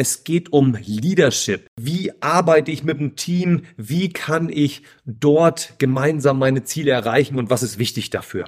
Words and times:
Es 0.00 0.24
geht 0.24 0.50
um 0.50 0.78
Leadership. 0.82 1.66
Wie 1.78 2.10
arbeite 2.22 2.70
ich 2.70 2.84
mit 2.84 3.00
dem 3.00 3.16
Team? 3.16 3.64
Wie 3.76 4.10
kann 4.10 4.48
ich 4.48 4.82
dort 5.04 5.74
gemeinsam 5.76 6.38
meine 6.38 6.64
Ziele 6.64 6.90
erreichen 6.90 7.38
und 7.38 7.50
was 7.50 7.62
ist 7.62 7.78
wichtig 7.78 8.08
dafür? 8.08 8.46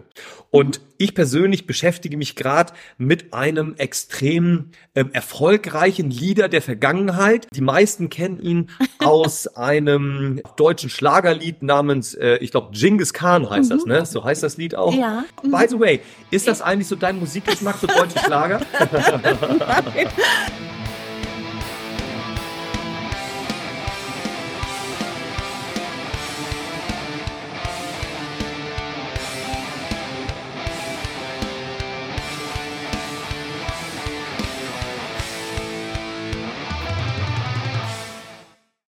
Und 0.48 0.80
ich 0.96 1.14
persönlich 1.14 1.66
beschäftige 1.66 2.16
mich 2.16 2.36
gerade 2.36 2.72
mit 2.96 3.34
einem 3.34 3.74
extrem 3.76 4.70
ähm, 4.94 5.10
erfolgreichen 5.12 6.10
Leader 6.10 6.48
der 6.48 6.62
Vergangenheit. 6.62 7.49
Die 7.54 7.60
meisten 7.60 8.08
kennen 8.08 8.40
ihn 8.40 8.71
aus 9.00 9.46
einem 9.46 10.40
deutschen 10.56 10.88
Schlagerlied 10.88 11.62
namens, 11.62 12.14
äh, 12.14 12.37
ich 12.37 12.50
glaube, 12.50 12.71
Genghis 12.72 13.12
Khan 13.12 13.50
heißt 13.50 13.69
mhm. 13.69 13.74
das, 13.74 13.84
ne? 13.84 14.06
So 14.06 14.24
heißt 14.24 14.42
das 14.42 14.56
Lied 14.56 14.74
auch. 14.74 14.94
Ja. 14.94 15.26
By 15.42 15.66
the 15.69 15.78
way, 15.78 16.00
ist 16.30 16.48
das 16.48 16.62
eigentlich 16.62 16.88
so 16.88 16.96
dein 16.96 17.19
Musikgeschmack 17.19 17.77
für 17.77 17.88
deutsche 17.88 18.20
Schlager? 18.20 18.62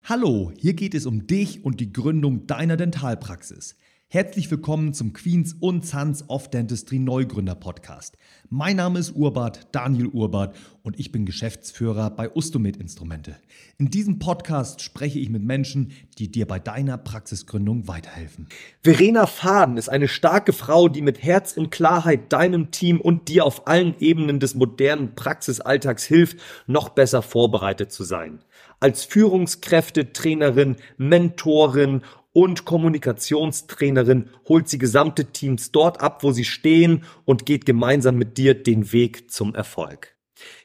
Hallo, 0.09 0.53
hier 0.57 0.75
geht 0.75 0.95
es 0.95 1.05
um 1.05 1.27
dich 1.27 1.65
und 1.65 1.81
die 1.81 1.93
Gründung 1.93 2.47
deiner 2.47 2.77
Dentalpraxis. 2.77 3.75
Herzlich 4.09 4.49
willkommen 4.53 4.95
zum 4.95 5.13
Queens 5.13 5.57
und 5.59 5.85
Sons 5.85 6.31
of 6.31 6.49
Dentistry 6.49 7.01
Neugründer 7.01 7.57
Podcast. 7.57 8.17
Mein 8.49 8.77
Name 8.77 9.01
ist 9.01 9.17
Urbart, 9.17 9.67
Daniel 9.73 10.07
Urbart 10.07 10.55
und 10.85 11.01
ich 11.01 11.11
bin 11.11 11.27
Geschäftsführer 11.27 12.11
bei 12.11 12.31
Ustomed 12.31 12.77
Instrumente. 12.77 13.35
In 13.79 13.91
diesem 13.91 14.21
Podcast 14.21 14.81
spreche 14.81 15.19
ich 15.19 15.29
mit 15.29 15.43
Menschen, 15.43 15.91
die 16.19 16.31
dir 16.31 16.47
bei 16.47 16.61
deiner 16.61 16.99
Praxisgründung 16.99 17.89
weiterhelfen. 17.89 18.47
Verena 18.81 19.27
Faden 19.27 19.77
ist 19.77 19.89
eine 19.89 20.07
starke 20.07 20.53
Frau, 20.53 20.89
die 20.89 21.03
mit 21.03 21.25
Herz 21.25 21.57
und 21.57 21.73
Klarheit 21.73 22.33
deinem 22.33 22.71
Team 22.71 23.01
und 23.01 23.27
dir 23.27 23.45
auf 23.45 23.67
allen 23.67 23.97
Ebenen 23.99 24.39
des 24.39 24.55
modernen 24.55 25.17
Praxisalltags 25.17 26.05
hilft, 26.05 26.39
noch 26.69 26.91
besser 26.91 27.23
vorbereitet 27.23 27.91
zu 27.91 28.05
sein 28.05 28.39
als 28.81 29.05
Führungskräfte, 29.05 30.13
Trainerin, 30.13 30.77
Mentorin 30.99 32.03
und 32.37 32.67
Kommunikationstrainerin 32.67 34.29
holt 34.47 34.69
sie 34.69 34.77
gesamte 34.77 35.25
Teams 35.25 35.73
dort 35.73 36.03
ab, 36.03 36.23
wo 36.23 36.33
sie 36.33 36.45
stehen 36.45 37.05
und 37.25 37.47
geht 37.47 37.65
gemeinsam 37.65 38.17
mit 38.17 38.37
dir 38.37 38.53
den 38.53 38.93
Weg 38.93 39.31
zum 39.31 39.55
Erfolg. 39.55 40.15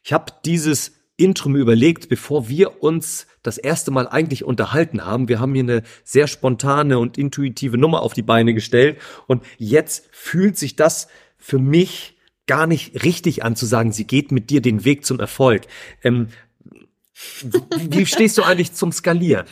Ich 0.04 0.12
habe 0.12 0.34
dieses 0.44 1.00
Intro 1.16 1.48
mir 1.48 1.60
überlegt, 1.60 2.10
bevor 2.10 2.50
wir 2.50 2.84
uns 2.84 3.26
das 3.42 3.58
erste 3.58 3.90
Mal 3.90 4.10
eigentlich 4.10 4.44
unterhalten 4.44 5.06
haben. 5.06 5.30
Wir 5.30 5.40
haben 5.40 5.54
hier 5.54 5.64
eine 5.64 5.84
sehr 6.04 6.28
spontane 6.28 7.00
und 7.00 7.18
intuitive 7.18 7.78
Nummer 7.78 8.02
auf 8.02 8.14
die 8.14 8.22
Beine 8.22 8.54
gestellt 8.54 8.98
und 9.28 9.42
jetzt 9.58 10.10
fühlt 10.12 10.58
sich 10.58 10.76
das 10.76 11.08
für 11.38 11.58
mich 11.58 12.18
gar 12.48 12.68
nicht 12.68 13.06
richtig 13.06 13.46
an 13.46 13.56
zu 13.56 13.66
sagen, 13.66 13.94
sie 13.94 14.06
geht 14.06 14.34
mit 14.34 14.50
dir 14.50 14.62
den 14.62 14.84
Weg 14.84 15.06
zum 15.06 15.22
Erfolg. 15.22 15.68
Ähm, 16.04 16.28
wie 17.78 18.06
stehst 18.06 18.38
du 18.38 18.44
eigentlich 18.44 18.74
zum 18.74 18.92
Skalieren? 18.92 19.46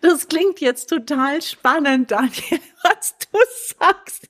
Das 0.00 0.28
klingt 0.28 0.60
jetzt 0.60 0.90
total 0.90 1.40
spannend, 1.40 2.10
Daniel, 2.10 2.60
was 2.82 3.14
du 3.18 3.38
sagst. 3.78 4.28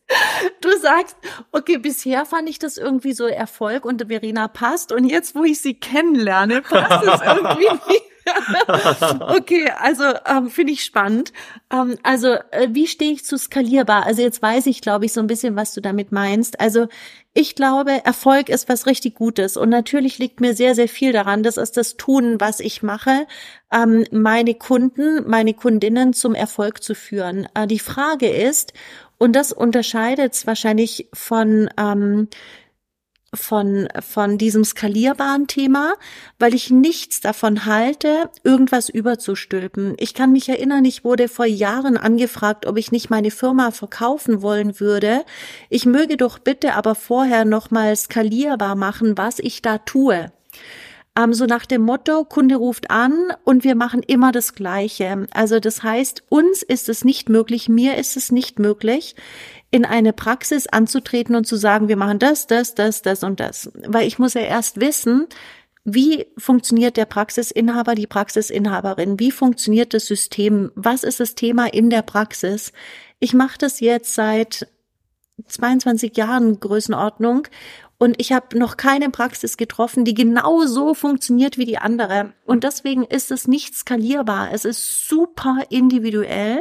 Du 0.60 0.70
sagst, 0.78 1.16
okay, 1.50 1.78
bisher 1.78 2.26
fand 2.26 2.48
ich 2.48 2.58
das 2.58 2.76
irgendwie 2.76 3.12
so 3.12 3.26
Erfolg 3.26 3.84
und 3.84 4.06
Verena 4.06 4.46
passt 4.48 4.92
und 4.92 5.04
jetzt, 5.04 5.34
wo 5.34 5.42
ich 5.42 5.60
sie 5.60 5.74
kennenlerne, 5.74 6.62
passt 6.62 7.04
es 7.04 7.20
irgendwie 7.22 7.92
nicht. 7.92 8.02
okay, 9.20 9.70
also 9.78 10.04
ähm, 10.26 10.50
finde 10.50 10.72
ich 10.72 10.84
spannend. 10.84 11.32
Ähm, 11.72 11.96
also 12.02 12.28
äh, 12.50 12.68
wie 12.70 12.86
stehe 12.86 13.12
ich 13.12 13.24
zu 13.24 13.36
skalierbar? 13.36 14.06
Also 14.06 14.22
jetzt 14.22 14.42
weiß 14.42 14.66
ich, 14.66 14.80
glaube 14.80 15.04
ich, 15.04 15.12
so 15.12 15.20
ein 15.20 15.26
bisschen, 15.26 15.56
was 15.56 15.74
du 15.74 15.80
damit 15.80 16.12
meinst. 16.12 16.60
Also 16.60 16.88
ich 17.32 17.54
glaube, 17.54 18.04
Erfolg 18.04 18.48
ist 18.48 18.68
was 18.68 18.86
richtig 18.86 19.16
Gutes 19.16 19.56
und 19.56 19.68
natürlich 19.68 20.18
liegt 20.18 20.40
mir 20.40 20.54
sehr, 20.54 20.74
sehr 20.74 20.88
viel 20.88 21.12
daran. 21.12 21.42
Das 21.42 21.56
ist 21.56 21.76
das 21.76 21.96
Tun, 21.96 22.40
was 22.40 22.60
ich 22.60 22.82
mache, 22.82 23.26
ähm, 23.72 24.06
meine 24.10 24.54
Kunden, 24.54 25.28
meine 25.28 25.54
Kundinnen 25.54 26.12
zum 26.12 26.34
Erfolg 26.34 26.82
zu 26.82 26.94
führen. 26.94 27.48
Äh, 27.54 27.66
die 27.66 27.80
Frage 27.80 28.28
ist, 28.28 28.72
und 29.18 29.34
das 29.34 29.52
unterscheidet 29.52 30.34
es 30.34 30.46
wahrscheinlich 30.46 31.08
von 31.12 31.70
ähm, 31.78 32.28
von, 33.34 33.88
von 34.00 34.38
diesem 34.38 34.64
skalierbaren 34.64 35.46
Thema, 35.46 35.94
weil 36.38 36.54
ich 36.54 36.70
nichts 36.70 37.20
davon 37.20 37.66
halte, 37.66 38.30
irgendwas 38.42 38.88
überzustülpen. 38.88 39.94
Ich 39.98 40.14
kann 40.14 40.32
mich 40.32 40.48
erinnern, 40.48 40.84
ich 40.84 41.04
wurde 41.04 41.28
vor 41.28 41.46
Jahren 41.46 41.96
angefragt, 41.96 42.66
ob 42.66 42.76
ich 42.76 42.92
nicht 42.92 43.10
meine 43.10 43.30
Firma 43.30 43.70
verkaufen 43.70 44.42
wollen 44.42 44.80
würde. 44.80 45.24
Ich 45.68 45.86
möge 45.86 46.16
doch 46.16 46.38
bitte 46.38 46.74
aber 46.74 46.94
vorher 46.94 47.44
nochmal 47.44 47.94
skalierbar 47.96 48.74
machen, 48.74 49.16
was 49.18 49.38
ich 49.38 49.62
da 49.62 49.78
tue. 49.78 50.30
Ähm, 51.16 51.32
so 51.32 51.46
nach 51.46 51.64
dem 51.64 51.82
Motto, 51.82 52.24
Kunde 52.24 52.56
ruft 52.56 52.90
an 52.90 53.14
und 53.44 53.62
wir 53.62 53.76
machen 53.76 54.02
immer 54.02 54.32
das 54.32 54.54
Gleiche. 54.54 55.26
Also 55.32 55.60
das 55.60 55.82
heißt, 55.82 56.24
uns 56.28 56.62
ist 56.62 56.88
es 56.88 57.04
nicht 57.04 57.28
möglich, 57.28 57.68
mir 57.68 57.96
ist 57.96 58.16
es 58.16 58.32
nicht 58.32 58.58
möglich, 58.58 59.14
in 59.74 59.84
eine 59.84 60.12
Praxis 60.12 60.68
anzutreten 60.68 61.34
und 61.34 61.48
zu 61.48 61.56
sagen, 61.56 61.88
wir 61.88 61.96
machen 61.96 62.20
das, 62.20 62.46
das, 62.46 62.76
das, 62.76 63.02
das 63.02 63.24
und 63.24 63.40
das. 63.40 63.72
Weil 63.84 64.06
ich 64.06 64.20
muss 64.20 64.34
ja 64.34 64.42
erst 64.42 64.78
wissen, 64.80 65.26
wie 65.84 66.26
funktioniert 66.38 66.96
der 66.96 67.06
Praxisinhaber, 67.06 67.96
die 67.96 68.06
Praxisinhaberin? 68.06 69.18
Wie 69.18 69.32
funktioniert 69.32 69.92
das 69.92 70.06
System? 70.06 70.70
Was 70.76 71.02
ist 71.02 71.18
das 71.18 71.34
Thema 71.34 71.66
in 71.66 71.90
der 71.90 72.02
Praxis? 72.02 72.72
Ich 73.18 73.34
mache 73.34 73.58
das 73.58 73.80
jetzt 73.80 74.14
seit 74.14 74.68
22 75.44 76.16
Jahren 76.16 76.60
Größenordnung 76.60 77.48
und 77.98 78.14
ich 78.20 78.30
habe 78.30 78.56
noch 78.56 78.76
keine 78.76 79.10
Praxis 79.10 79.56
getroffen, 79.56 80.04
die 80.04 80.14
genau 80.14 80.66
so 80.66 80.94
funktioniert 80.94 81.58
wie 81.58 81.66
die 81.66 81.78
andere. 81.78 82.32
Und 82.44 82.62
deswegen 82.62 83.02
ist 83.02 83.32
es 83.32 83.48
nicht 83.48 83.74
skalierbar. 83.74 84.52
Es 84.52 84.64
ist 84.64 85.08
super 85.08 85.62
individuell. 85.68 86.60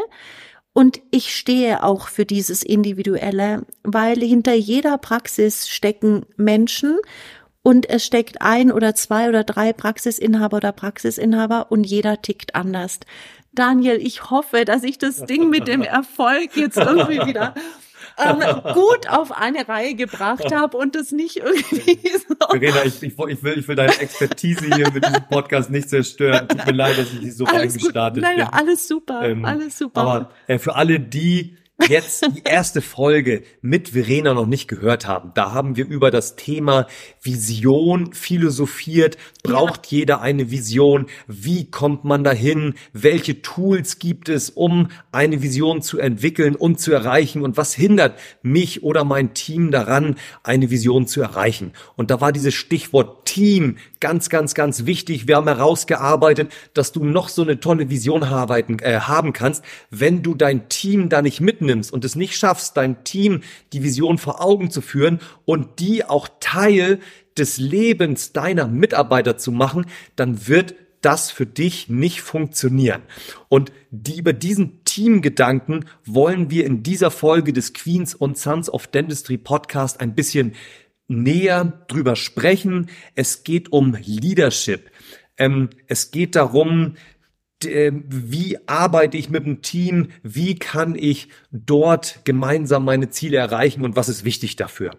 Und 0.73 1.01
ich 1.11 1.35
stehe 1.35 1.83
auch 1.83 2.07
für 2.07 2.25
dieses 2.25 2.63
Individuelle, 2.63 3.65
weil 3.83 4.19
hinter 4.19 4.53
jeder 4.53 4.97
Praxis 4.97 5.69
stecken 5.69 6.25
Menschen 6.35 6.97
und 7.61 7.89
es 7.89 8.05
steckt 8.05 8.41
ein 8.41 8.71
oder 8.71 8.95
zwei 8.95 9.29
oder 9.29 9.43
drei 9.43 9.71
Praxisinhaber 9.71 10.57
oder 10.57 10.71
Praxisinhaber 10.71 11.71
und 11.71 11.85
jeder 11.85 12.21
tickt 12.21 12.55
anders. 12.55 12.99
Daniel, 13.53 13.97
ich 14.01 14.31
hoffe, 14.31 14.65
dass 14.65 14.83
ich 14.83 14.97
das 14.97 15.17
Ding 15.25 15.49
mit 15.49 15.67
dem 15.67 15.83
Erfolg 15.83 16.55
jetzt 16.57 16.77
irgendwie 16.77 17.25
wieder 17.27 17.53
ähm, 18.17 18.39
gut 18.73 19.09
auf 19.09 19.31
eine 19.31 19.67
Reihe 19.67 19.95
gebracht 19.95 20.51
habe 20.53 20.77
und 20.77 20.95
das 20.95 21.11
nicht 21.11 21.37
irgendwie 21.37 21.99
so. 22.27 22.35
Verena, 22.49 22.83
ich, 22.85 23.01
ich, 23.03 23.17
ich, 23.17 23.43
will, 23.43 23.59
ich 23.59 23.67
will 23.67 23.75
deine 23.75 23.99
Expertise 23.99 24.65
hier 24.75 24.91
mit 24.91 25.05
diesem 25.05 25.27
Podcast 25.27 25.69
nicht 25.69 25.89
zerstören. 25.89 26.47
Tut 26.47 26.65
mir 26.65 26.73
leid, 26.73 26.97
dass 26.97 27.13
ich 27.13 27.19
dich 27.19 27.35
so 27.35 27.45
reingestartet 27.45 28.23
bin. 28.23 28.37
Nein, 28.37 28.47
alles 28.51 28.87
super, 28.87 29.23
ähm, 29.23 29.45
alles 29.45 29.77
super. 29.77 30.01
Aber 30.01 30.29
äh, 30.47 30.59
für 30.59 30.75
alle 30.75 30.99
die, 30.99 31.57
jetzt 31.87 32.25
die 32.35 32.43
erste 32.43 32.81
Folge 32.81 33.43
mit 33.61 33.89
Verena 33.89 34.33
noch 34.33 34.45
nicht 34.45 34.67
gehört 34.67 35.07
haben, 35.07 35.31
da 35.33 35.51
haben 35.51 35.75
wir 35.75 35.85
über 35.85 36.11
das 36.11 36.35
Thema 36.35 36.87
Vision 37.23 38.13
philosophiert. 38.13 39.17
Braucht 39.43 39.91
ja. 39.91 39.99
jeder 39.99 40.21
eine 40.21 40.51
Vision? 40.51 41.07
Wie 41.27 41.69
kommt 41.69 42.03
man 42.03 42.23
dahin? 42.23 42.75
Welche 42.91 43.41
Tools 43.41 43.99
gibt 43.99 44.29
es, 44.29 44.49
um 44.49 44.89
eine 45.11 45.41
Vision 45.41 45.81
zu 45.81 45.99
entwickeln 45.99 46.55
und 46.55 46.79
zu 46.79 46.91
erreichen? 46.91 47.41
Und 47.41 47.57
was 47.57 47.73
hindert 47.73 48.19
mich 48.41 48.83
oder 48.83 49.03
mein 49.05 49.33
Team 49.33 49.71
daran, 49.71 50.15
eine 50.43 50.69
Vision 50.69 51.07
zu 51.07 51.21
erreichen? 51.21 51.71
Und 51.95 52.11
da 52.11 52.21
war 52.21 52.31
dieses 52.31 52.53
Stichwort 52.53 53.25
Team 53.25 53.77
ganz, 53.99 54.29
ganz, 54.29 54.53
ganz 54.53 54.85
wichtig. 54.85 55.27
Wir 55.27 55.37
haben 55.37 55.47
herausgearbeitet, 55.47 56.51
dass 56.73 56.91
du 56.91 57.05
noch 57.05 57.29
so 57.29 57.41
eine 57.41 57.59
tolle 57.59 57.89
Vision 57.89 58.23
arbeiten, 58.23 58.79
äh, 58.79 58.99
haben 58.99 59.31
kannst, 59.33 59.63
wenn 59.89 60.21
du 60.23 60.35
dein 60.35 60.67
Team 60.67 61.09
da 61.09 61.21
nicht 61.21 61.39
mitnimmst 61.39 61.91
und 61.93 62.03
es 62.03 62.15
nicht 62.15 62.35
schaffst, 62.35 62.75
dein 62.75 63.03
Team 63.05 63.41
die 63.71 63.81
Vision 63.81 64.17
vor 64.17 64.41
Augen 64.41 64.69
zu 64.69 64.81
führen 64.81 65.19
und 65.45 65.79
die 65.79 66.03
auch 66.03 66.27
Teil 66.39 66.99
des 67.37 67.57
Lebens 67.57 68.33
deiner 68.33 68.67
Mitarbeiter 68.67 69.37
zu 69.37 69.51
machen, 69.51 69.85
dann 70.15 70.47
wird 70.47 70.75
das 71.01 71.31
für 71.31 71.45
dich 71.45 71.89
nicht 71.89 72.21
funktionieren. 72.21 73.01
Und 73.49 73.71
die, 73.91 74.19
über 74.19 74.33
diesen 74.33 74.83
Teamgedanken 74.85 75.85
wollen 76.05 76.49
wir 76.49 76.65
in 76.65 76.81
dieser 76.81 77.11
Folge 77.11 77.53
des 77.53 77.73
Queens 77.73 78.15
und 78.15 78.37
Sons 78.37 78.69
of 78.69 78.87
Dentistry 78.87 79.37
Podcast 79.37 79.99
ein 79.99 80.15
bisschen 80.15 80.53
näher 81.07 81.85
drüber 81.87 82.15
sprechen. 82.15 82.89
Es 83.15 83.43
geht 83.43 83.71
um 83.71 83.97
Leadership. 84.03 84.89
Ähm, 85.37 85.69
es 85.87 86.11
geht 86.11 86.35
darum, 86.35 86.95
wie 87.65 88.57
arbeite 88.67 89.17
ich 89.17 89.29
mit 89.29 89.45
dem 89.45 89.61
Team, 89.61 90.09
wie 90.21 90.55
kann 90.55 90.95
ich 90.95 91.29
dort 91.51 92.19
gemeinsam 92.23 92.85
meine 92.85 93.09
Ziele 93.09 93.37
erreichen 93.37 93.83
und 93.83 93.95
was 93.95 94.09
ist 94.09 94.23
wichtig 94.23 94.55
dafür. 94.55 94.91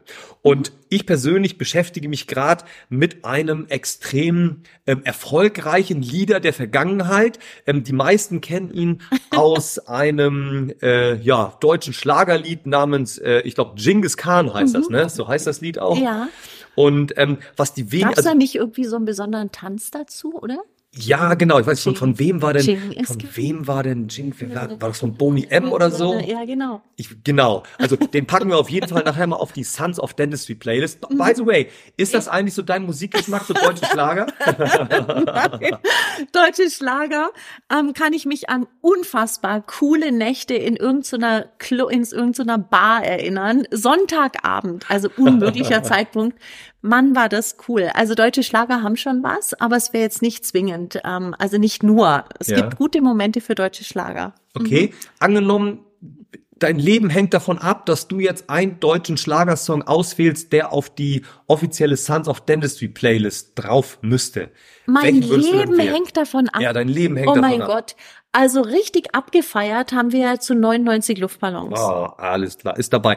Und 0.43 0.73
ich 0.89 1.07
persönlich 1.07 1.59
beschäftige 1.59 2.09
mich 2.09 2.27
gerade 2.27 2.65
mit 2.89 3.25
einem 3.25 3.67
extrem 3.69 4.63
ähm, 4.87 5.03
erfolgreichen 5.05 6.03
Leader 6.03 6.39
der 6.41 6.53
Vergangenheit. 6.53 7.39
Ähm, 7.67 7.83
die 7.83 7.93
meisten 7.93 8.41
kennen 8.41 8.71
ihn 8.73 9.03
aus 9.31 9.79
einem 9.79 10.73
äh, 10.83 11.17
ja, 11.17 11.57
deutschen 11.61 11.95
Schlagerlied 11.95 12.67
namens, 12.67 13.19
äh, 13.19 13.41
ich 13.41 13.55
glaube, 13.55 13.73
Genghis 13.77 14.17
Khan 14.17 14.53
heißt 14.53 14.75
mhm. 14.75 14.79
das, 14.79 14.89
ne? 14.89 15.09
So 15.09 15.27
heißt 15.27 15.47
das 15.47 15.61
Lied 15.61 15.79
auch. 15.79 15.99
Ja. 15.99 16.29
Und 16.75 17.15
ähm, 17.17 17.39
was 17.57 17.75
die 17.75 17.93
wenigen. 17.93 18.09
Gab 18.09 18.13
es 18.13 18.19
also, 18.19 18.31
da 18.31 18.35
nicht 18.35 18.55
irgendwie 18.55 18.85
so 18.85 18.97
einen 18.97 19.05
besonderen 19.05 19.53
Tanz 19.53 19.91
dazu, 19.91 20.35
oder? 20.41 20.59
Ja, 20.97 21.35
genau. 21.35 21.59
Ich 21.59 21.67
weiß 21.67 21.83
schon, 21.83 21.97
von 21.97 22.19
wem 22.19 22.41
war 22.41 22.53
denn, 22.53 23.05
von 23.05 23.19
wem 23.35 23.67
war 23.67 23.83
denn 23.83 24.09
Jing? 24.09 24.35
War, 24.55 24.71
war 24.81 24.89
das 24.89 25.01
von 25.01 25.15
Boni 25.15 25.47
M 25.51 25.73
oder 25.73 25.91
so? 25.91 26.15
Ja, 26.21 26.45
genau. 26.45 26.83
Ich, 26.97 27.25
genau. 27.25 27.65
Also 27.79 27.97
den 27.97 28.27
packen 28.27 28.49
wir 28.49 28.59
auf 28.59 28.71
jeden 28.71 28.89
Fall 28.89 29.03
nachher 29.03 29.27
mal 29.27 29.37
auf 29.37 29.53
die 29.53 29.65
Sons 29.65 29.99
of 29.99 30.15
Dentistry 30.15 30.55
Playlist. 30.55 31.11
Mhm. 31.11 31.19
By 31.19 31.33
the 31.35 31.45
way, 31.45 31.69
ist 31.97 32.15
das 32.15 32.29
eigentlich 32.29 32.55
so 32.55 32.63
dein 32.63 32.85
Musikgeschmack 32.85 33.45
für 33.45 33.55
deutsche 33.55 33.87
Schlager? 33.87 34.27
deutsche 36.33 36.71
Schlager 36.71 37.31
ähm, 37.73 37.93
kann 37.93 38.13
ich 38.13 38.25
mich 38.25 38.49
an 38.49 38.67
unfassbar 38.81 39.63
coole 39.63 40.13
Nächte 40.13 40.55
in 40.55 40.77
irgendeiner 40.77 41.47
Klo 41.59 41.89
in 41.89 42.05
irgendeiner 42.05 42.59
Bar 42.59 43.05
erinnern. 43.05 43.65
Sonntagabend, 43.71 44.89
also 44.89 45.09
unmöglicher 45.17 45.83
Zeitpunkt, 45.83 46.39
Mann, 46.85 47.17
war 47.17 47.31
das 47.31 47.57
cool. 47.67 47.91
Also 47.95 48.15
deutsche 48.15 48.43
Schlager 48.43 48.83
haben 48.83 48.97
schon 48.97 49.23
was, 49.23 49.55
aber 49.55 49.77
es 49.77 49.95
wäre 49.95 50.05
jetzt 50.05 50.21
nicht 50.21 50.45
zwingend. 50.45 51.01
Ähm, 51.03 51.35
also 51.39 51.57
nicht 51.57 51.83
nur. 51.83 52.25
Es 52.39 52.49
ja. 52.49 52.57
gibt 52.61 52.77
gute 52.77 53.01
Momente 53.01 53.41
für 53.41 53.55
deutsche 53.55 53.85
Schlager. 53.85 54.35
Okay, 54.55 54.89
mhm. 54.93 55.09
angenommen, 55.19 55.79
dein 56.59 56.79
Leben 56.79 57.09
hängt 57.09 57.33
davon 57.33 57.57
ab, 57.57 57.87
dass 57.87 58.07
du 58.07 58.21
jetzt 58.21 58.51
einen 58.51 58.81
deutschen 58.81 59.17
Schlagersong 59.17 59.83
auswählst, 59.83 60.53
der 60.53 60.75
auf 60.75 60.95
die 60.95 61.23
offizielle 61.47 61.97
Sons 61.97 62.29
of 62.29 62.43
Dentistry 62.43 62.89
Playlist 62.89 63.53
drauf 63.55 63.99
müsste. 64.03 64.51
Mein 64.85 65.23
Leben 65.23 65.79
hängt 65.79 66.17
davon 66.19 66.51
ab. 66.51 66.61
Ja, 66.61 66.75
dein 66.75 66.89
Leben 66.89 67.17
hängt 67.17 67.31
oh 67.31 67.35
davon 67.35 67.45
ab. 67.45 67.55
Oh 67.55 67.59
mein 67.59 67.67
Gott. 67.67 67.97
Also 68.33 68.61
richtig 68.63 69.15
abgefeiert 69.15 69.93
haben 69.93 70.13
wir 70.13 70.41
zu 70.41 70.55
99 70.55 71.19
Luftballons. 71.19 71.79
Oh, 71.79 72.09
alles 72.19 72.59
klar, 72.59 72.77
ist 72.77 72.93
dabei. 72.93 73.17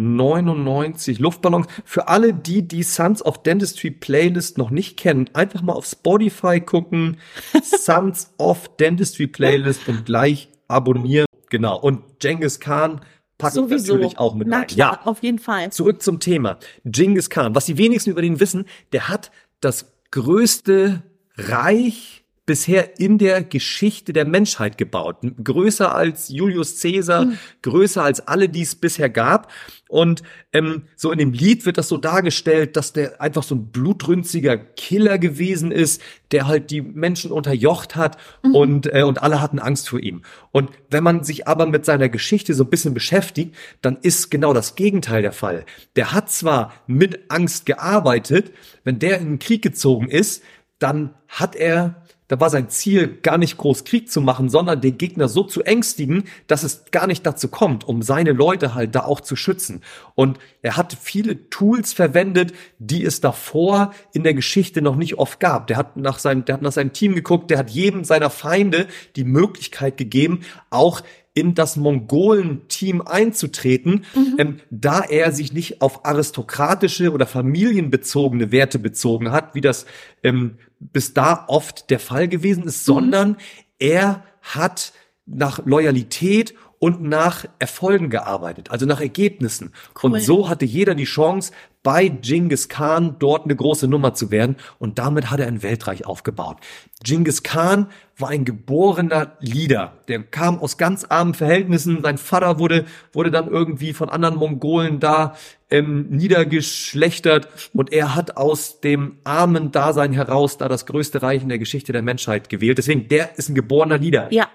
99 0.00 1.18
Luftballons. 1.18 1.66
Für 1.84 2.08
alle, 2.08 2.34
die 2.34 2.66
die 2.66 2.82
Sons 2.82 3.24
of 3.24 3.42
Dentistry 3.42 3.90
Playlist 3.90 4.58
noch 4.58 4.70
nicht 4.70 4.96
kennen, 4.96 5.30
einfach 5.34 5.62
mal 5.62 5.74
auf 5.74 5.86
Spotify 5.86 6.60
gucken, 6.60 7.18
Sons 7.62 8.32
of 8.38 8.76
Dentistry 8.76 9.26
Playlist 9.26 9.88
und 9.88 10.06
gleich 10.06 10.48
abonnieren. 10.68 11.26
Genau. 11.50 11.78
Und 11.78 12.20
Genghis 12.20 12.60
Khan 12.60 13.00
packt 13.38 13.54
Sowieso. 13.54 13.94
natürlich 13.94 14.18
auch 14.18 14.34
mit 14.34 14.48
Na 14.48 14.58
rein. 14.58 14.66
Ja, 14.74 15.00
auf 15.04 15.22
jeden 15.22 15.38
Fall. 15.38 15.70
Zurück 15.72 16.02
zum 16.02 16.20
Thema. 16.20 16.58
Genghis 16.84 17.30
Khan. 17.30 17.54
Was 17.54 17.66
die 17.66 17.78
wenigsten 17.78 18.10
über 18.10 18.22
den 18.22 18.40
wissen, 18.40 18.66
der 18.92 19.08
hat 19.08 19.30
das 19.60 19.92
größte 20.10 21.02
Reich 21.36 22.19
bisher 22.50 22.98
in 22.98 23.16
der 23.16 23.44
Geschichte 23.44 24.12
der 24.12 24.24
Menschheit 24.24 24.76
gebaut. 24.76 25.18
Größer 25.44 25.94
als 25.94 26.30
Julius 26.30 26.82
Caesar, 26.82 27.26
mhm. 27.26 27.38
größer 27.62 28.02
als 28.02 28.26
alle, 28.26 28.48
die 28.48 28.62
es 28.62 28.74
bisher 28.74 29.08
gab. 29.08 29.52
Und 29.88 30.24
ähm, 30.52 30.82
so 30.96 31.12
in 31.12 31.20
dem 31.20 31.32
Lied 31.32 31.64
wird 31.64 31.78
das 31.78 31.86
so 31.86 31.96
dargestellt, 31.96 32.76
dass 32.76 32.92
der 32.92 33.20
einfach 33.20 33.44
so 33.44 33.54
ein 33.54 33.70
blutrünstiger 33.70 34.56
Killer 34.56 35.18
gewesen 35.18 35.70
ist, 35.70 36.02
der 36.32 36.48
halt 36.48 36.72
die 36.72 36.80
Menschen 36.80 37.30
unterjocht 37.30 37.94
hat 37.94 38.18
mhm. 38.42 38.54
und, 38.56 38.92
äh, 38.92 39.04
und 39.04 39.22
alle 39.22 39.40
hatten 39.40 39.60
Angst 39.60 39.88
vor 39.88 40.00
ihm. 40.00 40.22
Und 40.50 40.70
wenn 40.90 41.04
man 41.04 41.22
sich 41.22 41.46
aber 41.46 41.66
mit 41.66 41.84
seiner 41.84 42.08
Geschichte 42.08 42.54
so 42.54 42.64
ein 42.64 42.70
bisschen 42.70 42.94
beschäftigt, 42.94 43.54
dann 43.80 43.96
ist 44.02 44.28
genau 44.28 44.52
das 44.52 44.74
Gegenteil 44.74 45.22
der 45.22 45.30
Fall. 45.30 45.64
Der 45.94 46.12
hat 46.12 46.32
zwar 46.32 46.72
mit 46.88 47.30
Angst 47.30 47.64
gearbeitet, 47.64 48.50
wenn 48.82 48.98
der 48.98 49.20
in 49.20 49.26
den 49.26 49.38
Krieg 49.38 49.62
gezogen 49.62 50.08
ist, 50.08 50.42
dann 50.80 51.14
hat 51.28 51.54
er 51.54 52.02
da 52.30 52.38
war 52.38 52.48
sein 52.48 52.68
Ziel 52.68 53.18
gar 53.22 53.38
nicht 53.38 53.56
groß 53.56 53.82
Krieg 53.82 54.08
zu 54.08 54.20
machen, 54.20 54.48
sondern 54.48 54.80
den 54.80 54.96
Gegner 54.96 55.28
so 55.28 55.42
zu 55.42 55.64
ängstigen, 55.64 56.22
dass 56.46 56.62
es 56.62 56.84
gar 56.92 57.08
nicht 57.08 57.26
dazu 57.26 57.48
kommt, 57.48 57.82
um 57.88 58.02
seine 58.02 58.30
Leute 58.30 58.72
halt 58.76 58.94
da 58.94 59.00
auch 59.00 59.20
zu 59.20 59.34
schützen. 59.34 59.82
Und 60.14 60.38
er 60.62 60.76
hat 60.76 60.96
viele 61.00 61.50
Tools 61.50 61.92
verwendet, 61.92 62.52
die 62.78 63.04
es 63.04 63.20
davor 63.20 63.92
in 64.12 64.22
der 64.22 64.34
Geschichte 64.34 64.80
noch 64.80 64.94
nicht 64.94 65.18
oft 65.18 65.40
gab. 65.40 65.66
Der 65.66 65.76
hat 65.76 65.96
nach 65.96 66.20
seinem, 66.20 66.44
der 66.44 66.54
hat 66.54 66.62
nach 66.62 66.70
seinem 66.70 66.92
Team 66.92 67.16
geguckt, 67.16 67.50
der 67.50 67.58
hat 67.58 67.70
jedem 67.70 68.04
seiner 68.04 68.30
Feinde 68.30 68.86
die 69.16 69.24
Möglichkeit 69.24 69.96
gegeben, 69.96 70.42
auch 70.70 71.02
in 71.34 71.54
das 71.54 71.76
Mongolen-Team 71.76 73.02
einzutreten, 73.02 74.04
mhm. 74.14 74.34
ähm, 74.38 74.60
da 74.70 75.00
er 75.00 75.32
sich 75.32 75.52
nicht 75.52 75.80
auf 75.80 76.04
aristokratische 76.04 77.12
oder 77.12 77.26
familienbezogene 77.26 78.52
Werte 78.52 78.78
bezogen 78.78 79.32
hat, 79.32 79.54
wie 79.54 79.60
das 79.60 79.86
ähm, 80.22 80.58
bis 80.80 81.14
da 81.14 81.44
oft 81.48 81.90
der 81.90 82.00
Fall 82.00 82.28
gewesen 82.28 82.64
ist, 82.64 82.88
mhm. 82.88 82.94
sondern 82.94 83.36
er 83.78 84.24
hat 84.42 84.92
nach 85.26 85.64
Loyalität 85.64 86.54
und 86.80 87.02
nach 87.02 87.44
Erfolgen 87.58 88.10
gearbeitet, 88.10 88.70
also 88.70 88.86
nach 88.86 89.00
Ergebnissen. 89.00 89.72
Cool. 90.02 90.14
Und 90.14 90.22
so 90.22 90.48
hatte 90.48 90.64
jeder 90.64 90.96
die 90.96 91.04
Chance, 91.04 91.52
bei 91.82 92.08
Genghis 92.08 92.68
Khan 92.68 93.16
dort 93.18 93.44
eine 93.44 93.56
große 93.56 93.88
Nummer 93.88 94.12
zu 94.12 94.30
werden. 94.30 94.56
Und 94.78 94.98
damit 94.98 95.30
hat 95.30 95.40
er 95.40 95.46
ein 95.46 95.62
Weltreich 95.62 96.06
aufgebaut. 96.06 96.58
Genghis 97.02 97.42
Khan 97.42 97.86
war 98.18 98.28
ein 98.28 98.44
geborener 98.44 99.36
Leader. 99.40 99.94
Der 100.08 100.22
kam 100.22 100.58
aus 100.58 100.76
ganz 100.76 101.04
armen 101.04 101.32
Verhältnissen. 101.32 102.02
Sein 102.02 102.18
Vater 102.18 102.58
wurde, 102.58 102.84
wurde 103.12 103.30
dann 103.30 103.48
irgendwie 103.48 103.94
von 103.94 104.10
anderen 104.10 104.36
Mongolen 104.36 105.00
da 105.00 105.34
ähm, 105.70 106.08
niedergeschlechtert. 106.10 107.48
Und 107.72 107.92
er 107.92 108.14
hat 108.14 108.36
aus 108.36 108.80
dem 108.80 109.18
armen 109.24 109.72
Dasein 109.72 110.12
heraus 110.12 110.58
da 110.58 110.68
das 110.68 110.84
größte 110.84 111.22
Reich 111.22 111.42
in 111.42 111.48
der 111.48 111.58
Geschichte 111.58 111.92
der 111.92 112.02
Menschheit 112.02 112.50
gewählt. 112.50 112.76
Deswegen, 112.76 113.08
der 113.08 113.38
ist 113.38 113.48
ein 113.48 113.54
geborener 113.54 113.96
Leader. 113.96 114.30
Ja, 114.32 114.48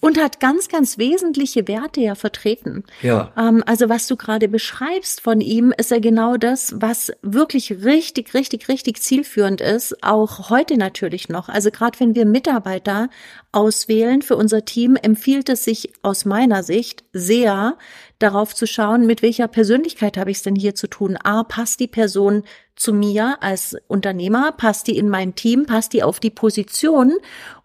und 0.00 0.18
hat 0.18 0.40
ganz, 0.40 0.68
ganz 0.68 0.98
wesentliche 0.98 1.68
Werte 1.68 2.00
ja 2.00 2.14
vertreten. 2.14 2.84
Ja. 3.02 3.32
Ähm, 3.36 3.62
also 3.66 3.88
was 3.88 4.06
du 4.06 4.16
gerade 4.16 4.48
beschreibst 4.48 5.20
von 5.20 5.40
ihm, 5.40 5.72
ist 5.76 5.90
ja 5.90 5.98
genau 5.98 6.36
das, 6.36 6.74
was 6.80 7.12
wirklich 7.22 7.84
richtig, 7.84 8.34
richtig, 8.34 8.68
richtig 8.68 9.02
zielführend 9.02 9.60
ist, 9.60 10.02
auch 10.02 10.50
heute 10.50 10.76
natürlich 10.76 11.28
noch. 11.28 11.48
Also 11.48 11.70
gerade 11.70 11.98
wenn 12.00 12.14
wir 12.14 12.24
Mitarbeiter 12.24 13.10
auswählen 13.52 14.22
für 14.22 14.36
unser 14.36 14.64
Team, 14.64 14.96
empfiehlt 14.96 15.48
es 15.48 15.64
sich 15.64 15.92
aus 16.02 16.24
meiner 16.24 16.62
Sicht 16.62 17.04
sehr, 17.12 17.76
darauf 18.18 18.54
zu 18.54 18.66
schauen, 18.66 19.06
mit 19.06 19.22
welcher 19.22 19.48
Persönlichkeit 19.48 20.16
habe 20.16 20.30
ich 20.30 20.38
es 20.38 20.42
denn 20.42 20.56
hier 20.56 20.74
zu 20.74 20.88
tun. 20.88 21.16
A, 21.22 21.44
passt 21.44 21.80
die 21.80 21.86
Person 21.86 22.42
zu 22.74 22.92
mir 22.92 23.38
als 23.40 23.76
Unternehmer, 23.86 24.52
passt 24.52 24.86
die 24.86 24.96
in 24.96 25.08
mein 25.08 25.34
Team, 25.34 25.66
passt 25.66 25.92
die 25.92 26.02
auf 26.02 26.20
die 26.20 26.30
Position 26.30 27.14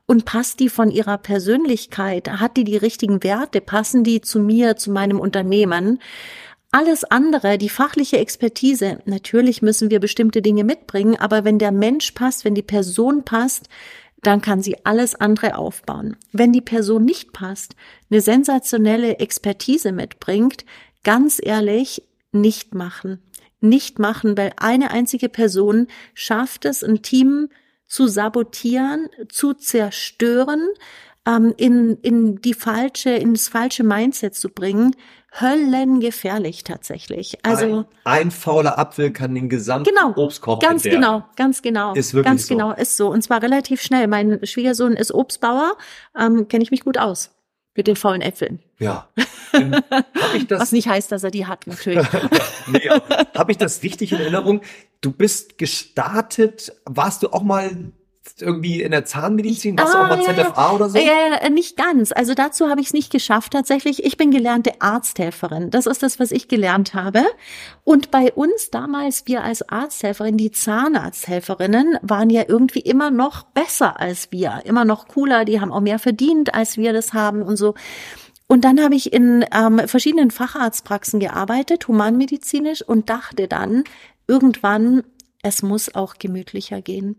und 0.06 0.26
passt 0.26 0.60
die 0.60 0.70
von 0.70 0.92
ihrer 0.92 1.18
Persönlichkeit? 1.18 2.30
Hat 2.30 2.58
die 2.58 2.64
die 2.64 2.78
richtigen 2.78 3.24
Werte? 3.24 3.62
Passen 3.62 4.04
die 4.04 4.22
zu 4.22 4.40
mir, 4.40 4.76
zu 4.76 4.92
meinem 4.92 5.20
Unternehmen? 5.20 6.00
Alles 6.72 7.04
andere, 7.04 7.60
die 7.60 7.70
fachliche 7.70 8.18
Expertise, 8.18 9.00
natürlich 9.06 9.62
müssen 9.62 9.92
wir 9.92 10.00
bestimmte 10.00 10.42
Dinge 10.42 10.64
mitbringen, 10.64 11.16
aber 11.20 11.46
wenn 11.46 11.60
der 11.60 11.72
Mensch 11.72 12.12
passt, 12.14 12.46
wenn 12.46 12.56
die 12.56 12.64
Person 12.64 13.24
passt, 13.24 13.70
dann 14.24 14.42
kann 14.42 14.64
sie 14.64 14.84
alles 14.84 15.14
andere 15.14 15.56
aufbauen. 15.56 16.18
Wenn 16.32 16.52
die 16.52 16.62
Person 16.62 17.06
nicht 17.06 17.32
passt, 17.32 17.76
eine 18.10 18.22
sensationelle 18.22 19.20
Expertise 19.20 19.92
mitbringt, 19.92 20.66
ganz 21.04 21.40
ehrlich, 21.44 22.02
nicht 22.32 22.74
machen. 22.74 23.22
Nicht 23.62 24.00
machen, 24.00 24.36
weil 24.36 24.54
eine 24.58 24.92
einzige 24.92 25.30
Person 25.30 25.88
schafft 26.16 26.66
es, 26.66 26.84
ein 26.84 27.04
Team 27.04 27.50
zu 27.94 28.08
sabotieren, 28.08 29.08
zu 29.30 29.54
zerstören, 29.54 30.68
ähm, 31.28 31.54
in, 31.58 32.00
in 32.02 32.42
die 32.42 32.56
falsche, 32.56 33.12
in 33.12 33.34
das 33.34 33.50
falsche 33.50 33.84
Mindset 33.84 34.34
zu 34.34 34.50
bringen. 34.50 34.96
Höllengefährlich 35.40 36.64
tatsächlich. 36.64 37.38
Also 37.44 37.86
ein, 38.04 38.24
ein 38.24 38.32
fauler 38.32 38.80
Apfel 38.80 39.12
kann 39.12 39.36
den 39.36 39.48
gesamten 39.48 39.90
genau, 39.94 40.14
Obstkorb 40.16 40.62
ganz 40.62 40.82
genau, 40.82 41.24
ganz 41.36 41.62
genau, 41.62 41.94
ist 41.94 42.16
wirklich 42.16 42.32
ganz 42.32 42.48
so. 42.48 42.56
genau 42.56 42.72
ist 42.72 42.98
so 42.98 43.12
und 43.12 43.22
zwar 43.22 43.44
relativ 43.44 43.80
schnell. 43.80 44.08
Mein 44.08 44.44
Schwiegersohn 44.44 44.94
ist 44.94 45.14
Obstbauer, 45.14 45.78
ähm, 46.20 46.48
kenne 46.48 46.64
ich 46.64 46.72
mich 46.72 46.84
gut 46.84 46.98
aus 46.98 47.30
mit 47.76 47.86
den 47.86 47.96
faulen 47.96 48.22
Äpfeln. 48.22 48.60
Ja. 48.84 49.08
Das, 50.48 50.62
Was 50.62 50.72
nicht 50.72 50.88
heißt, 50.88 51.12
dass 51.12 51.24
er 51.24 51.32
die 51.32 51.46
hat, 51.46 51.68
natürlich. 51.68 52.08
nee, 52.68 52.90
Habe 53.36 53.52
ich 53.52 53.58
das 53.58 53.84
richtig 53.84 54.12
in 54.12 54.20
Erinnerung? 54.20 54.62
Du 55.02 55.12
bist 55.12 55.58
gestartet, 55.60 56.74
warst 56.86 57.22
du 57.24 57.30
auch 57.30 57.44
mal 57.44 57.70
irgendwie 58.40 58.82
in 58.82 58.92
der 58.92 59.06
Zahnmedizin? 59.06 59.78
Warst 59.78 59.94
Ah, 59.94 60.08
du 60.08 60.14
auch 60.14 60.18
mal 60.18 60.36
ja, 60.36 60.52
ZFA 60.52 60.72
oder 60.72 60.90
so? 60.90 60.98
Äh, 60.98 61.50
nicht 61.50 61.76
ganz. 61.78 62.12
Also 62.12 62.34
dazu 62.34 62.70
habe 62.70 62.82
ich 62.82 62.88
es 62.88 62.94
nicht 62.94 63.12
geschafft 63.12 63.52
tatsächlich. 63.54 64.04
Ich 64.06 64.18
bin 64.18 64.32
gelernte 64.32 64.82
Arzthelferin. 64.82 65.70
Das 65.70 65.86
ist 65.86 66.02
das, 66.04 66.20
was 66.20 66.32
ich 66.32 66.48
gelernt 66.48 66.94
habe. 66.94 67.24
Und 67.84 68.12
bei 68.12 68.32
uns 68.32 68.70
damals, 68.72 69.28
wir 69.28 69.44
als 69.44 69.68
Arzthelferin, 69.68 70.38
die 70.38 70.52
Zahnarzthelferinnen, 70.52 71.98
waren 72.02 72.30
ja 72.30 72.44
irgendwie 72.48 72.80
immer 72.80 73.12
noch 73.12 73.44
besser 73.44 74.00
als 74.00 74.32
wir, 74.32 74.62
immer 74.64 74.86
noch 74.86 75.08
cooler. 75.08 75.46
Die 75.46 75.60
haben 75.60 75.72
auch 75.72 75.82
mehr 75.82 76.00
verdient, 76.00 76.54
als 76.54 76.78
wir 76.78 76.94
das 76.94 77.14
haben 77.14 77.42
und 77.44 77.58
so. 77.58 77.76
Und 78.54 78.66
dann 78.66 78.80
habe 78.80 78.94
ich 78.94 79.12
in 79.12 79.44
ähm, 79.52 79.82
verschiedenen 79.88 80.30
Facharztpraxen 80.30 81.20
gearbeitet, 81.20 81.88
humanmedizinisch, 81.88 82.84
und 82.84 83.10
dachte 83.10 83.48
dann 83.48 83.84
irgendwann, 84.28 85.02
es 85.42 85.64
muss 85.64 85.96
auch 85.96 86.20
gemütlicher 86.20 86.80
gehen. 86.84 87.16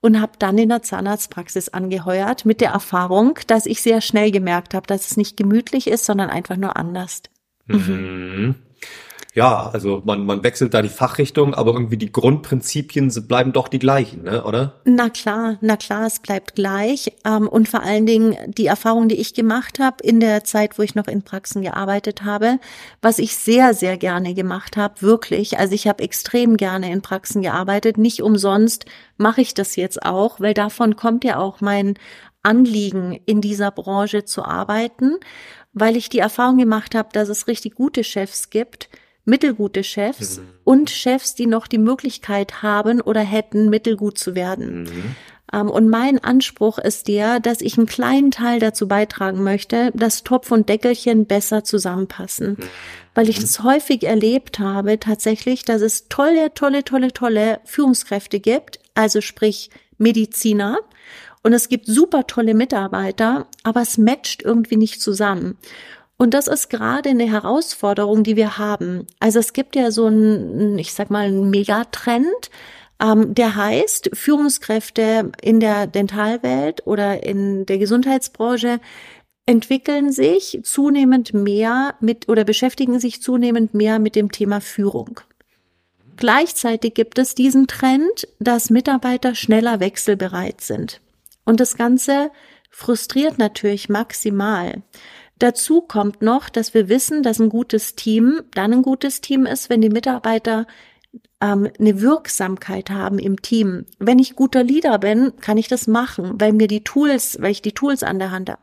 Und 0.00 0.22
habe 0.22 0.32
dann 0.38 0.56
in 0.56 0.70
der 0.70 0.80
Zahnarztpraxis 0.80 1.68
angeheuert 1.68 2.46
mit 2.46 2.62
der 2.62 2.70
Erfahrung, 2.70 3.38
dass 3.46 3.66
ich 3.66 3.82
sehr 3.82 4.00
schnell 4.00 4.30
gemerkt 4.30 4.72
habe, 4.72 4.86
dass 4.86 5.10
es 5.10 5.18
nicht 5.18 5.36
gemütlich 5.36 5.86
ist, 5.86 6.06
sondern 6.06 6.30
einfach 6.30 6.56
nur 6.56 6.74
anders. 6.78 7.24
Mhm. 7.66 8.54
Ja, 9.34 9.70
also 9.72 10.02
man, 10.04 10.26
man 10.26 10.42
wechselt 10.42 10.74
da 10.74 10.82
die 10.82 10.88
Fachrichtung, 10.88 11.54
aber 11.54 11.72
irgendwie 11.72 11.96
die 11.96 12.10
Grundprinzipien 12.10 13.12
bleiben 13.28 13.52
doch 13.52 13.68
die 13.68 13.78
gleichen, 13.78 14.24
ne, 14.24 14.42
oder? 14.44 14.80
Na 14.84 15.08
klar, 15.08 15.56
na 15.60 15.76
klar, 15.76 16.06
es 16.06 16.18
bleibt 16.18 16.56
gleich. 16.56 17.12
Ähm, 17.24 17.46
und 17.46 17.68
vor 17.68 17.82
allen 17.82 18.06
Dingen 18.06 18.36
die 18.48 18.66
Erfahrung, 18.66 19.08
die 19.08 19.20
ich 19.20 19.34
gemacht 19.34 19.78
habe 19.78 20.02
in 20.02 20.18
der 20.18 20.42
Zeit, 20.42 20.78
wo 20.78 20.82
ich 20.82 20.96
noch 20.96 21.06
in 21.06 21.22
Praxen 21.22 21.62
gearbeitet 21.62 22.24
habe, 22.24 22.58
was 23.02 23.18
ich 23.18 23.36
sehr, 23.36 23.72
sehr 23.74 23.96
gerne 23.96 24.34
gemacht 24.34 24.76
habe, 24.76 25.00
wirklich. 25.00 25.58
Also 25.58 25.74
ich 25.74 25.86
habe 25.86 26.02
extrem 26.02 26.56
gerne 26.56 26.90
in 26.90 27.02
Praxen 27.02 27.42
gearbeitet. 27.42 27.98
Nicht 27.98 28.22
umsonst 28.22 28.84
mache 29.16 29.42
ich 29.42 29.54
das 29.54 29.76
jetzt 29.76 30.04
auch, 30.04 30.40
weil 30.40 30.54
davon 30.54 30.96
kommt 30.96 31.24
ja 31.24 31.38
auch 31.38 31.60
mein 31.60 31.94
Anliegen, 32.42 33.20
in 33.26 33.40
dieser 33.40 33.70
Branche 33.70 34.24
zu 34.24 34.44
arbeiten, 34.44 35.16
weil 35.72 35.96
ich 35.96 36.08
die 36.08 36.18
Erfahrung 36.18 36.58
gemacht 36.58 36.94
habe, 36.94 37.10
dass 37.12 37.28
es 37.28 37.46
richtig 37.46 37.74
gute 37.74 38.02
Chefs 38.02 38.50
gibt, 38.50 38.88
mittelgute 39.24 39.84
Chefs 39.84 40.40
und 40.64 40.90
Chefs, 40.90 41.34
die 41.34 41.46
noch 41.46 41.66
die 41.66 41.78
Möglichkeit 41.78 42.62
haben 42.62 43.00
oder 43.00 43.20
hätten, 43.20 43.68
mittelgut 43.68 44.18
zu 44.18 44.34
werden. 44.34 44.88
Ähm, 45.52 45.68
und 45.68 45.88
mein 45.88 46.22
Anspruch 46.22 46.78
ist 46.78 47.08
der, 47.08 47.40
dass 47.40 47.60
ich 47.60 47.76
einen 47.76 47.86
kleinen 47.86 48.30
Teil 48.30 48.60
dazu 48.60 48.88
beitragen 48.88 49.42
möchte, 49.42 49.90
dass 49.94 50.24
Topf 50.24 50.50
und 50.50 50.68
Deckelchen 50.68 51.26
besser 51.26 51.64
zusammenpassen. 51.64 52.56
Weil 53.14 53.28
ich 53.28 53.38
es 53.38 53.62
häufig 53.62 54.04
erlebt 54.04 54.58
habe, 54.58 55.00
tatsächlich, 55.00 55.64
dass 55.64 55.82
es 55.82 56.08
tolle, 56.08 56.54
tolle, 56.54 56.84
tolle, 56.84 57.12
tolle 57.12 57.60
Führungskräfte 57.64 58.40
gibt, 58.40 58.78
also 58.94 59.20
sprich 59.20 59.70
Mediziner, 59.98 60.78
und 61.42 61.54
es 61.54 61.68
gibt 61.68 61.86
super 61.86 62.26
tolle 62.26 62.54
Mitarbeiter, 62.54 63.46
aber 63.62 63.80
es 63.80 63.96
matcht 63.96 64.42
irgendwie 64.42 64.76
nicht 64.76 65.00
zusammen. 65.00 65.56
Und 66.20 66.34
das 66.34 66.48
ist 66.48 66.68
gerade 66.68 67.08
eine 67.08 67.24
Herausforderung, 67.24 68.24
die 68.24 68.36
wir 68.36 68.58
haben. 68.58 69.06
Also 69.20 69.38
es 69.38 69.54
gibt 69.54 69.74
ja 69.74 69.90
so 69.90 70.04
einen, 70.04 70.78
ich 70.78 70.92
sag 70.92 71.08
mal, 71.08 71.24
einen 71.24 71.48
Megatrend, 71.48 72.50
ähm, 73.02 73.34
der 73.34 73.56
heißt, 73.56 74.10
Führungskräfte 74.12 75.32
in 75.40 75.60
der 75.60 75.86
Dentalwelt 75.86 76.86
oder 76.86 77.22
in 77.24 77.64
der 77.64 77.78
Gesundheitsbranche 77.78 78.80
entwickeln 79.46 80.12
sich 80.12 80.60
zunehmend 80.62 81.32
mehr 81.32 81.94
mit 82.00 82.28
oder 82.28 82.44
beschäftigen 82.44 83.00
sich 83.00 83.22
zunehmend 83.22 83.72
mehr 83.72 83.98
mit 83.98 84.14
dem 84.14 84.30
Thema 84.30 84.60
Führung. 84.60 85.20
Gleichzeitig 86.18 86.92
gibt 86.92 87.18
es 87.18 87.34
diesen 87.34 87.66
Trend, 87.66 88.28
dass 88.38 88.68
Mitarbeiter 88.68 89.34
schneller 89.34 89.80
wechselbereit 89.80 90.60
sind. 90.60 91.00
Und 91.46 91.60
das 91.60 91.78
Ganze 91.78 92.30
frustriert 92.70 93.38
natürlich 93.38 93.88
maximal. 93.88 94.82
Dazu 95.40 95.80
kommt 95.80 96.20
noch, 96.20 96.50
dass 96.50 96.74
wir 96.74 96.88
wissen, 96.88 97.22
dass 97.22 97.40
ein 97.40 97.48
gutes 97.48 97.96
Team 97.96 98.42
dann 98.52 98.74
ein 98.74 98.82
gutes 98.82 99.22
Team 99.22 99.46
ist, 99.46 99.70
wenn 99.70 99.80
die 99.80 99.88
Mitarbeiter 99.88 100.66
ähm, 101.40 101.70
eine 101.78 102.02
Wirksamkeit 102.02 102.90
haben 102.90 103.18
im 103.18 103.40
Team. 103.40 103.86
Wenn 103.98 104.18
ich 104.18 104.36
guter 104.36 104.62
Leader 104.62 104.98
bin, 104.98 105.32
kann 105.40 105.56
ich 105.56 105.66
das 105.66 105.86
machen, 105.86 106.34
weil 106.38 106.52
mir 106.52 106.68
die 106.68 106.84
Tools, 106.84 107.38
weil 107.40 107.52
ich 107.52 107.62
die 107.62 107.72
Tools 107.72 108.02
an 108.02 108.18
der 108.18 108.30
Hand 108.30 108.50
habe. 108.50 108.60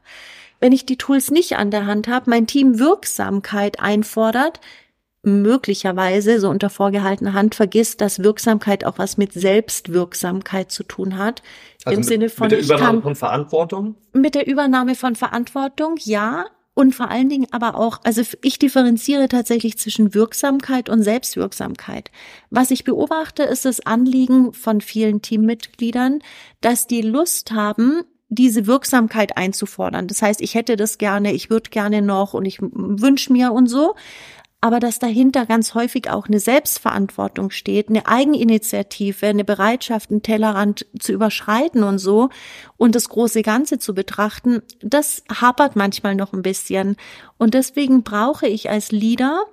Wenn 0.60 0.72
ich 0.72 0.86
die 0.86 0.98
Tools 0.98 1.32
nicht 1.32 1.58
an 1.58 1.72
der 1.72 1.88
Hand 1.88 2.08
habe, 2.08 2.30
mein 2.30 2.46
Team 2.46 2.78
Wirksamkeit 2.78 3.80
einfordert, 3.80 4.60
möglicherweise 5.24 6.40
so 6.40 6.48
unter 6.48 6.70
vorgehaltener 6.70 7.34
Hand 7.34 7.56
vergisst, 7.56 8.02
dass 8.02 8.24
Wirksamkeit 8.24 8.86
auch 8.86 9.00
was 9.00 9.18
mit 9.18 9.34
Selbstwirksamkeit 9.34 10.72
zu 10.72 10.84
tun 10.84 11.18
hat. 11.18 11.42
Im 11.86 11.88
Also 11.88 12.00
mit, 12.00 12.08
Sinne 12.08 12.30
von, 12.30 12.50
mit 12.50 12.52
der 12.52 12.64
Übernahme 12.64 12.86
kann 12.86 13.02
von 13.02 13.16
Verantwortung? 13.16 13.96
mit 14.14 14.36
der 14.36 14.48
Übernahme 14.48 14.94
von 14.94 15.16
Verantwortung, 15.16 15.96
ja. 16.00 16.46
Und 16.78 16.94
vor 16.94 17.10
allen 17.10 17.28
Dingen 17.28 17.48
aber 17.50 17.74
auch, 17.74 18.02
also 18.04 18.22
ich 18.44 18.60
differenziere 18.60 19.28
tatsächlich 19.30 19.80
zwischen 19.80 20.14
Wirksamkeit 20.14 20.90
und 20.90 21.02
Selbstwirksamkeit. 21.02 22.12
Was 22.52 22.70
ich 22.70 22.84
beobachte, 22.84 23.42
ist 23.42 23.66
das 23.66 23.80
Anliegen 23.80 24.54
von 24.54 24.82
vielen 24.82 25.24
Teammitgliedern, 25.24 26.20
dass 26.62 26.86
die 26.86 27.02
Lust 27.02 27.50
haben, 27.50 28.04
diese 28.30 28.68
Wirksamkeit 28.68 29.38
einzufordern. 29.38 30.08
Das 30.08 30.22
heißt, 30.22 30.40
ich 30.40 30.54
hätte 30.54 30.76
das 30.76 31.00
gerne, 31.00 31.34
ich 31.34 31.50
würde 31.50 31.72
gerne 31.72 32.04
noch 32.04 32.36
und 32.36 32.46
ich 32.46 32.60
wünsche 32.62 33.34
mir 33.34 33.54
und 33.54 33.66
so. 33.66 33.96
Aber 34.60 34.80
dass 34.80 34.98
dahinter 34.98 35.46
ganz 35.46 35.76
häufig 35.76 36.10
auch 36.10 36.28
eine 36.28 36.40
Selbstverantwortung 36.40 37.52
steht, 37.52 37.90
eine 37.90 38.08
Eigeninitiative, 38.08 39.28
eine 39.28 39.44
Bereitschaft, 39.44 40.10
einen 40.10 40.24
Tellerrand 40.24 40.88
zu 41.00 41.14
überschreiten 41.14 41.84
und 41.84 42.00
so 42.00 42.30
und 42.76 42.96
das 42.96 43.10
große 43.10 43.44
Ganze 43.44 43.78
zu 43.78 43.94
betrachten, 43.94 44.64
das 44.82 45.24
hapert 45.30 45.76
manchmal 45.76 46.16
noch 46.16 46.34
ein 46.34 46.42
bisschen. 46.42 46.96
Und 47.38 47.54
deswegen 47.54 48.02
brauche 48.02 48.48
ich 48.48 48.70
als 48.70 48.92
Leader 48.92 49.44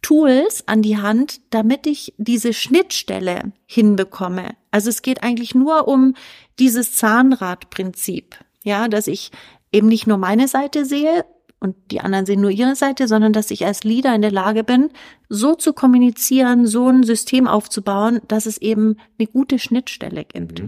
Tools 0.00 0.66
an 0.66 0.82
die 0.82 0.98
Hand, 0.98 1.40
damit 1.50 1.86
ich 1.86 2.12
diese 2.18 2.52
Schnittstelle 2.52 3.52
hinbekomme. 3.66 4.50
Also 4.70 4.90
es 4.90 5.02
geht 5.02 5.22
eigentlich 5.22 5.54
nur 5.54 5.86
um 5.88 6.14
dieses 6.58 6.96
Zahnradprinzip. 6.96 8.36
Ja, 8.64 8.88
dass 8.88 9.06
ich 9.06 9.30
eben 9.72 9.88
nicht 9.88 10.06
nur 10.06 10.18
meine 10.18 10.48
Seite 10.48 10.84
sehe 10.84 11.24
und 11.62 11.76
die 11.92 12.00
anderen 12.00 12.26
sehen 12.26 12.40
nur 12.40 12.50
ihre 12.50 12.74
Seite, 12.74 13.06
sondern 13.06 13.32
dass 13.32 13.50
ich 13.52 13.64
als 13.64 13.84
Leader 13.84 14.14
in 14.14 14.22
der 14.22 14.32
Lage 14.32 14.64
bin, 14.64 14.90
so 15.28 15.54
zu 15.54 15.72
kommunizieren, 15.72 16.66
so 16.66 16.88
ein 16.88 17.04
System 17.04 17.46
aufzubauen, 17.46 18.20
dass 18.26 18.46
es 18.46 18.58
eben 18.58 18.96
eine 19.18 19.28
gute 19.28 19.58
Schnittstelle 19.58 20.24
gibt. 20.24 20.62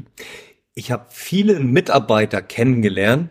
Ich 0.74 0.92
habe 0.92 1.06
viele 1.10 1.58
Mitarbeiter 1.58 2.42
kennengelernt, 2.42 3.30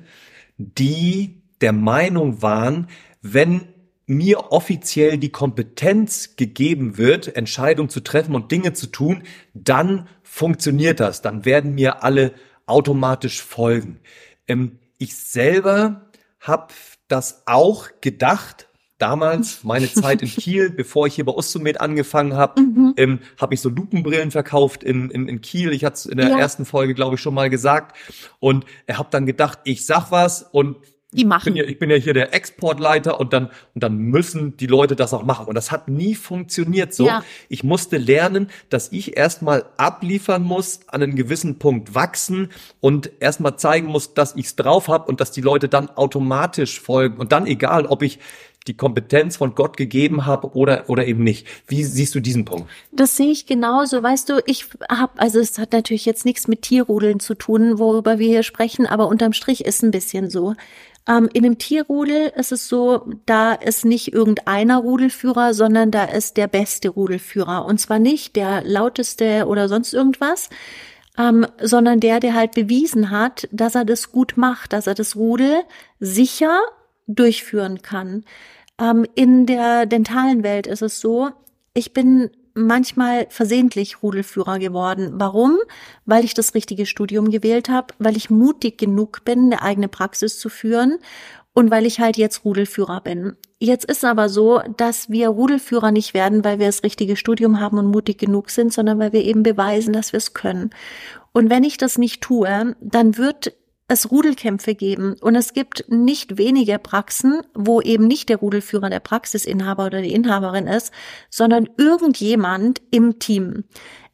die 0.58 1.41
der 1.62 1.72
Meinung 1.72 2.41
waren, 2.41 2.88
wenn 3.22 3.62
mir 4.05 4.51
offiziell 4.51 5.17
die 5.17 5.32
Kompetenz 5.32 6.36
gegeben 6.36 6.98
wird, 6.98 7.36
Entscheidungen 7.38 7.89
zu 7.89 8.01
treffen 8.01 8.36
und 8.36 8.51
Dinge 8.51 8.74
zu 8.74 8.88
tun, 8.88 9.24
dann 9.53 10.10
funktioniert 10.22 11.00
das. 11.00 11.22
Dann 11.22 11.46
werden 11.46 11.75
mir 11.75 12.03
alle 12.03 12.34
automatisch 12.65 13.41
folgen. 13.41 14.00
Ähm, 14.48 14.79
ich 14.98 15.15
selber 15.15 16.10
habe 16.41 16.74
das 17.13 17.43
auch 17.46 17.88
gedacht. 18.01 18.67
Damals, 19.00 19.63
meine 19.63 19.91
Zeit 19.91 20.22
in 20.22 20.27
Kiel, 20.29 20.70
bevor 20.70 21.08
ich 21.08 21.15
hier 21.15 21.25
bei 21.25 21.34
Ostomed 21.34 21.82
angefangen 21.82 22.36
habe, 22.36 22.62
ähm, 22.96 23.20
habe 23.39 23.53
ich 23.53 23.60
so 23.62 23.67
Lupenbrillen 23.70 24.32
verkauft 24.32 24.84
in, 24.84 25.10
in, 25.10 25.27
in 25.27 25.41
Kiel. 25.41 25.74
Ich 25.74 25.84
hatte 25.84 25.96
es 25.96 26.05
in 26.05 26.17
der 26.17 26.29
Ja. 26.29 26.38
ersten 26.39 26.63
Folge, 26.63 26.93
glaube 26.93 27.15
ich, 27.15 27.22
schon 27.22 27.34
mal 27.34 27.50
gesagt. 27.50 27.98
Und 28.39 28.65
er 28.86 28.98
habe 29.00 29.10
dann 29.12 29.25
gedacht, 29.25 29.60
ich 29.65 29.86
sag 29.86 30.10
was 30.12 30.43
und 30.43 30.77
Die 31.15 31.25
machen. 31.25 31.53
bin 31.53 31.55
ja, 31.55 31.63
ich 31.63 31.79
bin 31.79 31.89
ja 31.89 31.96
hier 31.96 32.13
der 32.13 32.34
Exportleiter 32.34 33.20
und 33.20 33.34
dann, 33.34 33.50
und 33.74 33.84
dann 33.84 33.98
müssen 33.98 34.58
die 34.58 34.67
Leute 34.67 34.96
das 34.96 35.13
auch 35.13 35.24
machen. 35.24 35.48
Und 35.48 35.55
das 35.55 35.72
hat 35.72 35.88
nie 35.88 36.15
funktioniert 36.15 36.93
so. 36.93 37.08
Ja. 37.08 37.24
Ich 37.50 37.63
musste 37.63 37.98
lernen, 37.98 38.50
dass 38.70 38.91
ich 38.91 39.17
erstmal 39.17 39.65
abliefern 39.77 40.43
muss, 40.43 40.82
an 40.88 41.03
einen 41.03 41.15
gewissen 41.15 41.60
Punkt 41.60 41.96
wachsen 41.96 42.50
und 42.79 43.12
erstmal 43.20 43.58
zeigen 43.58 43.88
muss, 43.88 44.13
dass 44.13 44.36
ich's 44.36 44.55
drauf 44.55 44.88
habe 44.88 45.05
und 45.10 45.22
dass 45.22 45.32
die 45.32 45.41
Leute 45.41 45.70
dann 45.70 45.89
automatisch 45.89 46.79
folgen. 46.79 47.17
Und 47.17 47.32
dann 47.32 47.46
egal, 47.46 47.86
ob 47.86 48.01
ich 48.01 48.20
die 48.67 48.75
Kompetenz 48.75 49.38
von 49.38 49.55
Gott 49.55 49.77
gegeben 49.77 50.25
habe 50.25 50.55
oder, 50.55 50.89
oder 50.89 51.05
eben 51.05 51.24
nicht. 51.24 51.48
Wie 51.67 51.84
siehst 51.84 52.15
du 52.15 52.20
diesen 52.20 52.46
Punkt? 52.46 52.70
Das 52.91 53.17
sehe 53.17 53.32
ich 53.32 53.46
genauso. 53.46 54.01
Weißt 54.01 54.29
du, 54.29 54.41
ich 54.46 54.67
habe, 54.89 55.20
also 55.20 55.39
es 55.39 55.58
hat 55.58 55.74
natürlich 55.74 56.05
jetzt 56.05 56.25
nichts 56.25 56.48
mit 56.48 56.62
Tierrudeln 56.62 57.20
zu 57.20 57.36
tun, 57.36 57.79
worüber 57.79 58.20
wir 58.20 58.27
hier 58.27 58.43
sprechen, 58.43 58.86
aber 58.86 59.08
unterm 59.08 59.34
Strich 59.34 59.65
ist 59.65 59.84
ein 59.84 59.91
bisschen 59.91 60.29
so. 60.29 60.55
Ähm, 61.07 61.29
in 61.33 61.45
einem 61.45 61.57
Tierrudel 61.57 62.31
ist 62.36 62.51
es 62.51 62.67
so, 62.67 63.10
da 63.25 63.53
ist 63.53 63.86
nicht 63.86 64.13
irgendeiner 64.13 64.77
Rudelführer, 64.77 65.53
sondern 65.53 65.91
da 65.91 66.05
ist 66.05 66.38
der 66.38 66.48
beste 66.48 66.89
Rudelführer. 66.89 67.65
Und 67.65 67.79
zwar 67.79 68.00
nicht 68.00 68.36
der 68.36 68.63
lauteste 68.63 69.45
oder 69.48 69.67
sonst 69.67 69.93
irgendwas, 69.93 70.50
ähm, 71.17 71.45
sondern 71.62 72.00
der, 72.00 72.19
der 72.19 72.33
halt 72.33 72.53
bewiesen 72.53 73.12
hat, 73.12 73.48
dass 73.51 73.75
er 73.75 73.86
das 73.86 74.12
gut 74.12 74.33
macht, 74.38 74.74
dass 74.74 74.88
er 74.88 74.95
das 74.95 75.15
Rudel 75.15 75.63
sicher 76.00 76.60
durchführen 77.07 77.81
kann. 77.81 78.24
Ähm, 78.79 79.05
in 79.15 79.45
der 79.45 79.86
dentalen 79.86 80.43
Welt 80.43 80.67
ist 80.67 80.81
es 80.81 81.00
so, 81.00 81.29
ich 81.74 81.93
bin 81.93 82.31
manchmal 82.53 83.27
versehentlich 83.29 84.03
Rudelführer 84.03 84.60
geworden. 84.60 85.13
Warum? 85.15 85.57
Weil 86.05 86.24
ich 86.24 86.33
das 86.33 86.53
richtige 86.53 86.86
Studium 86.86 87.31
gewählt 87.31 87.69
habe, 87.69 87.93
weil 88.00 88.17
ich 88.17 88.29
mutig 88.29 88.77
genug 88.77 89.25
bin, 89.25 89.45
eine 89.45 89.62
eigene 89.62 89.88
Praxis 89.88 90.39
zu 90.39 90.50
führen 90.50 91.00
und 91.53 91.72
weil 91.72 91.86
ich 91.86 92.00
halt 92.00 92.17
jetzt 92.17 92.45
Rudelführer 92.45 93.01
bin. 93.01 93.36
Jetzt 93.60 93.86
ist 93.86 94.03
aber 94.03 94.27
so, 94.27 94.62
dass 94.77 95.10
wir 95.10 95.29
Rudelführer 95.29 95.91
nicht 95.91 96.13
werden, 96.13 96.43
weil 96.43 96.60
wir 96.60 96.65
das 96.65 96.83
richtige 96.83 97.15
Studium 97.15 97.60
haben 97.60 97.77
und 97.77 97.88
mutig 97.88 98.17
genug 98.17 98.50
sind, 98.50 98.74
sondern 98.74 99.00
weil 99.00 99.13
wir 99.13 99.24
eben 99.24 99.43
beweisen, 99.43 99.93
dass 99.93 100.12
wir 100.12 100.17
es 100.17 100.33
können. 100.33 100.72
Und 101.31 101.50
wenn 101.50 101.63
ich 101.63 101.77
das 101.77 101.98
nicht 101.98 102.22
tue, 102.22 102.75
dann 102.81 103.17
wird 103.17 103.53
es 103.88 104.12
Rudelkämpfe 104.12 104.75
geben. 104.75 105.16
Und 105.22 105.36
es 105.36 105.54
gibt 105.54 105.86
nicht 105.90 106.38
wenige 106.38 106.80
Praxen, 106.80 107.42
wo 107.54 107.82
eben 107.82 108.08
nicht 108.08 108.30
der 108.30 108.38
Rudelführer 108.38 108.90
der 108.90 109.00
Praxisinhaber 109.00 109.86
oder 109.86 110.02
die 110.02 110.13
Inhaberin 110.13 110.68
ist, 110.68 110.92
sondern 111.30 111.70
irgendjemand 111.78 112.82
im 112.92 113.20
Team. 113.20 113.66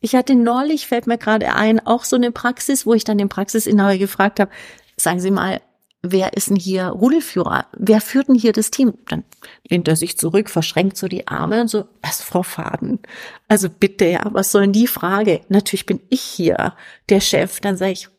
Ich 0.01 0.15
hatte 0.15 0.35
neulich, 0.35 0.87
fällt 0.87 1.07
mir 1.07 1.17
gerade 1.17 1.53
ein, 1.53 1.85
auch 1.85 2.03
so 2.03 2.15
eine 2.15 2.31
Praxis, 2.31 2.85
wo 2.85 2.93
ich 2.93 3.03
dann 3.03 3.17
den 3.17 3.29
Praxisinhaber 3.29 3.97
gefragt 3.97 4.39
habe, 4.39 4.51
sagen 4.97 5.19
Sie 5.19 5.31
mal, 5.31 5.61
wer 6.01 6.33
ist 6.33 6.49
denn 6.49 6.55
hier 6.55 6.87
Rudelführer? 6.87 7.67
Wer 7.77 8.01
führt 8.01 8.29
denn 8.29 8.35
hier 8.35 8.53
das 8.53 8.71
Team? 8.71 8.93
Dann 9.07 9.23
lehnt 9.69 9.87
er 9.87 9.95
sich 9.95 10.17
zurück, 10.17 10.49
verschränkt 10.49 10.97
so 10.97 11.07
die 11.07 11.27
Arme 11.27 11.61
und 11.61 11.67
so, 11.67 11.85
was 12.01 12.21
Frau 12.21 12.43
Faden? 12.43 12.99
Also 13.47 13.69
bitte, 13.69 14.05
ja, 14.05 14.21
was 14.31 14.51
soll 14.51 14.61
denn 14.61 14.73
die 14.73 14.87
Frage? 14.87 15.41
Natürlich 15.49 15.85
bin 15.85 15.99
ich 16.09 16.21
hier 16.21 16.73
der 17.09 17.19
Chef. 17.19 17.59
Dann 17.59 17.75
sage 17.75 17.91
ich, 17.91 18.09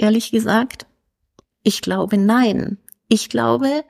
ehrlich 0.00 0.30
gesagt, 0.30 0.86
ich 1.62 1.82
glaube 1.82 2.16
nein. 2.16 2.78
Ich 3.08 3.28
glaube, 3.28 3.84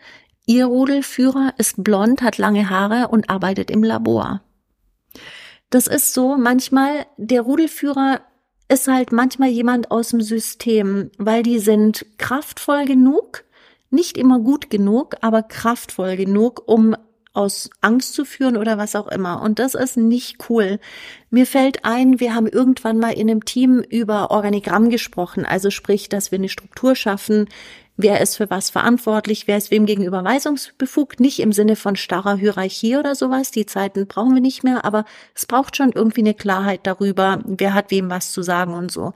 Ihr 0.47 0.67
Rudelführer 0.67 1.55
ist 1.59 1.85
blond, 1.85 2.23
hat 2.23 2.39
lange 2.39 2.71
Haare 2.71 3.09
und 3.09 3.31
arbeitet 3.31 3.71
im 3.71 3.85
Labor. 3.85 4.43
Das 5.69 5.87
ist 5.87 6.13
so, 6.13 6.37
manchmal, 6.37 7.07
der 7.17 7.43
Rudelführer 7.43 8.21
ist 8.69 8.89
halt 8.89 9.13
manchmal 9.13 9.51
jemand 9.51 9.91
aus 9.91 10.09
dem 10.09 10.21
System, 10.21 11.11
weil 11.19 11.43
die 11.43 11.59
sind 11.59 12.07
kraftvoll 12.19 12.85
genug, 12.85 13.45
nicht 13.91 14.17
immer 14.17 14.41
gut 14.41 14.71
genug, 14.71 15.17
aber 15.21 15.43
kraftvoll 15.43 16.17
genug, 16.17 16.63
um 16.67 16.97
aus 17.41 17.71
Angst 17.81 18.15
zu 18.15 18.25
führen 18.25 18.57
oder 18.57 18.79
was 18.79 18.95
auch 18.95 19.09
immer. 19.09 19.43
Und 19.43 19.59
das 19.59 19.75
ist 19.75 19.97
nicht 19.97 20.49
cool. 20.49 20.79
Mir 21.31 21.47
fällt 21.47 21.85
ein, 21.85 22.21
wir 22.21 22.35
haben 22.35 22.47
irgendwann 22.47 22.99
mal 22.99 23.13
in 23.13 23.31
einem 23.31 23.45
Team 23.45 23.81
über 23.81 24.31
Organigramm 24.31 24.91
gesprochen, 24.91 25.45
also 25.45 25.71
sprich, 25.71 26.09
dass 26.09 26.31
wir 26.31 26.39
eine 26.39 26.49
Struktur 26.49 26.95
schaffen, 26.95 27.49
wer 27.97 28.21
ist 28.21 28.37
für 28.37 28.51
was 28.51 28.71
verantwortlich, 28.71 29.47
wer 29.47 29.57
ist 29.57 29.71
wem 29.71 29.87
gegenüber 29.87 30.25
weisungsbefugt, 30.25 31.21
nicht 31.21 31.41
im 31.41 31.53
Sinne 31.53 31.77
von 31.77 31.97
starrer 31.97 32.37
Hierarchie 32.37 32.97
oder 32.97 33.15
sowas, 33.15 33.51
die 33.51 33.67
Zeiten 33.67 34.07
brauchen 34.07 34.35
wir 34.35 34.41
nicht 34.41 34.65
mehr, 34.65 34.85
aber 34.85 35.05
es 35.35 35.47
braucht 35.47 35.77
schon 35.77 35.93
irgendwie 35.93 36.23
eine 36.23 36.35
Klarheit 36.35 36.81
darüber, 36.85 37.41
wer 37.45 37.75
hat 37.75 37.91
wem 37.91 38.11
was 38.11 38.33
zu 38.33 38.43
sagen 38.43 38.75
und 38.75 38.91
so. 38.91 39.13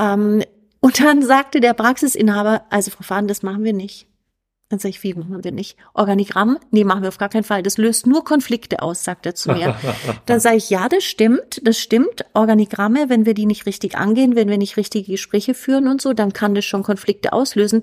Ähm, 0.00 0.42
und 0.80 1.00
dann 1.00 1.22
sagte 1.22 1.60
der 1.60 1.74
Praxisinhaber, 1.74 2.66
also 2.70 2.90
Frau 2.90 3.04
Fahnen, 3.04 3.28
das 3.28 3.42
machen 3.42 3.62
wir 3.62 3.72
nicht. 3.72 4.08
Dann 4.72 4.78
sage 4.78 4.88
ich, 4.88 5.02
wie 5.02 5.12
machen 5.12 5.44
wir 5.44 5.52
nicht? 5.52 5.76
Organigramm? 5.92 6.56
Nee, 6.70 6.84
machen 6.84 7.02
wir 7.02 7.08
auf 7.08 7.18
gar 7.18 7.28
keinen 7.28 7.44
Fall. 7.44 7.62
Das 7.62 7.76
löst 7.76 8.06
nur 8.06 8.24
Konflikte 8.24 8.80
aus, 8.80 9.04
sagt 9.04 9.26
er 9.26 9.34
zu 9.34 9.52
mir. 9.52 9.76
Dann 10.24 10.40
sage 10.40 10.56
ich, 10.56 10.70
ja, 10.70 10.88
das 10.88 11.04
stimmt, 11.04 11.60
das 11.62 11.78
stimmt. 11.78 12.24
Organigramme, 12.32 13.10
wenn 13.10 13.26
wir 13.26 13.34
die 13.34 13.44
nicht 13.44 13.66
richtig 13.66 13.98
angehen, 13.98 14.34
wenn 14.34 14.48
wir 14.48 14.56
nicht 14.56 14.78
richtige 14.78 15.12
Gespräche 15.12 15.52
führen 15.52 15.88
und 15.88 16.00
so, 16.00 16.14
dann 16.14 16.32
kann 16.32 16.54
das 16.54 16.64
schon 16.64 16.82
Konflikte 16.82 17.34
auslösen. 17.34 17.82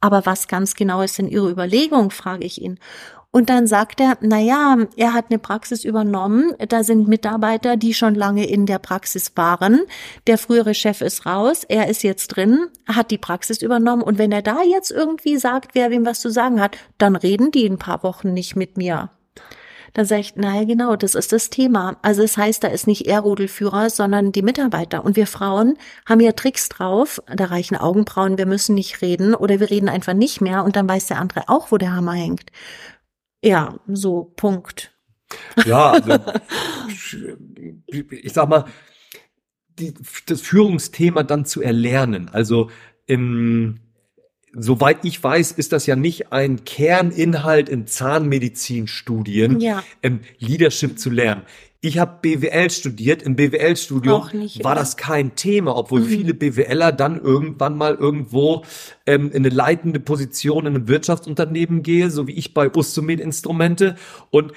Aber 0.00 0.26
was 0.26 0.46
ganz 0.46 0.76
genau 0.76 1.02
ist 1.02 1.18
denn 1.18 1.26
Ihre 1.26 1.50
Überlegung, 1.50 2.12
frage 2.12 2.44
ich 2.44 2.62
ihn. 2.62 2.78
Und 3.30 3.50
dann 3.50 3.66
sagt 3.66 4.00
er, 4.00 4.16
na 4.22 4.38
ja, 4.38 4.76
er 4.96 5.12
hat 5.12 5.26
eine 5.28 5.38
Praxis 5.38 5.84
übernommen. 5.84 6.54
Da 6.68 6.82
sind 6.82 7.08
Mitarbeiter, 7.08 7.76
die 7.76 7.92
schon 7.92 8.14
lange 8.14 8.48
in 8.48 8.64
der 8.64 8.78
Praxis 8.78 9.32
waren. 9.34 9.82
Der 10.26 10.38
frühere 10.38 10.72
Chef 10.72 11.02
ist 11.02 11.26
raus. 11.26 11.64
Er 11.64 11.88
ist 11.88 12.02
jetzt 12.02 12.28
drin, 12.28 12.68
hat 12.86 13.10
die 13.10 13.18
Praxis 13.18 13.60
übernommen. 13.60 14.02
Und 14.02 14.16
wenn 14.16 14.32
er 14.32 14.42
da 14.42 14.62
jetzt 14.62 14.90
irgendwie 14.90 15.36
sagt, 15.36 15.74
wer 15.74 15.90
wem 15.90 16.06
was 16.06 16.20
zu 16.20 16.30
sagen 16.30 16.60
hat, 16.60 16.78
dann 16.96 17.16
reden 17.16 17.50
die 17.50 17.66
ein 17.66 17.78
paar 17.78 18.02
Wochen 18.02 18.32
nicht 18.32 18.56
mit 18.56 18.78
mir. 18.78 19.10
Dann 19.94 20.06
sage 20.06 20.20
ich, 20.20 20.36
naja, 20.36 20.64
genau, 20.64 20.96
das 20.96 21.14
ist 21.14 21.32
das 21.32 21.50
Thema. 21.50 21.96
Also 22.02 22.22
es 22.22 22.34
das 22.34 22.44
heißt, 22.44 22.64
da 22.64 22.68
ist 22.68 22.86
nicht 22.86 23.06
er 23.06 23.20
Rudelführer, 23.20 23.90
sondern 23.90 24.32
die 24.32 24.42
Mitarbeiter. 24.42 25.04
Und 25.04 25.16
wir 25.16 25.26
Frauen 25.26 25.76
haben 26.06 26.20
ja 26.20 26.32
Tricks 26.32 26.68
drauf. 26.68 27.20
Da 27.26 27.46
reichen 27.46 27.76
Augenbrauen, 27.76 28.38
wir 28.38 28.46
müssen 28.46 28.74
nicht 28.74 29.02
reden 29.02 29.34
oder 29.34 29.60
wir 29.60 29.70
reden 29.70 29.88
einfach 29.88 30.14
nicht 30.14 30.40
mehr 30.40 30.64
und 30.64 30.76
dann 30.76 30.88
weiß 30.88 31.08
der 31.08 31.18
andere 31.18 31.48
auch, 31.48 31.72
wo 31.72 31.78
der 31.78 31.94
Hammer 31.94 32.12
hängt. 32.12 32.50
Ja, 33.42 33.78
so, 33.86 34.32
Punkt. 34.36 34.92
Ja, 35.64 35.92
also, 35.92 36.18
ich 37.86 38.32
sag 38.32 38.48
mal, 38.48 38.64
die, 39.78 39.94
das 40.26 40.40
Führungsthema 40.40 41.22
dann 41.22 41.44
zu 41.44 41.62
erlernen. 41.62 42.28
Also, 42.30 42.70
im, 43.06 43.80
soweit 44.52 45.04
ich 45.04 45.22
weiß, 45.22 45.52
ist 45.52 45.72
das 45.72 45.86
ja 45.86 45.96
nicht 45.96 46.32
ein 46.32 46.64
Kerninhalt 46.64 47.68
in 47.68 47.86
Zahnmedizinstudien, 47.86 49.60
ja. 49.60 49.82
ähm, 50.02 50.20
Leadership 50.38 50.98
zu 50.98 51.10
lernen. 51.10 51.42
Ich 51.80 51.98
habe 51.98 52.18
BWL 52.22 52.70
studiert. 52.70 53.22
Im 53.22 53.36
BWL-Studium 53.36 54.22
war 54.62 54.74
das 54.74 54.96
kein 54.96 55.36
Thema, 55.36 55.76
obwohl 55.76 56.00
mhm. 56.00 56.06
viele 56.06 56.34
BWLer 56.34 56.90
dann 56.90 57.20
irgendwann 57.20 57.76
mal 57.76 57.94
irgendwo 57.94 58.64
ähm, 59.06 59.30
in 59.30 59.36
eine 59.46 59.50
leitende 59.50 60.00
Position 60.00 60.66
in 60.66 60.74
einem 60.74 60.88
Wirtschaftsunternehmen 60.88 61.84
gehe, 61.84 62.10
so 62.10 62.26
wie 62.26 62.32
ich 62.32 62.52
bei 62.52 62.68
Ustomed 62.68 63.20
Instrumente. 63.20 63.94
Und 64.30 64.52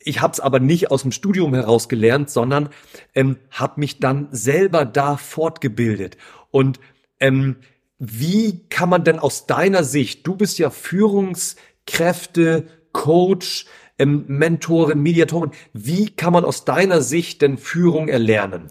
ich 0.00 0.20
habe 0.20 0.34
es 0.34 0.40
aber 0.40 0.60
nicht 0.60 0.90
aus 0.90 1.00
dem 1.00 1.12
Studium 1.12 1.54
heraus 1.54 1.88
gelernt, 1.88 2.28
sondern 2.28 2.68
ähm, 3.14 3.38
habe 3.50 3.80
mich 3.80 3.98
dann 3.98 4.28
selber 4.30 4.84
da 4.84 5.16
fortgebildet. 5.16 6.18
Und 6.50 6.78
ähm, 7.20 7.56
wie 7.98 8.68
kann 8.68 8.90
man 8.90 9.02
denn 9.02 9.18
aus 9.18 9.46
deiner 9.46 9.82
Sicht, 9.82 10.26
du 10.26 10.36
bist 10.36 10.58
ja 10.58 10.68
Führungskräfte, 10.68 12.66
Coach, 12.92 13.64
ähm, 13.98 14.24
Mentorin, 14.28 15.02
Mediatorin. 15.02 15.50
Wie 15.72 16.10
kann 16.10 16.32
man 16.32 16.44
aus 16.44 16.64
deiner 16.64 17.00
Sicht 17.00 17.42
denn 17.42 17.58
Führung 17.58 18.08
erlernen? 18.08 18.70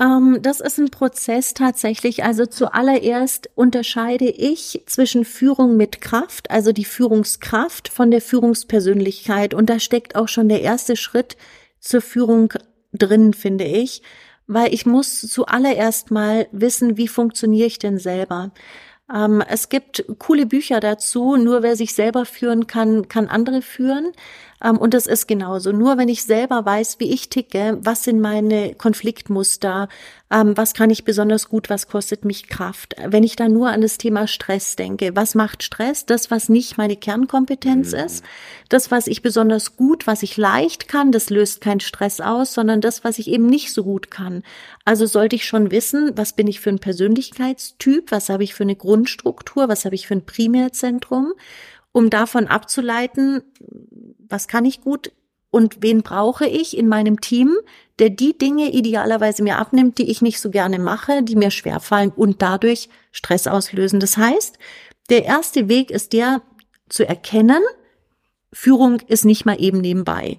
Ähm, 0.00 0.38
das 0.40 0.60
ist 0.60 0.78
ein 0.78 0.90
Prozess 0.90 1.54
tatsächlich. 1.54 2.24
Also 2.24 2.46
zuallererst 2.46 3.50
unterscheide 3.54 4.28
ich 4.28 4.82
zwischen 4.86 5.24
Führung 5.24 5.76
mit 5.76 6.00
Kraft, 6.00 6.50
also 6.50 6.72
die 6.72 6.84
Führungskraft 6.84 7.88
von 7.88 8.10
der 8.10 8.22
Führungspersönlichkeit. 8.22 9.54
Und 9.54 9.68
da 9.68 9.78
steckt 9.78 10.16
auch 10.16 10.28
schon 10.28 10.48
der 10.48 10.62
erste 10.62 10.96
Schritt 10.96 11.36
zur 11.78 12.00
Führung 12.00 12.54
drin, 12.92 13.34
finde 13.34 13.64
ich, 13.64 14.02
weil 14.46 14.72
ich 14.72 14.86
muss 14.86 15.20
zuallererst 15.20 16.10
mal 16.10 16.46
wissen, 16.52 16.96
wie 16.96 17.08
funktioniere 17.08 17.66
ich 17.66 17.78
denn 17.78 17.98
selber. 17.98 18.52
Ähm, 19.14 19.42
es 19.46 19.68
gibt 19.68 20.04
coole 20.18 20.46
Bücher 20.46 20.80
dazu. 20.80 21.36
Nur 21.36 21.62
wer 21.62 21.76
sich 21.76 21.94
selber 21.94 22.24
führen 22.24 22.66
kann, 22.66 23.08
kann 23.08 23.28
andere 23.28 23.62
führen. 23.62 24.12
Ähm, 24.62 24.78
und 24.78 24.94
das 24.94 25.06
ist 25.06 25.26
genauso. 25.26 25.72
Nur 25.72 25.98
wenn 25.98 26.08
ich 26.08 26.24
selber 26.24 26.64
weiß, 26.64 27.00
wie 27.00 27.10
ich 27.10 27.28
ticke, 27.28 27.78
was 27.80 28.04
sind 28.04 28.20
meine 28.20 28.74
Konfliktmuster, 28.74 29.88
ähm, 30.30 30.56
was 30.56 30.74
kann 30.74 30.90
ich 30.90 31.04
besonders 31.04 31.48
gut, 31.48 31.68
was 31.68 31.88
kostet 31.88 32.24
mich 32.24 32.48
Kraft. 32.48 32.94
Wenn 33.04 33.24
ich 33.24 33.36
da 33.36 33.48
nur 33.48 33.68
an 33.68 33.82
das 33.82 33.98
Thema 33.98 34.26
Stress 34.26 34.76
denke, 34.76 35.14
was 35.14 35.34
macht 35.34 35.62
Stress? 35.62 36.06
Das, 36.06 36.30
was 36.30 36.48
nicht 36.48 36.78
meine 36.78 36.96
Kernkompetenz 36.96 37.92
mhm. 37.92 37.98
ist. 37.98 38.24
Das, 38.68 38.90
was 38.90 39.06
ich 39.06 39.22
besonders 39.22 39.76
gut, 39.76 40.06
was 40.06 40.22
ich 40.22 40.36
leicht 40.36 40.88
kann, 40.88 41.12
das 41.12 41.30
löst 41.30 41.60
keinen 41.60 41.80
Stress 41.80 42.20
aus, 42.20 42.54
sondern 42.54 42.80
das, 42.80 43.04
was 43.04 43.18
ich 43.18 43.28
eben 43.28 43.46
nicht 43.46 43.72
so 43.72 43.84
gut 43.84 44.10
kann. 44.10 44.42
Also 44.84 45.06
sollte 45.06 45.36
ich 45.36 45.46
schon 45.46 45.70
wissen, 45.70 46.12
was 46.16 46.32
bin 46.34 46.46
ich 46.46 46.60
für 46.60 46.70
ein 46.70 46.78
Persönlichkeitstyp, 46.78 48.10
was 48.10 48.28
habe 48.28 48.44
ich 48.44 48.54
für 48.54 48.64
eine 48.64 48.76
Grundstruktur, 48.76 49.68
was 49.68 49.84
habe 49.84 49.94
ich 49.94 50.06
für 50.06 50.14
ein 50.14 50.24
Primärzentrum 50.24 51.32
um 51.92 52.08
davon 52.08 52.46
abzuleiten, 52.46 53.42
was 54.32 54.48
kann 54.48 54.64
ich 54.64 54.80
gut 54.80 55.12
und 55.52 55.82
wen 55.82 56.02
brauche 56.02 56.46
ich 56.46 56.76
in 56.76 56.88
meinem 56.88 57.20
Team, 57.20 57.54
der 57.98 58.10
die 58.10 58.36
Dinge 58.36 58.72
idealerweise 58.72 59.42
mir 59.42 59.58
abnimmt, 59.58 59.98
die 59.98 60.10
ich 60.10 60.22
nicht 60.22 60.40
so 60.40 60.50
gerne 60.50 60.78
mache, 60.78 61.22
die 61.22 61.36
mir 61.36 61.50
schwerfallen 61.50 62.10
und 62.10 62.42
dadurch 62.42 62.88
Stress 63.12 63.46
auslösen. 63.46 64.00
Das 64.00 64.16
heißt, 64.16 64.58
der 65.10 65.24
erste 65.26 65.68
Weg 65.68 65.90
ist 65.90 66.14
der 66.14 66.40
zu 66.88 67.06
erkennen, 67.06 67.62
Führung 68.52 69.00
ist 69.06 69.24
nicht 69.24 69.44
mal 69.44 69.60
eben 69.60 69.80
nebenbei. 69.80 70.38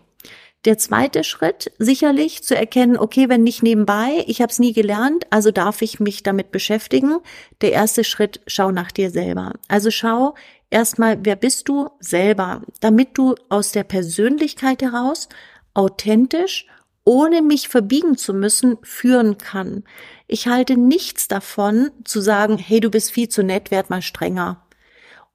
Der 0.65 0.77
zweite 0.77 1.23
Schritt 1.23 1.71
sicherlich 1.77 2.41
zu 2.43 2.55
erkennen, 2.55 2.97
okay, 2.97 3.27
wenn 3.27 3.43
nicht 3.43 3.63
nebenbei, 3.63 4.23
ich 4.27 4.41
habe 4.41 4.49
es 4.49 4.59
nie 4.59 4.71
gelernt, 4.71 5.25
also 5.29 5.51
darf 5.51 5.81
ich 5.81 5.99
mich 5.99 6.23
damit 6.23 6.51
beschäftigen. 6.51 7.17
Der 7.61 7.73
erste 7.73 8.05
Schritt, 8.05 8.39
schau 8.47 8.71
nach 8.71 8.91
dir 8.91 9.11
selber. 9.11 9.53
Also 9.67 9.91
schau 9.91 10.35
erstmal, 10.73 11.23
wer 11.23 11.35
bist 11.35 11.69
du 11.69 11.89
selber, 11.99 12.61
damit 12.81 13.17
du 13.17 13.35
aus 13.49 13.71
der 13.71 13.83
Persönlichkeit 13.83 14.81
heraus 14.81 15.29
authentisch, 15.73 16.67
ohne 17.05 17.41
mich 17.41 17.67
verbiegen 17.67 18.17
zu 18.17 18.33
müssen, 18.33 18.77
führen 18.81 19.37
kann. 19.37 19.83
Ich 20.27 20.47
halte 20.47 20.77
nichts 20.77 21.27
davon 21.27 21.91
zu 22.03 22.21
sagen, 22.21 22.57
hey, 22.57 22.79
du 22.79 22.89
bist 22.89 23.11
viel 23.11 23.29
zu 23.29 23.43
nett, 23.43 23.71
werd 23.71 23.89
mal 23.89 24.01
strenger 24.01 24.65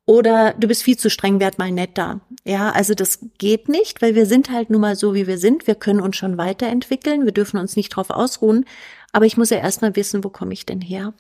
Oder 0.07 0.55
du 0.55 0.66
bist 0.68 0.83
viel 0.83 0.96
zu 0.96 1.11
streng, 1.11 1.40
werd 1.40 1.59
mal 1.59 1.70
netter. 1.70 2.20
Ja, 2.44 2.70
also 2.70 2.94
das 2.94 3.18
geht 3.37 3.68
nicht, 3.68 4.01
weil 4.01 4.14
wir 4.14 4.24
sind 4.24 4.51
halt 4.51 4.70
nun 4.70 4.81
mal 4.81 4.96
so, 4.96 5.14
wie 5.14 5.27
wir 5.27 5.37
sind. 5.37 5.66
Wir 5.66 5.74
können 5.74 6.01
uns 6.01 6.16
schon 6.16 6.38
weiterentwickeln. 6.38 7.27
Wir 7.27 7.33
dürfen 7.33 7.61
uns 7.61 7.77
nicht 7.77 7.90
drauf 7.90 8.09
ausruhen. 8.09 8.64
Aber 9.12 9.27
ich 9.27 9.37
muss 9.37 9.51
ja 9.51 9.59
erstmal 9.59 9.94
wissen, 9.96 10.24
wo 10.24 10.31
komme 10.31 10.55
ich 10.55 10.64
denn 10.64 10.81
her? 10.81 11.12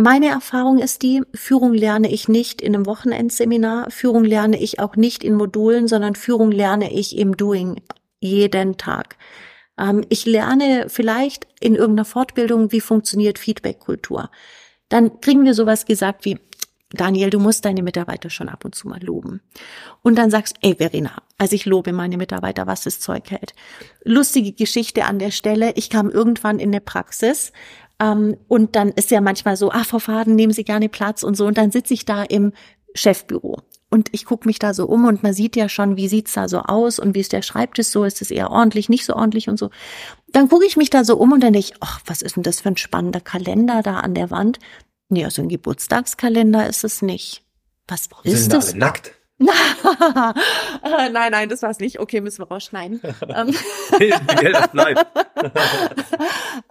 Meine 0.00 0.28
Erfahrung 0.28 0.78
ist 0.78 1.02
die, 1.02 1.22
Führung 1.34 1.74
lerne 1.74 2.08
ich 2.12 2.28
nicht 2.28 2.62
in 2.62 2.72
einem 2.72 2.86
Wochenendseminar, 2.86 3.90
Führung 3.90 4.24
lerne 4.24 4.56
ich 4.56 4.78
auch 4.78 4.94
nicht 4.94 5.24
in 5.24 5.34
Modulen, 5.34 5.88
sondern 5.88 6.14
Führung 6.14 6.52
lerne 6.52 6.92
ich 6.92 7.18
im 7.18 7.36
Doing 7.36 7.82
jeden 8.20 8.76
Tag. 8.76 9.16
Ähm, 9.76 10.04
ich 10.08 10.24
lerne 10.24 10.84
vielleicht 10.86 11.48
in 11.58 11.74
irgendeiner 11.74 12.04
Fortbildung, 12.04 12.70
wie 12.70 12.80
funktioniert 12.80 13.40
Feedback-Kultur. 13.40 14.30
Dann 14.88 15.20
kriegen 15.20 15.44
wir 15.44 15.54
sowas 15.54 15.84
gesagt 15.84 16.24
wie, 16.24 16.38
Daniel, 16.90 17.30
du 17.30 17.40
musst 17.40 17.64
deine 17.64 17.82
Mitarbeiter 17.82 18.30
schon 18.30 18.48
ab 18.48 18.64
und 18.64 18.76
zu 18.76 18.86
mal 18.86 19.02
loben. 19.02 19.40
Und 20.02 20.16
dann 20.16 20.30
sagst, 20.30 20.58
ey 20.60 20.76
Verena, 20.76 21.22
also 21.38 21.56
ich 21.56 21.66
lobe 21.66 21.92
meine 21.92 22.18
Mitarbeiter, 22.18 22.68
was 22.68 22.82
das 22.82 23.00
Zeug 23.00 23.32
hält. 23.32 23.52
Lustige 24.04 24.52
Geschichte 24.52 25.06
an 25.06 25.18
der 25.18 25.32
Stelle. 25.32 25.72
Ich 25.74 25.90
kam 25.90 26.08
irgendwann 26.08 26.60
in 26.60 26.68
eine 26.68 26.80
Praxis 26.80 27.52
ähm, 28.00 28.36
und 28.48 28.76
dann 28.76 28.90
ist 28.90 29.10
ja 29.10 29.20
manchmal 29.20 29.56
so, 29.56 29.70
ah, 29.70 29.84
Frau 29.84 29.98
Faden, 29.98 30.34
nehmen 30.34 30.52
Sie 30.52 30.64
gerne 30.64 30.88
Platz 30.88 31.22
und 31.22 31.36
so. 31.36 31.46
Und 31.46 31.58
dann 31.58 31.70
sitze 31.70 31.94
ich 31.94 32.04
da 32.04 32.22
im 32.22 32.52
Chefbüro. 32.94 33.62
Und 33.90 34.08
ich 34.12 34.26
gucke 34.26 34.46
mich 34.46 34.58
da 34.58 34.74
so 34.74 34.86
um 34.86 35.06
und 35.06 35.22
man 35.22 35.32
sieht 35.32 35.56
ja 35.56 35.68
schon, 35.68 35.96
wie 35.96 36.08
sieht's 36.08 36.34
da 36.34 36.46
so 36.46 36.60
aus 36.60 36.98
und 36.98 37.14
wie 37.14 37.20
ist 37.20 37.32
der 37.32 37.40
Schreibtisch 37.40 37.86
so, 37.86 38.04
ist 38.04 38.20
es 38.20 38.30
eher 38.30 38.50
ordentlich, 38.50 38.90
nicht 38.90 39.06
so 39.06 39.14
ordentlich 39.14 39.48
und 39.48 39.58
so. 39.58 39.70
Dann 40.30 40.50
gucke 40.50 40.66
ich 40.66 40.76
mich 40.76 40.90
da 40.90 41.04
so 41.04 41.16
um 41.16 41.32
und 41.32 41.40
dann 41.42 41.54
denke 41.54 41.70
ich, 41.70 41.74
ach, 41.80 42.00
was 42.04 42.20
ist 42.20 42.36
denn 42.36 42.42
das 42.42 42.60
für 42.60 42.68
ein 42.68 42.76
spannender 42.76 43.20
Kalender 43.20 43.82
da 43.82 44.00
an 44.00 44.14
der 44.14 44.30
Wand? 44.30 44.58
Nee, 45.08 45.24
also 45.24 45.40
ein 45.40 45.48
Geburtstagskalender 45.48 46.68
ist 46.68 46.84
es 46.84 47.00
nicht. 47.00 47.42
Was 47.86 48.10
Sind 48.24 48.34
ist 48.34 48.52
da 48.52 48.56
das? 48.56 48.70
alle 48.70 48.78
nackt? 48.78 49.12
Äh, 49.40 51.10
nein, 51.10 51.32
nein, 51.32 51.48
das 51.48 51.62
war's 51.62 51.78
nicht. 51.78 52.00
Okay, 52.00 52.20
müssen 52.20 52.42
wir 52.42 52.48
rausschneiden. 52.48 53.00
ähm, 53.28 53.54
Geld, 53.98 54.54
das 54.54 54.68
bleibt. 54.68 55.06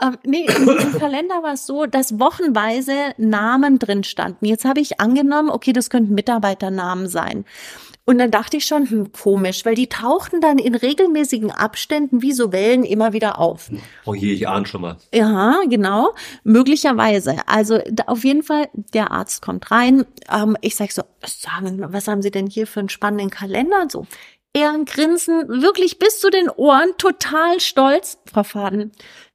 ähm, 0.01 0.17
nee, 0.23 0.45
diesem 0.47 0.99
Kalender 0.99 1.43
war 1.43 1.53
es 1.53 1.65
so, 1.65 1.85
dass 1.85 2.19
wochenweise 2.19 3.13
Namen 3.17 3.79
drin 3.79 4.03
standen. 4.03 4.45
Jetzt 4.45 4.65
habe 4.65 4.79
ich 4.79 4.99
angenommen, 4.99 5.49
okay, 5.49 5.73
das 5.73 5.89
könnten 5.89 6.13
Mitarbeiternamen 6.13 7.07
sein. 7.07 7.45
Und 8.09 8.19
dann 8.19 8.31
dachte 8.31 8.55
ich 8.55 8.65
schon, 8.65 8.89
hm, 8.89 9.11
komisch, 9.11 9.65
weil 9.65 9.75
die 9.75 9.87
tauchten 9.87 10.39
dann 10.39 10.59
in 10.59 10.75
regelmäßigen 10.75 11.51
Abständen 11.51 12.21
wie 12.21 12.31
so 12.31 12.53
Wellen 12.53 12.85
immer 12.85 13.11
wieder 13.11 13.37
auf. 13.37 13.69
Oh 14.05 14.13
je, 14.13 14.31
ich 14.31 14.47
ahne 14.47 14.65
schon 14.65 14.79
mal. 14.79 14.95
Ja, 15.13 15.59
genau, 15.69 16.13
möglicherweise. 16.45 17.35
Also 17.47 17.81
auf 18.05 18.23
jeden 18.23 18.43
Fall, 18.43 18.69
der 18.93 19.11
Arzt 19.11 19.41
kommt 19.41 19.71
rein. 19.71 20.05
Ähm, 20.31 20.55
ich 20.61 20.77
sag 20.77 20.93
so, 20.93 21.03
sagen 21.25 21.67
Sie 21.67 21.75
mal, 21.75 21.91
was 21.91 22.07
haben 22.07 22.21
Sie 22.21 22.31
denn 22.31 22.47
hier 22.47 22.65
für 22.65 22.79
einen 22.79 22.87
spannenden 22.87 23.29
Kalender? 23.29 23.81
Und 23.81 23.91
so, 23.91 24.07
er 24.53 24.73
Grinsen, 24.85 25.61
wirklich 25.61 25.99
bis 25.99 26.21
zu 26.21 26.29
den 26.29 26.49
Ohren, 26.49 26.93
total 26.97 27.59
stolz. 27.59 28.19
Frau 28.31 28.43
Faden, 28.43 28.93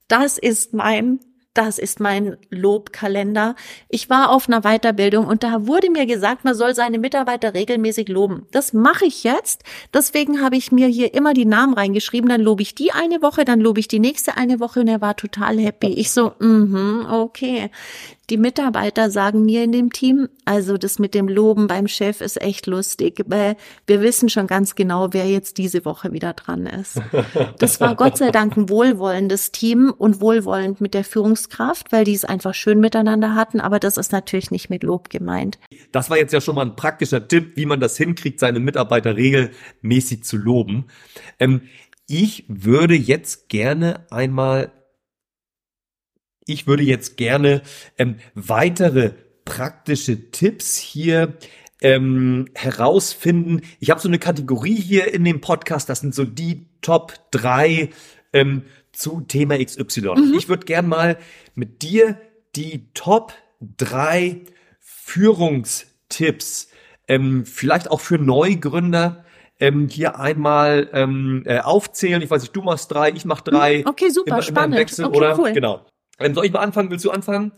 das 0.08 0.38
ist 0.38 0.72
mein 0.72 1.20
das 1.54 1.78
ist 1.78 2.00
mein 2.00 2.36
Lobkalender. 2.48 3.54
Ich 3.88 4.08
war 4.08 4.30
auf 4.30 4.48
einer 4.48 4.62
Weiterbildung 4.62 5.26
und 5.26 5.42
da 5.42 5.66
wurde 5.66 5.90
mir 5.90 6.06
gesagt, 6.06 6.44
man 6.44 6.54
soll 6.54 6.74
seine 6.74 6.98
Mitarbeiter 6.98 7.52
regelmäßig 7.52 8.08
loben. 8.08 8.46
Das 8.52 8.72
mache 8.72 9.04
ich 9.04 9.22
jetzt. 9.22 9.62
Deswegen 9.92 10.40
habe 10.40 10.56
ich 10.56 10.72
mir 10.72 10.88
hier 10.88 11.12
immer 11.12 11.34
die 11.34 11.44
Namen 11.44 11.74
reingeschrieben. 11.74 12.30
Dann 12.30 12.40
lobe 12.40 12.62
ich 12.62 12.74
die 12.74 12.92
eine 12.92 13.20
Woche, 13.20 13.44
dann 13.44 13.60
lobe 13.60 13.80
ich 13.80 13.88
die 13.88 13.98
nächste 13.98 14.36
eine 14.36 14.60
Woche 14.60 14.80
und 14.80 14.88
er 14.88 15.00
war 15.02 15.16
total 15.16 15.58
happy. 15.58 15.88
Ich 15.88 16.10
so, 16.10 16.32
mhm, 16.38 17.06
okay. 17.10 17.70
Die 18.32 18.38
Mitarbeiter 18.38 19.10
sagen 19.10 19.44
mir 19.44 19.62
in 19.62 19.72
dem 19.72 19.92
Team, 19.92 20.26
also 20.46 20.78
das 20.78 20.98
mit 20.98 21.12
dem 21.12 21.28
Loben 21.28 21.66
beim 21.66 21.86
Chef 21.86 22.22
ist 22.22 22.40
echt 22.40 22.66
lustig, 22.66 23.22
weil 23.26 23.56
wir 23.86 24.00
wissen 24.00 24.30
schon 24.30 24.46
ganz 24.46 24.74
genau, 24.74 25.08
wer 25.12 25.26
jetzt 25.26 25.58
diese 25.58 25.84
Woche 25.84 26.14
wieder 26.14 26.32
dran 26.32 26.64
ist. 26.64 26.98
Das 27.58 27.78
war 27.82 27.94
Gott 27.94 28.16
sei 28.16 28.30
Dank 28.30 28.56
ein 28.56 28.70
wohlwollendes 28.70 29.52
Team 29.52 29.92
und 29.94 30.22
wohlwollend 30.22 30.80
mit 30.80 30.94
der 30.94 31.04
Führungskraft, 31.04 31.92
weil 31.92 32.04
die 32.04 32.14
es 32.14 32.24
einfach 32.24 32.54
schön 32.54 32.80
miteinander 32.80 33.34
hatten, 33.34 33.60
aber 33.60 33.78
das 33.78 33.98
ist 33.98 34.12
natürlich 34.12 34.50
nicht 34.50 34.70
mit 34.70 34.82
Lob 34.82 35.10
gemeint. 35.10 35.58
Das 35.92 36.08
war 36.08 36.16
jetzt 36.16 36.32
ja 36.32 36.40
schon 36.40 36.54
mal 36.54 36.64
ein 36.64 36.74
praktischer 36.74 37.28
Tipp, 37.28 37.52
wie 37.56 37.66
man 37.66 37.80
das 37.80 37.98
hinkriegt, 37.98 38.40
seine 38.40 38.60
Mitarbeiter 38.60 39.14
regelmäßig 39.14 40.24
zu 40.24 40.38
loben. 40.38 40.86
Ähm, 41.38 41.68
ich 42.08 42.46
würde 42.48 42.94
jetzt 42.94 43.50
gerne 43.50 44.06
einmal 44.10 44.72
ich 46.46 46.66
würde 46.66 46.82
jetzt 46.82 47.16
gerne 47.16 47.62
ähm, 47.98 48.16
weitere 48.34 49.12
praktische 49.44 50.30
Tipps 50.30 50.76
hier 50.76 51.36
ähm, 51.80 52.46
herausfinden. 52.54 53.62
Ich 53.80 53.90
habe 53.90 54.00
so 54.00 54.08
eine 54.08 54.18
Kategorie 54.18 54.76
hier 54.76 55.12
in 55.12 55.24
dem 55.24 55.40
Podcast, 55.40 55.88
das 55.88 56.00
sind 56.00 56.14
so 56.14 56.24
die 56.24 56.66
Top 56.80 57.14
drei 57.30 57.90
ähm, 58.32 58.64
zu 58.92 59.20
Thema 59.22 59.62
XY. 59.62 60.00
Mhm. 60.00 60.34
Ich 60.36 60.48
würde 60.48 60.64
gern 60.64 60.88
mal 60.88 61.18
mit 61.54 61.82
dir 61.82 62.18
die 62.54 62.92
Top 62.94 63.34
drei 63.60 64.42
Führungstipps, 64.78 66.68
ähm, 67.08 67.44
vielleicht 67.44 67.90
auch 67.90 68.00
für 68.00 68.18
Neugründer, 68.18 69.24
ähm, 69.60 69.88
hier 69.88 70.18
einmal 70.18 70.88
ähm, 70.92 71.42
äh, 71.46 71.60
aufzählen. 71.60 72.22
Ich 72.22 72.30
weiß 72.30 72.42
nicht, 72.42 72.54
du 72.54 72.62
machst 72.62 72.90
drei, 72.90 73.10
ich 73.10 73.24
mach 73.24 73.40
drei. 73.40 73.84
Okay, 73.86 74.10
super, 74.10 74.28
immer, 74.28 74.36
immer 74.38 74.48
im 74.48 74.54
spannend. 74.54 74.76
Wechsel, 74.76 75.04
okay, 75.04 75.16
oder? 75.16 75.38
cool. 75.38 75.52
Genau. 75.52 75.86
Ähm, 76.18 76.34
soll 76.34 76.46
ich 76.46 76.52
mal 76.52 76.60
anfangen? 76.60 76.90
Willst 76.90 77.04
du 77.04 77.10
anfangen? 77.10 77.52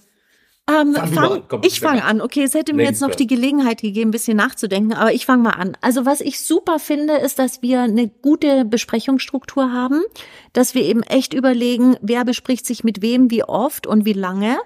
Ähm, 0.67 0.95
Fang 0.95 1.43
komm, 1.47 1.61
ich 1.63 1.81
fange 1.81 2.03
an. 2.05 2.23
Okay, 2.23 2.43
es 2.43 2.55
hätte 2.55 2.73
mir 2.73 2.85
jetzt 2.85 3.03
noch 3.03 3.15
die 3.15 3.27
Gelegenheit 3.27 3.83
gegeben, 3.83 4.09
ein 4.09 4.13
bisschen 4.13 4.39
nachzudenken, 4.39 4.95
aber 4.95 5.13
ich 5.13 5.27
fange 5.27 5.43
mal 5.43 5.51
an. 5.51 5.77
Also 5.83 6.07
was 6.07 6.23
ich 6.23 6.41
super 6.41 6.79
finde, 6.79 7.17
ist, 7.17 7.39
dass 7.39 7.61
wir 7.61 7.83
eine 7.83 8.09
gute 8.09 8.65
Besprechungsstruktur 8.65 9.73
haben, 9.73 10.03
dass 10.55 10.75
wir 10.75 10.83
eben 10.83 11.03
echt 11.03 11.35
überlegen, 11.35 11.99
wer 12.01 12.25
bespricht 12.25 12.65
sich 12.65 12.83
mit 12.83 13.03
wem, 13.03 13.31
wie 13.31 13.45
oft 13.45 13.87
und 13.87 14.07
wie 14.07 14.15
lange, 14.15 14.57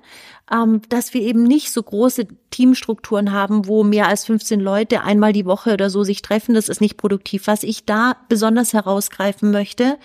dass 0.89 1.13
wir 1.13 1.21
eben 1.21 1.43
nicht 1.43 1.73
so 1.73 1.83
große 1.83 2.27
Teamstrukturen 2.51 3.33
haben, 3.33 3.67
wo 3.67 3.85
mehr 3.85 4.09
als 4.09 4.25
15 4.25 4.61
Leute 4.61 5.03
einmal 5.03 5.33
die 5.33 5.45
Woche 5.45 5.75
oder 5.75 5.91
so 5.91 6.05
sich 6.05 6.23
treffen. 6.23 6.55
Das 6.55 6.69
ist 6.69 6.81
nicht 6.81 6.97
produktiv. 6.97 7.47
Was 7.47 7.63
ich 7.63 7.85
da 7.85 8.17
besonders 8.29 8.73
herausgreifen 8.73 9.51
möchte, 9.51 9.99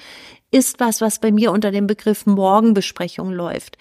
ist 0.52 0.80
was, 0.80 1.02
was 1.02 1.20
bei 1.20 1.32
mir 1.32 1.52
unter 1.52 1.72
dem 1.72 1.88
Begriff 1.88 2.26
Morgenbesprechung 2.26 3.32
läuft. 3.32 3.78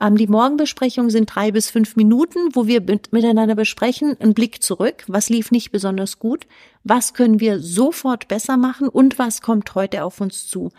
Ähm, 0.00 0.16
die 0.16 0.26
Morgenbesprechungen 0.26 1.10
sind 1.10 1.34
drei 1.34 1.52
bis 1.52 1.70
fünf 1.70 1.96
Minuten, 1.96 2.54
wo 2.54 2.66
wir 2.66 2.80
mit, 2.80 3.12
miteinander 3.12 3.54
besprechen, 3.54 4.16
einen 4.20 4.34
Blick 4.34 4.62
zurück, 4.62 5.04
was 5.06 5.28
lief 5.28 5.50
nicht 5.50 5.70
besonders 5.70 6.18
gut, 6.18 6.46
was 6.84 7.14
können 7.14 7.40
wir 7.40 7.60
sofort 7.60 8.28
besser 8.28 8.56
machen 8.56 8.88
und 8.88 9.18
was 9.18 9.40
kommt 9.40 9.74
heute 9.74 10.04
auf 10.04 10.20
uns 10.20 10.48
zu, 10.48 10.70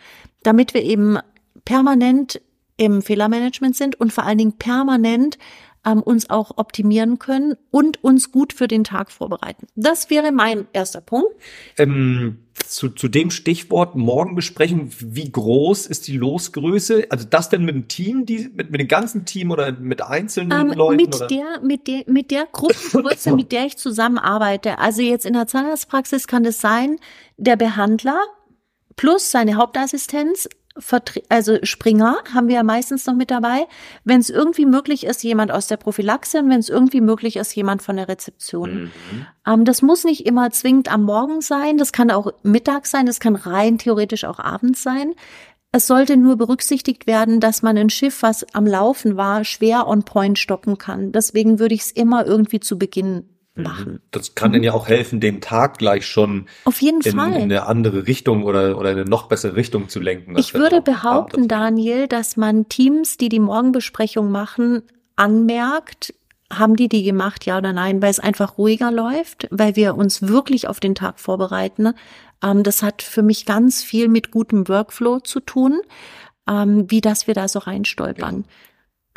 damit 0.44 0.74
wir 0.74 0.84
eben 0.84 1.18
permanent 1.66 2.42
im 2.78 3.02
Fehlermanagement 3.02 3.76
sind 3.76 4.00
und 4.00 4.14
vor 4.14 4.24
allen 4.24 4.38
Dingen 4.38 4.58
permanent 4.58 5.38
ähm, 5.86 6.02
uns 6.02 6.30
auch 6.30 6.58
optimieren 6.58 7.20
können 7.20 7.56
und 7.72 8.04
uns 8.04 8.32
gut 8.32 8.54
für 8.54 8.68
den 8.68 8.84
Tag 8.84 9.12
vorbereiten. 9.12 9.68
Das 9.76 10.10
wäre 10.10 10.32
mein 10.32 10.68
erster 10.74 11.02
Punkt. 11.02 11.30
Ähm, 11.78 12.40
zu, 12.66 12.90
zu 12.90 13.08
dem 13.08 13.32
Stichwort 13.32 13.96
Morgenbesprechung, 13.96 14.90
wie 15.00 15.32
groß 15.32 15.88
ist 15.88 16.08
die 16.08 16.18
Losgröße? 16.18 17.08
Also 17.10 17.26
das 17.30 17.50
denn 17.50 17.64
mit 17.64 17.76
dem 17.76 17.88
Team, 17.88 18.26
die, 18.26 18.50
mit, 18.54 18.72
mit 18.72 18.82
dem 18.82 18.88
ganzen 18.88 19.26
Team 19.26 19.52
oder 19.52 19.72
mit 19.72 20.02
einzelnen 20.02 20.72
Ähm, 20.72 20.78
Leuten? 20.78 20.98
mit 20.98 21.16
oder? 21.16 21.28
der, 21.28 21.62
mit 21.62 21.88
der, 21.88 22.04
mit 22.08 22.32
der 22.32 22.48
Gruppengröße, 22.52 23.32
mit 23.36 23.52
der 23.52 23.68
ich 23.68 23.78
zusammenarbeite. 23.78 24.80
Also 24.80 25.02
jetzt 25.02 25.26
in 25.26 25.34
der 25.34 25.48
Zahnarztpraxis 25.48 26.28
kann 26.28 26.44
es 26.46 26.60
sein, 26.60 26.98
der 27.38 27.56
Behandler 27.56 28.20
plus 28.96 29.32
seine 29.32 29.56
Hauptassistenz, 29.56 30.50
also 31.30 31.58
Springer 31.64 32.18
haben 32.34 32.48
wir 32.48 32.56
ja 32.56 32.64
meistens 32.64 33.06
noch 33.06 33.16
mit 33.16 33.32
dabei. 33.32 33.68
Wenn 34.04 34.20
es 34.20 34.30
irgendwie 34.30 34.66
möglich 34.66 35.06
ist, 35.06 35.24
jemand 35.24 35.52
aus 35.52 35.68
der 35.68 35.78
Prophylaxe 35.78 36.40
und 36.40 36.50
wenn 36.50 36.60
es 36.60 36.70
irgendwie 36.70 37.02
möglich 37.02 37.36
ist, 37.38 37.56
jemand 37.56 37.82
von 37.82 37.98
der 37.98 38.08
Rezeption. 38.08 38.84
Mhm. 38.86 39.26
Ähm, 39.46 39.66
das 39.66 39.82
muss 39.82 40.04
nicht 40.04 40.26
immer 40.26 40.52
zwingend 40.52 40.92
am 40.92 41.04
Morgen 41.04 41.42
sein, 41.42 41.78
das 41.78 41.92
kann 41.92 42.12
auch 42.12 42.32
Mittag 42.44 42.86
sein, 42.86 43.06
das 43.06 43.20
kann 43.20 43.36
rein 43.36 43.78
theoretisch 43.78 44.24
auch 44.26 44.40
abends 44.40 44.84
sein. 44.84 45.14
Es 45.72 45.88
sollte 45.88 46.16
nur 46.18 46.38
berücksichtigt 46.38 47.08
werden, 47.08 47.40
dass 47.40 47.62
man 47.62 47.78
ein 47.78 47.90
Schiff, 47.90 48.24
was 48.24 48.46
am 48.54 48.66
Laufen 48.66 49.18
war, 49.18 49.44
schwer 49.44 49.88
on 49.88 50.04
point 50.04 50.40
stoppen 50.40 50.78
kann. 50.78 51.12
Deswegen 51.12 51.60
würde 51.60 51.76
ich 51.76 51.82
es 51.82 51.92
immer 51.92 52.26
irgendwie 52.26 52.60
zu 52.60 52.78
Beginn 52.80 53.26
machen. 53.64 54.02
Das 54.12 54.36
kann 54.36 54.54
ihnen 54.54 54.64
ja 54.64 54.74
auch 54.74 54.88
helfen, 54.88 55.20
den 55.20 55.42
Tag 55.42 55.78
gleich 55.78 56.06
schon 56.06 56.48
Auf 56.66 56.82
jeden 56.82 57.02
in, 57.02 57.12
in 57.12 57.18
Fall. 57.18 57.34
eine 57.34 57.66
andere 57.66 58.08
Richtung 58.08 58.44
oder, 58.44 58.78
oder 58.78 58.90
eine 58.90 59.06
noch 59.06 59.28
bessere 59.28 59.56
Richtung 59.56 59.90
zu 59.90 60.00
lenken. 60.00 60.36
als 60.36 60.46
Ich 60.46 60.54
würde 60.54 60.82
behaupten, 60.82 61.38
Abend- 61.42 61.52
Daniel, 61.52 62.08
dass 62.08 62.38
man 62.38 62.70
Teams, 62.70 63.18
die 63.18 63.30
die 63.30 63.40
Morgenbesprechung 63.40 64.32
machen, 64.32 64.84
anmerkt, 65.16 66.14
haben 66.52 66.76
die 66.76 66.88
die 66.88 67.04
gemacht, 67.04 67.46
ja 67.46 67.58
oder 67.58 67.74
nein, 67.74 68.02
weil 68.02 68.10
es 68.12 68.20
einfach 68.20 68.58
ruhiger 68.58 68.92
läuft, 68.92 69.48
weil 69.52 69.76
wir 69.76 69.96
uns 69.96 70.22
wirklich 70.22 70.68
auf 70.68 70.80
den 70.80 70.96
Tag 70.96 71.20
vorbereiten. 71.20 71.94
Ähm, 72.44 72.64
das 72.64 72.84
hat 72.84 73.02
für 73.02 73.22
mich 73.22 73.46
ganz 73.46 73.84
viel 73.84 74.08
mit 74.08 74.32
gutem 74.32 74.68
Workflow 74.70 75.20
zu 75.20 75.40
tun, 75.42 75.82
ähm, 76.50 76.90
wie 76.90 77.02
dass 77.02 77.28
wir 77.28 77.34
da 77.34 77.48
so 77.50 77.60
reinstolpern. 77.60 78.46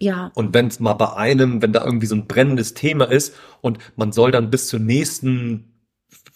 Ja. 0.00 0.30
Und 0.34 0.54
wenn 0.54 0.66
es 0.66 0.80
mal 0.80 0.94
bei 0.94 1.14
einem, 1.14 1.62
wenn 1.62 1.72
da 1.72 1.84
irgendwie 1.84 2.06
so 2.06 2.14
ein 2.14 2.26
brennendes 2.26 2.74
Thema 2.74 3.04
ist 3.04 3.34
und 3.60 3.78
man 3.96 4.12
soll 4.12 4.30
dann 4.30 4.50
bis 4.50 4.68
zur 4.68 4.80
nächsten 4.80 5.70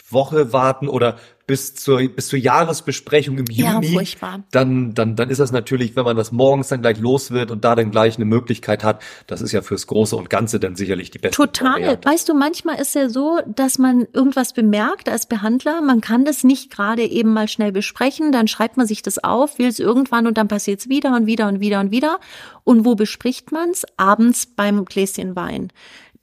Woche 0.09 0.53
warten 0.53 0.89
oder 0.89 1.17
bis 1.47 1.75
zur, 1.75 1.99
bis 2.09 2.29
zur 2.29 2.39
Jahresbesprechung 2.39 3.39
im 3.39 3.45
Ja, 3.51 3.75
Juni, 3.75 3.93
furchtbar. 3.95 4.43
dann, 4.51 4.95
dann, 4.95 5.17
dann 5.17 5.31
ist 5.31 5.39
das 5.41 5.53
natürlich, 5.53 5.95
wenn 5.97 6.05
man 6.05 6.17
das 6.17 6.33
morgens 6.33 6.69
dann 6.69 6.81
gleich 6.83 6.99
los 6.99 7.31
wird 7.31 7.51
und 7.51 7.65
da 7.65 7.75
dann 7.75 7.91
gleich 7.91 8.17
eine 8.17 8.25
Möglichkeit 8.25 8.83
hat, 8.83 9.03
das 9.27 9.43
ist 9.43 9.53
ja 9.53 9.63
fürs 9.63 9.87
Große 9.87 10.17
und 10.17 10.31
Ganze 10.31 10.59
dann 10.59 10.77
sicherlich 10.77 11.11
die 11.11 11.19
beste 11.19 11.37
Total. 11.37 11.73
Variante. 11.75 12.09
Weißt 12.09 12.29
du, 12.29 12.35
manchmal 12.35 12.81
ist 12.81 12.95
ja 12.95 13.09
so, 13.09 13.41
dass 13.47 13.79
man 13.79 14.07
irgendwas 14.13 14.53
bemerkt 14.53 15.09
als 15.09 15.27
Behandler. 15.27 15.81
Man 15.83 16.01
kann 16.01 16.25
das 16.25 16.45
nicht 16.45 16.71
gerade 16.71 17.03
eben 17.05 17.33
mal 17.33 17.49
schnell 17.49 17.73
besprechen. 17.73 18.33
Dann 18.33 18.49
schreibt 18.49 18.77
man 18.77 18.87
sich 18.87 19.03
das 19.03 19.23
auf, 19.23 19.59
will 19.59 19.69
es 19.69 19.79
irgendwann 19.79 20.27
und 20.27 20.39
dann 20.39 20.49
passiert 20.49 20.81
es 20.81 20.89
wieder 20.89 21.15
und 21.15 21.27
wieder 21.27 21.49
und 21.49 21.61
wieder 21.61 21.81
und 21.81 21.91
wieder. 21.91 22.21
Und 22.65 22.85
wo 22.85 22.95
bespricht 22.95 23.53
man's? 23.53 23.85
Abends 23.97 24.47
beim 24.47 24.85
Gläschen 24.85 25.37
Wein. 25.37 25.71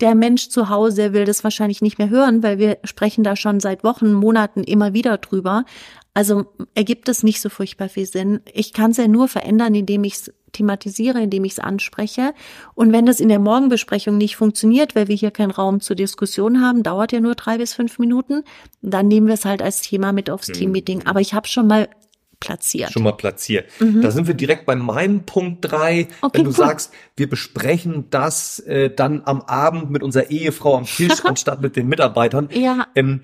Der 0.01 0.15
Mensch 0.15 0.49
zu 0.49 0.69
Hause 0.69 1.13
will 1.13 1.25
das 1.25 1.43
wahrscheinlich 1.43 1.81
nicht 1.81 1.99
mehr 1.99 2.09
hören, 2.09 2.41
weil 2.41 2.57
wir 2.57 2.79
sprechen 2.83 3.23
da 3.23 3.35
schon 3.35 3.59
seit 3.59 3.83
Wochen, 3.83 4.13
Monaten 4.13 4.63
immer 4.63 4.93
wieder 4.93 5.17
drüber. 5.19 5.63
Also 6.13 6.45
ergibt 6.73 7.07
es 7.07 7.23
nicht 7.23 7.39
so 7.39 7.49
furchtbar 7.49 7.87
viel 7.87 8.07
Sinn. 8.07 8.41
Ich 8.51 8.73
kann 8.73 8.91
es 8.91 8.97
ja 8.97 9.07
nur 9.07 9.27
verändern, 9.27 9.75
indem 9.75 10.03
ich 10.03 10.13
es 10.13 10.33
thematisiere, 10.51 11.21
indem 11.21 11.45
ich 11.45 11.53
es 11.53 11.59
anspreche. 11.59 12.33
Und 12.73 12.91
wenn 12.91 13.05
das 13.05 13.19
in 13.19 13.29
der 13.29 13.39
Morgenbesprechung 13.39 14.17
nicht 14.17 14.35
funktioniert, 14.35 14.95
weil 14.95 15.07
wir 15.07 15.15
hier 15.15 15.31
keinen 15.31 15.51
Raum 15.51 15.79
zur 15.79 15.95
Diskussion 15.95 16.61
haben, 16.61 16.83
dauert 16.83 17.11
ja 17.11 17.21
nur 17.21 17.35
drei 17.35 17.59
bis 17.59 17.73
fünf 17.73 17.99
Minuten, 17.99 18.43
dann 18.81 19.07
nehmen 19.07 19.27
wir 19.27 19.35
es 19.35 19.45
halt 19.45 19.61
als 19.61 19.81
Thema 19.81 20.11
mit 20.11 20.29
aufs 20.29 20.47
Teammeeting. 20.47 21.05
Aber 21.05 21.21
ich 21.21 21.33
habe 21.33 21.47
schon 21.47 21.67
mal 21.67 21.87
platziert. 22.41 22.91
schon 22.91 23.03
mal 23.03 23.13
platziert. 23.13 23.69
Da 23.79 24.11
sind 24.11 24.27
wir 24.27 24.33
direkt 24.33 24.65
bei 24.65 24.75
meinem 24.75 25.25
Punkt 25.25 25.59
drei. 25.61 26.03
Mhm. 26.03 26.07
Okay, 26.21 26.37
wenn 26.39 26.43
du 26.43 26.49
cool. 26.49 26.55
sagst, 26.57 26.91
wir 27.15 27.29
besprechen 27.29 28.07
das 28.09 28.59
äh, 28.59 28.89
dann 28.93 29.21
am 29.23 29.41
Abend 29.43 29.89
mit 29.91 30.03
unserer 30.03 30.29
Ehefrau 30.29 30.75
am 30.77 30.83
Tisch 30.85 31.19
anstatt 31.23 31.61
mit 31.61 31.77
den 31.77 31.87
Mitarbeitern. 31.87 32.49
Ja. 32.51 32.87
Ähm, 32.95 33.21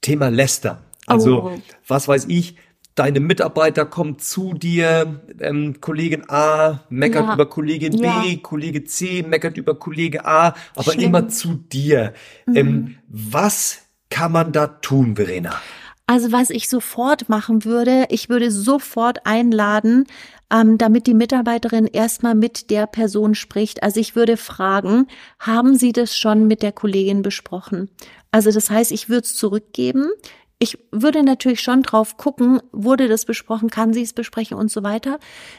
Thema 0.00 0.28
Lästern. 0.30 0.78
Also, 1.06 1.42
Oh. 1.42 1.58
was 1.86 2.08
weiß 2.08 2.24
ich, 2.28 2.56
deine 2.94 3.20
Mitarbeiter 3.20 3.84
kommen 3.84 4.18
zu 4.18 4.54
dir, 4.54 5.20
ähm, 5.40 5.80
Kollegin 5.80 6.30
A 6.30 6.84
meckert 6.88 7.26
Ja. 7.26 7.34
über 7.34 7.46
Kollegin 7.46 8.00
B, 8.00 8.04
Ja. 8.06 8.22
Kollege 8.40 8.84
C 8.84 9.22
meckert 9.28 9.56
über 9.58 9.74
Kollege 9.78 10.24
A, 10.24 10.54
aber 10.76 10.84
Schlimm. 10.92 10.98
Mhm. 10.98 11.04
immer 11.06 11.28
zu 11.28 11.54
dir. 11.54 12.14
Ähm, 12.54 12.96
was 13.08 13.80
kann 14.10 14.30
man 14.32 14.52
da 14.52 14.68
tun, 14.68 15.16
Verena? 15.16 15.60
Also 16.06 16.32
was 16.32 16.50
ich 16.50 16.68
sofort 16.68 17.30
machen 17.30 17.64
würde, 17.64 18.06
ich 18.10 18.28
würde 18.28 18.50
sofort 18.50 19.24
einladen, 19.24 20.04
ähm, 20.52 20.76
damit 20.76 21.06
die 21.06 21.14
Mitarbeiterin 21.14 21.86
erstmal 21.86 22.34
mit 22.34 22.70
der 22.70 22.86
Person 22.86 23.34
spricht. 23.34 23.82
Also 23.82 24.00
ich 24.00 24.14
würde 24.14 24.36
fragen, 24.36 25.06
haben 25.38 25.76
Sie 25.76 25.92
das 25.92 26.16
schon 26.16 26.46
mit 26.46 26.62
der 26.62 26.72
Kollegin 26.72 27.22
besprochen? 27.22 27.88
Also 28.30 28.50
das 28.50 28.68
heißt, 28.68 28.92
ich 28.92 29.08
würde 29.08 29.24
es 29.24 29.34
zurückgeben. 29.34 30.10
Ich 30.58 30.78
würde 30.92 31.22
natürlich 31.22 31.60
schon 31.60 31.82
drauf 31.82 32.16
gucken, 32.16 32.60
wurde 32.70 33.08
das 33.08 33.24
besprochen, 33.24 33.70
kann 33.70 33.92
sie 33.92 34.02
es 34.02 34.12
besprechen 34.12 34.56
und 34.56 34.70
so 34.70 34.82
weiter. 34.82 35.18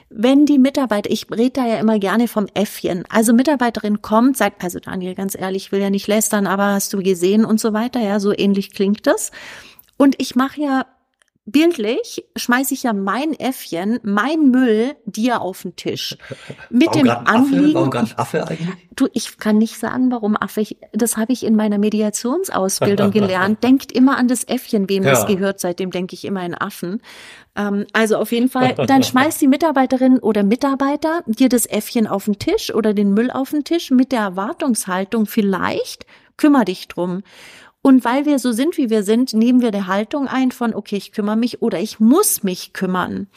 Wenn 0.09 0.45
die 0.45 0.57
Mitarbeiter, 0.57 1.11
ich 1.11 1.27
rede 1.29 1.51
da 1.51 1.67
ja 1.67 1.77
immer 1.77 1.99
gerne 1.99 2.27
vom 2.27 2.47
Äffchen, 2.53 3.03
also 3.09 3.33
Mitarbeiterin 3.33 4.01
kommt, 4.01 4.37
sagt, 4.37 4.63
also 4.63 4.79
Daniel, 4.79 5.13
ganz 5.13 5.35
ehrlich, 5.37 5.65
ich 5.65 5.71
will 5.71 5.81
ja 5.81 5.89
nicht 5.89 6.07
lästern, 6.07 6.47
aber 6.47 6.67
hast 6.67 6.93
du 6.93 7.03
gesehen 7.03 7.45
und 7.45 7.59
so 7.59 7.73
weiter, 7.73 7.99
ja, 7.99 8.19
so 8.19 8.31
ähnlich 8.35 8.73
klingt 8.73 9.05
das. 9.05 9.31
Und 9.97 10.15
ich 10.21 10.35
mache 10.35 10.61
ja 10.61 10.85
bildlich, 11.47 12.25
schmeiße 12.35 12.73
ich 12.73 12.83
ja 12.83 12.91
mein 12.93 13.33
Äffchen, 13.33 13.99
mein 14.01 14.49
Müll 14.49 14.95
dir 15.05 15.41
auf 15.41 15.61
den 15.61 15.75
Tisch. 15.75 16.17
Mit 16.71 16.87
Warum 16.87 17.03
dem 17.03 17.09
ein 17.11 17.17
Affe? 17.27 17.29
Anliegen, 17.37 17.73
Warum 17.75 18.09
Affe 18.17 18.47
eigentlich? 18.47 18.67
Du, 18.95 19.07
ich 19.13 19.37
kann 19.37 19.57
nicht 19.59 19.77
sagen, 19.77 20.09
warum 20.09 20.35
Affe. 20.37 20.61
Ich, 20.61 20.77
das 20.93 21.17
habe 21.17 21.33
ich 21.33 21.43
in 21.45 21.55
meiner 21.55 21.77
Mediationsausbildung 21.77 23.11
gelernt. 23.11 23.63
Denkt 23.63 23.91
immer 23.91 24.17
an 24.17 24.27
das 24.27 24.43
Äffchen, 24.45 24.89
wem 24.89 25.03
das 25.03 25.21
Ja. 25.21 25.27
gehört. 25.27 25.59
Seitdem 25.59 25.91
denke 25.91 26.15
ich 26.15 26.25
immer 26.25 26.43
in 26.43 26.55
Affen. 26.55 27.01
Ähm, 27.55 27.85
also 27.93 28.17
auf 28.17 28.31
jeden 28.31 28.49
Fall, 28.49 28.73
dann 28.87 29.03
schmeißt 29.03 29.39
die 29.39 29.47
Mitarbeiterin 29.47 30.17
oder 30.19 30.41
Mitarbeiter 30.43 31.21
dir 31.27 31.49
das 31.49 31.67
Äffchen 31.67 32.07
auf 32.07 32.25
den 32.25 32.39
Tisch 32.39 32.73
oder 32.73 32.93
den 32.95 33.13
Müll 33.13 33.29
auf 33.29 33.51
den 33.51 33.63
Tisch 33.63 33.91
mit 33.91 34.11
der 34.11 34.21
Erwartungshaltung, 34.21 35.27
vielleicht 35.27 36.05
kümmer 36.37 36.65
dich 36.65 36.87
drum. 36.87 37.21
Und 37.85 38.03
weil 38.03 38.25
wir 38.25 38.39
so 38.39 38.51
sind, 38.51 38.79
wie 38.79 38.89
wir 38.89 39.03
sind, 39.03 39.35
nehmen 39.35 39.61
wir 39.61 39.69
der 39.69 39.85
Haltung 39.85 40.27
ein 40.27 40.51
von, 40.51 40.73
okay, 40.73 40.95
ich 40.95 41.11
kümmere 41.11 41.35
mich 41.35 41.61
oder 41.61 41.79
ich 41.79 41.99
muss 41.99 42.41
mich 42.41 42.73
kümmern. 42.73 43.27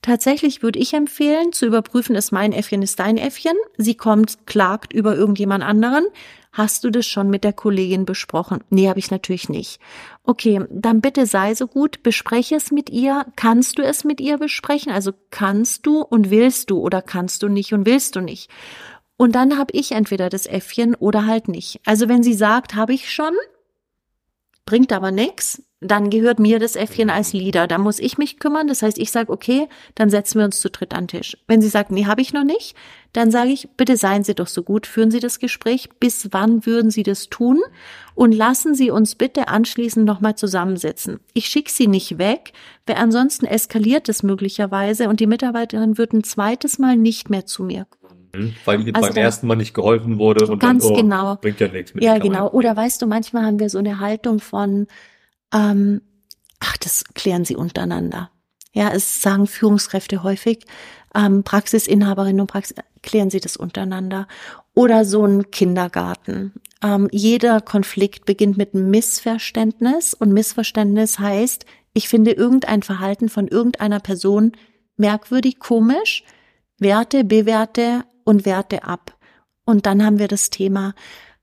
Tatsächlich 0.00 0.62
würde 0.62 0.78
ich 0.78 0.94
empfehlen, 0.94 1.52
zu 1.52 1.66
überprüfen, 1.66 2.14
ist 2.14 2.30
mein 2.30 2.52
Äffchen, 2.52 2.82
ist 2.82 3.00
dein 3.00 3.16
Äffchen. 3.16 3.56
Sie 3.78 3.96
kommt, 3.96 4.46
klagt 4.46 4.92
über 4.92 5.16
irgendjemand 5.16 5.64
anderen. 5.64 6.06
Hast 6.52 6.84
du 6.84 6.90
das 6.90 7.04
schon 7.04 7.30
mit 7.30 7.42
der 7.42 7.52
Kollegin 7.52 8.04
besprochen? 8.04 8.62
Nee, 8.70 8.88
habe 8.88 9.00
ich 9.00 9.10
natürlich 9.10 9.48
nicht. 9.48 9.80
Okay, 10.22 10.64
dann 10.70 11.00
bitte 11.00 11.26
sei 11.26 11.56
so 11.56 11.66
gut, 11.66 12.04
bespreche 12.04 12.54
es 12.54 12.70
mit 12.70 12.90
ihr. 12.90 13.26
Kannst 13.34 13.76
du 13.76 13.82
es 13.82 14.04
mit 14.04 14.20
ihr 14.20 14.38
besprechen? 14.38 14.92
Also 14.92 15.14
kannst 15.32 15.84
du 15.84 16.00
und 16.02 16.30
willst 16.30 16.70
du 16.70 16.78
oder 16.78 17.02
kannst 17.02 17.42
du 17.42 17.48
nicht 17.48 17.74
und 17.74 17.86
willst 17.86 18.14
du 18.14 18.20
nicht? 18.20 18.52
Und 19.16 19.34
dann 19.34 19.58
habe 19.58 19.72
ich 19.72 19.90
entweder 19.90 20.28
das 20.28 20.46
Äffchen 20.46 20.94
oder 20.94 21.26
halt 21.26 21.48
nicht. 21.48 21.80
Also 21.84 22.08
wenn 22.08 22.22
sie 22.22 22.34
sagt, 22.34 22.76
habe 22.76 22.94
ich 22.94 23.10
schon, 23.10 23.34
bringt 24.66 24.92
aber 24.92 25.10
nix, 25.12 25.62
dann 25.80 26.10
gehört 26.10 26.38
mir 26.38 26.58
das 26.58 26.74
Äffchen 26.74 27.10
als 27.10 27.32
Leader. 27.32 27.66
Da 27.66 27.78
muss 27.78 27.98
ich 27.98 28.18
mich 28.18 28.38
kümmern. 28.38 28.66
Das 28.66 28.82
heißt, 28.82 28.98
ich 28.98 29.10
sage, 29.10 29.32
okay, 29.32 29.68
dann 29.94 30.10
setzen 30.10 30.38
wir 30.38 30.46
uns 30.46 30.60
zu 30.60 30.70
dritt 30.70 30.94
an 30.94 31.06
den 31.06 31.18
Tisch. 31.18 31.36
Wenn 31.46 31.60
sie 31.62 31.68
sagt, 31.68 31.90
nee, 31.90 32.06
habe 32.06 32.22
ich 32.22 32.32
noch 32.32 32.44
nicht, 32.44 32.74
dann 33.12 33.30
sage 33.30 33.50
ich, 33.50 33.68
bitte 33.76 33.96
seien 33.96 34.24
Sie 34.24 34.34
doch 34.34 34.46
so 34.46 34.62
gut, 34.62 34.86
führen 34.86 35.10
Sie 35.10 35.20
das 35.20 35.38
Gespräch. 35.38 35.90
Bis 36.00 36.28
wann 36.32 36.66
würden 36.66 36.90
Sie 36.90 37.02
das 37.02 37.28
tun? 37.28 37.60
Und 38.14 38.32
lassen 38.32 38.74
Sie 38.74 38.90
uns 38.90 39.14
bitte 39.14 39.48
anschließend 39.48 40.04
nochmal 40.06 40.34
zusammensetzen. 40.34 41.20
Ich 41.32 41.46
schicke 41.46 41.70
Sie 41.70 41.86
nicht 41.86 42.18
weg, 42.18 42.52
weil 42.86 42.96
ansonsten 42.96 43.46
eskaliert 43.46 44.08
es 44.08 44.22
möglicherweise 44.22 45.08
und 45.08 45.20
die 45.20 45.26
Mitarbeiterin 45.26 45.98
wird 45.98 46.12
ein 46.12 46.24
zweites 46.24 46.78
Mal 46.78 46.96
nicht 46.96 47.30
mehr 47.30 47.46
zu 47.46 47.62
mir 47.62 47.84
kommen. 47.84 48.05
Weil 48.64 48.86
ihr 48.86 48.94
Also 48.94 49.06
beim 49.08 49.14
dann- 49.14 49.24
ersten 49.24 49.46
Mal 49.46 49.56
nicht 49.56 49.74
geholfen 49.74 50.18
wurde 50.18 50.46
und 50.46 50.58
Ganz 50.58 50.84
dann, 50.84 50.92
oh, 50.92 50.96
genau. 50.96 51.36
bringt 51.36 51.60
ja 51.60 51.68
nichts 51.68 51.94
mit 51.94 52.04
Ja, 52.04 52.18
genau. 52.18 52.48
Oder 52.50 52.76
weißt 52.76 53.00
du, 53.02 53.06
manchmal 53.06 53.44
haben 53.44 53.58
wir 53.58 53.70
so 53.70 53.78
eine 53.78 54.00
Haltung 54.00 54.40
von, 54.40 54.86
ähm, 55.54 56.00
ach, 56.60 56.76
das 56.78 57.04
klären 57.14 57.44
sie 57.44 57.56
untereinander. 57.56 58.30
Ja, 58.72 58.90
es 58.92 59.22
sagen 59.22 59.46
Führungskräfte 59.46 60.22
häufig, 60.22 60.64
ähm, 61.14 61.42
Praxisinhaberinnen 61.44 62.40
und 62.42 62.46
Praxis, 62.46 62.76
klären 63.02 63.30
sie 63.30 63.40
das 63.40 63.56
untereinander. 63.56 64.26
Oder 64.74 65.04
so 65.06 65.24
ein 65.24 65.50
Kindergarten. 65.50 66.52
Ähm, 66.82 67.08
jeder 67.10 67.62
Konflikt 67.62 68.26
beginnt 68.26 68.58
mit 68.58 68.74
Missverständnis 68.74 70.12
und 70.12 70.32
Missverständnis 70.32 71.18
heißt, 71.18 71.64
ich 71.94 72.08
finde 72.08 72.32
irgendein 72.32 72.82
Verhalten 72.82 73.30
von 73.30 73.48
irgendeiner 73.48 74.00
Person 74.00 74.52
merkwürdig, 74.98 75.58
komisch, 75.58 76.24
Werte, 76.78 77.24
bewerte 77.24 78.04
und 78.26 78.44
Werte 78.44 78.84
ab. 78.84 79.16
Und 79.64 79.86
dann 79.86 80.04
haben 80.04 80.18
wir 80.18 80.28
das 80.28 80.50
Thema. 80.50 80.94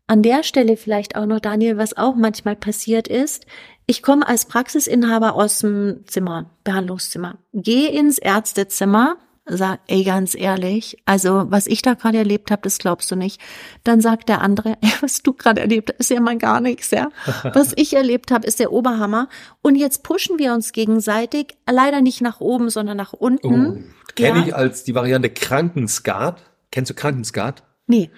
An 0.05 0.21
der 0.21 0.43
Stelle 0.43 0.77
vielleicht 0.77 1.15
auch 1.15 1.25
noch, 1.25 1.39
Daniel, 1.39 1.77
was 1.77 1.97
auch 1.97 2.15
manchmal 2.15 2.55
passiert 2.55 3.07
ist, 3.07 3.45
ich 3.85 4.03
komme 4.03 4.27
als 4.27 4.45
Praxisinhaber 4.45 5.33
aus 5.33 5.59
dem 5.59 6.01
Zimmer, 6.05 6.49
Behandlungszimmer, 6.63 7.37
gehe 7.53 7.89
ins 7.89 8.17
Ärztezimmer, 8.17 9.17
sag, 9.45 9.79
ey, 9.87 10.03
ganz 10.03 10.35
ehrlich, 10.35 11.01
also 11.05 11.45
was 11.49 11.67
ich 11.67 11.81
da 11.81 11.93
gerade 11.93 12.17
erlebt 12.17 12.49
habe, 12.51 12.61
das 12.61 12.77
glaubst 12.77 13.11
du 13.11 13.15
nicht. 13.15 13.41
Dann 13.83 13.99
sagt 14.01 14.29
der 14.29 14.41
andere, 14.41 14.77
ey, 14.81 14.91
was 15.01 15.21
du 15.23 15.33
gerade 15.33 15.61
erlebt 15.61 15.89
hast, 15.89 15.99
ist 15.99 16.09
ja 16.11 16.21
mal 16.21 16.37
gar 16.37 16.61
nichts, 16.61 16.91
ja. 16.91 17.09
Was 17.53 17.73
ich 17.75 17.93
erlebt 17.93 18.31
habe, 18.31 18.47
ist 18.47 18.59
der 18.59 18.71
Oberhammer. 18.71 19.27
Und 19.61 19.75
jetzt 19.75 20.03
pushen 20.03 20.37
wir 20.39 20.53
uns 20.53 20.71
gegenseitig, 20.71 21.57
leider 21.69 22.01
nicht 22.01 22.21
nach 22.21 22.39
oben, 22.39 22.69
sondern 22.69 22.95
nach 22.97 23.13
unten. 23.13 23.83
Oh, 23.83 24.11
Kenne 24.15 24.39
Ja. 24.39 24.45
ich 24.47 24.55
als 24.55 24.83
die 24.83 24.95
Variante 24.95 25.29
Krankenskat. 25.29 26.41
Kennst 26.73 26.89
du 26.89 26.95
Krankenskat? 26.95 27.61
Nee. 27.85 28.09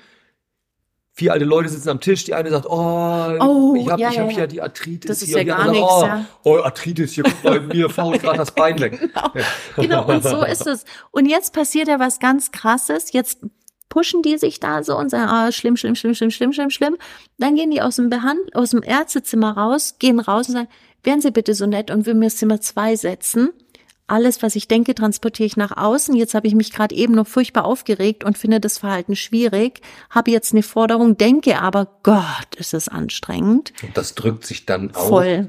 Vier 1.11 1.33
alte 1.33 1.43
Leute 1.43 1.67
sitzen 1.67 1.89
am 1.89 1.99
Tisch, 1.99 2.23
die 2.23 2.33
eine 2.33 2.49
sagt, 2.49 2.65
oh, 2.65 3.37
Oh, 3.41 3.75
ich 3.77 3.89
habe 3.89 4.01
ja, 4.01 4.09
ich 4.11 4.15
ja, 4.15 4.21
hab 4.21 4.29
ja. 4.29 4.35
hier 4.37 4.47
die 4.47 4.61
Arthritis. 4.61 5.09
Das 5.09 5.21
ist 5.21 5.27
hier. 5.27 5.39
ja 5.39 5.43
gar 5.43 5.59
andere, 5.59 5.75
nichts, 5.75 5.93
oh, 5.93 6.05
ja. 6.05 6.25
oh, 6.43 6.57
Arthritis, 6.59 7.11
hier, 7.11 7.25
guck 7.25 7.43
mal, 7.43 7.59
mir 7.59 7.89
fault 7.89 8.21
gerade 8.21 8.37
das 8.37 8.51
Bein 8.51 8.79
weg. 8.79 8.97
Genau. 9.75 10.05
genau, 10.05 10.07
und 10.07 10.23
so 10.23 10.41
ist 10.45 10.65
es. 10.67 10.85
Und 11.11 11.25
jetzt 11.25 11.51
passiert 11.51 11.89
ja 11.89 11.99
was 11.99 12.19
ganz 12.19 12.53
krasses. 12.53 13.11
Jetzt 13.11 13.41
pushen 13.89 14.21
die 14.21 14.37
sich 14.37 14.61
da 14.61 14.83
so 14.83 14.97
und 14.97 15.09
sagen, 15.09 15.27
ah, 15.29 15.51
schlimm, 15.51 15.75
schlimm, 15.75 15.95
schlimm, 15.95 16.15
schlimm, 16.15 16.31
schlimm, 16.31 16.53
schlimm, 16.53 16.69
schlimm. 16.69 16.97
Dann 17.37 17.55
gehen 17.55 17.71
die 17.71 17.81
aus 17.81 17.97
dem 17.97 18.09
Behand 18.09 18.39
aus 18.55 18.69
dem 18.69 18.83
Ärztezimmer 18.83 19.57
raus, 19.57 19.95
gehen 19.99 20.21
raus 20.21 20.47
und 20.47 20.53
sagen, 20.53 20.69
wären 21.03 21.19
Sie 21.19 21.31
bitte 21.31 21.53
so 21.55 21.65
nett 21.65 21.91
und 21.91 22.05
würden 22.05 22.19
mir 22.19 22.27
das 22.27 22.37
Zimmer 22.37 22.61
zwei 22.61 22.95
setzen. 22.95 23.49
Alles, 24.07 24.43
was 24.43 24.55
ich 24.55 24.67
denke, 24.67 24.93
transportiere 24.93 25.47
ich 25.47 25.57
nach 25.57 25.75
außen. 25.75 26.15
Jetzt 26.15 26.35
habe 26.35 26.47
ich 26.47 26.53
mich 26.53 26.71
gerade 26.71 26.93
eben 26.93 27.15
noch 27.15 27.25
furchtbar 27.25 27.65
aufgeregt 27.65 28.23
und 28.23 28.37
finde 28.37 28.59
das 28.59 28.77
Verhalten 28.77 29.15
schwierig. 29.15 29.81
Habe 30.11 30.29
jetzt 30.29 30.53
eine 30.53 30.61
Forderung, 30.61 31.17
denke 31.17 31.59
aber, 31.59 31.87
Gott, 32.03 32.55
ist 32.57 32.75
es 32.75 32.87
anstrengend. 32.87 33.73
Und 33.81 33.97
das 33.97 34.13
drückt 34.13 34.45
sich 34.45 34.67
dann 34.67 34.93
aus. 34.93 35.07
Voll. 35.07 35.47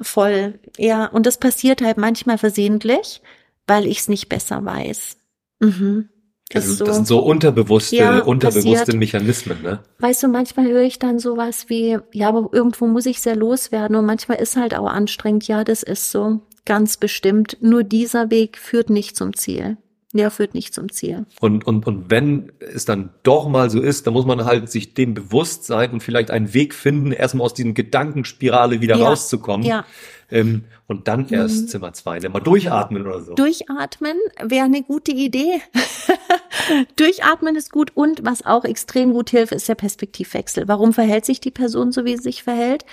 Voll. 0.00 0.58
Ja, 0.78 1.06
und 1.06 1.26
das 1.26 1.38
passiert 1.38 1.82
halt 1.82 1.98
manchmal 1.98 2.38
versehentlich, 2.38 3.20
weil 3.66 3.86
ich 3.86 3.98
es 3.98 4.08
nicht 4.08 4.30
besser 4.30 4.64
weiß. 4.64 5.18
Mhm. 5.60 6.08
Das, 6.50 6.64
Ist 6.64 6.72
ist, 6.72 6.80
das 6.80 6.96
sind 6.96 7.06
so 7.06 7.18
unterbewusste, 7.18 7.96
Ja, 7.96 8.20
unterbewusste 8.20 8.70
passiert. 8.72 8.96
Mechanismen, 8.96 9.60
ne? 9.62 9.80
Weißt 9.98 10.22
du, 10.22 10.28
manchmal 10.28 10.66
höre 10.68 10.80
ich 10.80 10.98
dann 10.98 11.18
sowas 11.18 11.68
wie, 11.68 11.98
ja, 12.12 12.28
aber 12.28 12.48
irgendwo 12.52 12.86
muss 12.86 13.04
ich 13.04 13.20
sehr 13.20 13.36
loswerden 13.36 13.96
und 13.96 14.06
manchmal 14.06 14.38
ist 14.38 14.56
halt 14.56 14.74
auch 14.74 14.86
anstrengend. 14.86 15.46
Ja, 15.46 15.62
das 15.62 15.82
ist 15.82 16.10
so, 16.10 16.40
ganz 16.68 16.96
bestimmt. 16.98 17.56
Nur 17.60 17.82
dieser 17.82 18.30
Weg 18.30 18.58
führt 18.58 18.90
nicht 18.90 19.16
zum 19.16 19.34
Ziel. 19.34 19.78
Der 20.14 20.30
führt 20.30 20.54
nicht 20.54 20.72
zum 20.72 20.90
Ziel. 20.90 21.26
Und, 21.40 21.66
und, 21.66 21.86
und 21.86 22.10
wenn 22.10 22.50
es 22.60 22.84
dann 22.84 23.10
doch 23.24 23.48
mal 23.48 23.68
so 23.68 23.80
ist, 23.80 24.06
dann 24.06 24.14
muss 24.14 24.24
man 24.24 24.44
halt 24.44 24.70
sich 24.70 24.94
dem 24.94 25.12
bewusst 25.14 25.64
sein 25.64 25.90
und 25.90 26.02
vielleicht 26.02 26.30
einen 26.30 26.54
Weg 26.54 26.72
finden, 26.74 27.12
erstmal 27.12 27.44
aus 27.44 27.52
diesem 27.54 27.74
Gedankenspirale 27.74 28.80
wieder 28.80 28.96
Ja, 28.96 29.08
rauszukommen. 29.08 29.66
ja. 29.66 29.84
Ähm, 30.30 30.64
und 30.86 31.08
dann 31.08 31.28
erst 31.28 31.62
Mhm. 31.62 31.68
Zimmer 31.68 31.92
zwei, 31.94 32.18
ne? 32.18 32.28
mal 32.28 32.40
durchatmen 32.40 33.06
oder 33.06 33.22
so. 33.22 33.34
Durchatmen 33.34 34.16
wäre 34.42 34.66
eine 34.66 34.82
gute 34.82 35.12
Idee. 35.12 35.62
Durchatmen 36.96 37.56
ist 37.56 37.72
gut 37.72 37.92
und 37.94 38.24
was 38.24 38.44
auch 38.44 38.64
extrem 38.64 39.12
gut 39.12 39.30
hilft, 39.30 39.52
ist 39.52 39.68
der 39.68 39.74
Perspektivwechsel. 39.74 40.68
Warum 40.68 40.92
verhält 40.92 41.24
sich 41.24 41.40
die 41.40 41.50
Person 41.50 41.92
so, 41.92 42.04
wie 42.04 42.16
sie 42.16 42.22
sich 42.24 42.42
verhält? 42.42 42.84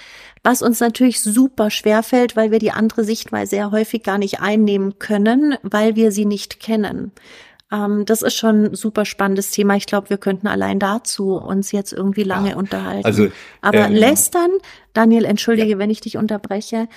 Was 0.44 0.62
uns 0.62 0.80
natürlich 0.80 1.22
super 1.22 1.70
schwer 1.72 2.04
fällt, 2.04 2.36
weil 2.36 2.52
wir 2.52 2.60
die 2.60 2.72
andere 2.72 3.04
Sichtweise 3.04 3.58
ja 3.58 3.72
häufig 3.72 4.04
gar 4.04 4.18
nicht 4.18 4.40
einnehmen 4.42 5.00
können, 5.00 5.56
weil 5.64 5.96
wir 5.96 6.12
sie 6.12 6.26
nicht 6.26 6.60
kennen. 6.60 7.12
Ähm, 7.76 8.06
das 8.06 8.22
ist 8.22 8.36
schon 8.36 8.66
ein 8.66 8.76
super 8.76 9.06
spannendes 9.06 9.52
Thema. 9.52 9.76
Ich 9.76 9.86
glaube, 9.86 10.10
wir 10.10 10.18
könnten 10.18 10.48
allein 10.48 10.80
dazu 10.80 11.36
uns 11.36 11.72
jetzt 11.72 11.92
irgendwie 11.92 12.24
lange 12.24 12.52
Ja, 12.52 12.56
unterhalten. 12.56 13.06
also, 13.06 13.28
Aber 13.62 13.88
ähm, 13.88 13.94
Lästern, 13.94 14.52
Daniel, 14.94 15.26
entschuldige, 15.26 15.78
wenn 15.78 15.90
ich 15.90 16.02
dich 16.02 16.18
unterbreche. 16.18 16.88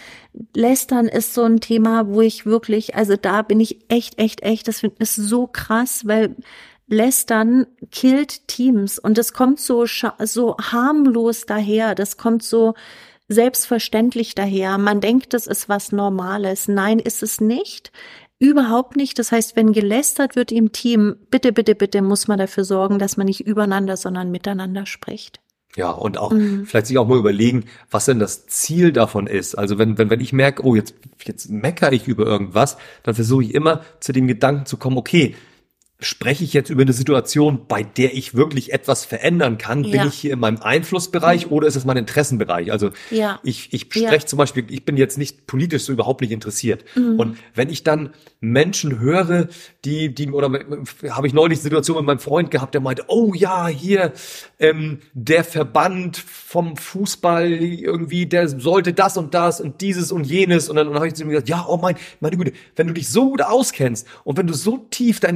Lästern 0.55 1.07
ist 1.07 1.35
so 1.35 1.43
ein 1.45 1.61
Thema, 1.61 2.09
wo 2.09 2.21
ich 2.21 2.47
wirklich, 2.47 2.95
also 2.95 3.17
da 3.17 3.43
bin 3.43 3.61
ich 3.61 3.79
echt, 3.89 4.19
echt, 4.19 4.43
echt, 4.43 4.69
das 4.69 4.83
ich 4.83 5.11
so 5.11 5.47
krass, 5.47 6.07
weil 6.07 6.37
Lästern 6.87 7.67
killt 7.91 8.47
Teams 8.49 8.99
und 8.99 9.19
das 9.19 9.33
kommt 9.33 9.61
so, 9.61 9.85
so 9.87 10.57
harmlos 10.59 11.45
daher, 11.45 11.95
das 11.95 12.17
kommt 12.17 12.43
so 12.43 12.75
selbstverständlich 13.29 14.35
daher. 14.35 14.79
Man 14.79 15.01
denkt, 15.03 15.35
das 15.35 15.47
ist 15.47 15.69
was 15.69 15.93
Normales. 15.93 16.67
Nein, 16.67 16.99
ist 16.99 17.23
es 17.23 17.41
nicht. 17.43 17.93
Überhaupt 18.41 18.97
nicht. 18.97 19.19
Das 19.19 19.33
heißt, 19.33 19.57
wenn 19.57 19.73
gelästert 19.73 20.37
wird 20.37 20.53
im 20.53 20.71
Team, 20.73 21.17
bitte, 21.31 21.53
bitte, 21.53 21.75
bitte 21.75 22.03
muss 22.03 22.29
man 22.29 22.39
dafür 22.39 22.65
sorgen, 22.65 22.99
dass 22.99 23.17
man 23.17 23.27
nicht 23.27 23.41
übereinander, 23.41 23.97
sondern 23.97 24.31
miteinander 24.31 24.87
spricht. 24.87 25.41
Ja, 25.77 25.91
und 25.91 26.19
auch 26.19 26.33
Mhm. 26.33 26.65
vielleicht 26.65 26.87
sich 26.87 26.99
auch 26.99 27.07
mal 27.09 27.19
überlegen, 27.19 27.65
was 27.91 28.07
denn 28.07 28.19
das 28.19 28.47
Ziel 28.47 28.93
davon 28.93 29.27
ist. 29.27 29.57
Also 29.57 29.79
wenn, 29.79 29.99
wenn, 29.99 30.09
wenn 30.09 30.21
ich 30.21 30.33
merke, 30.33 30.65
oh, 30.65 30.75
jetzt, 30.75 30.95
jetzt 31.25 31.51
meckere 31.51 31.93
ich 31.93 32.07
über 32.09 32.27
irgendwas, 32.27 32.79
dann 33.03 33.15
versuche 33.15 33.45
ich 33.45 33.55
immer 33.55 33.83
zu 34.01 34.13
dem 34.13 34.27
Gedanken 34.29 34.67
zu 34.67 34.77
kommen, 34.77 34.97
okay, 34.97 35.35
spreche 36.01 36.45
ich 36.45 36.53
jetzt 36.53 36.71
über 36.71 36.83
eine 36.83 36.93
Situation, 36.93 37.67
bei 37.67 37.83
der 37.83 38.15
ich 38.15 38.35
wirklich 38.35 38.73
etwas 38.73 39.05
verändern 39.05 39.59
kann? 39.59 39.83
Ja. 39.83 39.91
Bin 40.03 40.09
ich 40.09 40.15
hier 40.15 40.33
in 40.35 40.39
meinem 40.39 40.59
Einflussbereich 40.59 41.51
oder 41.51 41.67
ist 41.67 41.75
es 41.75 41.85
mein 41.85 41.97
Interessenbereich? 41.97 42.71
Also 42.71 42.91
Ja. 43.11 43.41
ich, 43.43 43.73
ich 43.73 43.89
Ja. 43.95 44.07
spreche 44.09 44.27
zum 44.27 44.37
Beispiel, 44.37 44.65
ich 44.69 44.85
bin 44.85 44.97
jetzt 44.97 45.19
nicht 45.19 45.49
politisch 45.49 45.83
so 45.83 45.93
überhaupt 45.93 46.21
nicht 46.21 46.31
interessiert. 46.31 46.85
Mhm. 46.95 47.19
Und 47.19 47.39
wenn 47.55 47.69
ich 47.69 47.83
dann 47.83 48.11
Menschen 48.41 49.01
höre, 49.01 49.49
die, 49.85 50.15
die, 50.15 50.31
oder 50.31 50.49
habe 51.11 51.27
ich 51.27 51.33
neulich 51.33 51.59
eine 51.59 51.63
Situation 51.65 51.97
mit 51.97 52.07
meinem 52.07 52.21
Freund 52.21 52.53
gehabt, 52.53 52.75
der 52.75 52.81
meinte, 52.81 53.03
oh 53.09 53.35
ja, 53.35 53.67
hier, 53.67 54.13
ähm, 54.61 55.01
der 55.15 55.43
Verband 55.43 56.17
vom 56.17 56.77
Fußball 56.77 57.51
irgendwie, 57.51 58.27
der 58.27 58.49
sollte 58.49 58.93
das 58.93 59.17
und 59.17 59.35
das 59.35 59.61
und 59.61 59.81
dieses 59.81 60.13
und 60.13 60.25
jenes. 60.25 60.69
Und 60.69 60.77
dann, 60.77 60.87
dann 60.87 60.95
habe 60.95 61.09
ich 61.09 61.15
zu 61.15 61.25
ihm 61.25 61.31
gesagt, 61.31 61.49
ja, 61.49 61.67
oh 61.69 61.77
mein, 61.77 61.97
meine 62.21 62.37
Güte, 62.37 62.53
wenn 62.77 62.87
du 62.87 62.93
dich 62.95 63.09
so 63.09 63.31
gut 63.31 63.43
auskennst 63.43 64.07
und 64.23 64.37
wenn 64.37 64.47
du 64.47 64.55
so 64.55 64.87
tief 64.91 65.19
da 65.19 65.27
in 65.27 65.35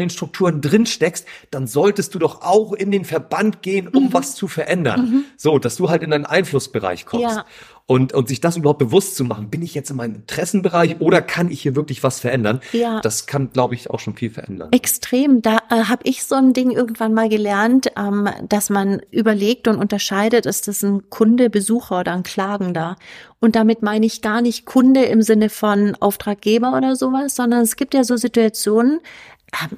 Strukturen 0.52 0.60
drin 0.60 0.86
steckst, 0.86 1.26
dann 1.50 1.66
solltest 1.66 2.14
du 2.14 2.18
doch 2.18 2.42
auch 2.42 2.72
in 2.72 2.90
den 2.90 3.04
Verband 3.04 3.62
gehen, 3.62 3.88
um 3.88 4.04
Mhm. 4.04 4.12
was 4.12 4.34
zu 4.34 4.48
verändern. 4.48 5.24
So, 5.36 5.58
dass 5.58 5.76
du 5.76 5.88
halt 5.90 6.02
in 6.02 6.10
deinen 6.10 6.26
Einflussbereich 6.26 7.06
kommst. 7.06 7.36
Ja. 7.36 7.44
Und, 7.86 8.14
und 8.14 8.28
sich 8.28 8.40
das 8.40 8.56
überhaupt 8.56 8.78
bewusst 8.78 9.16
zu 9.16 9.24
machen, 9.24 9.50
bin 9.50 9.60
ich 9.60 9.74
jetzt 9.74 9.90
in 9.90 9.96
meinem 9.96 10.14
Interessenbereich 10.14 11.00
oder 11.00 11.20
kann 11.20 11.50
ich 11.50 11.60
hier 11.62 11.74
wirklich 11.74 12.02
was 12.02 12.20
verändern? 12.20 12.60
Ja. 12.72 13.00
Das 13.00 13.26
kann, 13.26 13.50
glaube 13.50 13.74
ich, 13.74 13.90
auch 13.90 13.98
schon 13.98 14.14
viel 14.14 14.30
verändern. 14.30 14.70
Extrem. 14.70 15.42
Da 15.42 15.58
äh, 15.68 15.84
habe 15.84 16.02
ich 16.04 16.22
so 16.24 16.36
ein 16.36 16.52
Ding 16.52 16.70
irgendwann 16.70 17.12
mal 17.12 17.28
gelernt, 17.28 17.90
ähm, 17.98 18.28
dass 18.48 18.70
man 18.70 19.02
überlegt 19.10 19.66
und 19.66 19.78
unterscheidet, 19.78 20.46
ist 20.46 20.68
das 20.68 20.82
ein 20.82 21.10
Kunde, 21.10 21.50
Besucher 21.50 22.00
oder 22.00 22.12
ein 22.12 22.22
Klagender. 22.22 22.96
Und 23.40 23.56
damit 23.56 23.82
meine 23.82 24.06
ich 24.06 24.22
gar 24.22 24.40
nicht 24.42 24.64
Kunde 24.64 25.02
im 25.02 25.20
Sinne 25.20 25.50
von 25.50 25.96
Auftraggeber 25.98 26.76
oder 26.76 26.94
sowas, 26.94 27.34
sondern 27.34 27.62
es 27.62 27.74
gibt 27.74 27.94
ja 27.94 28.04
so 28.04 28.16
Situationen, 28.16 29.00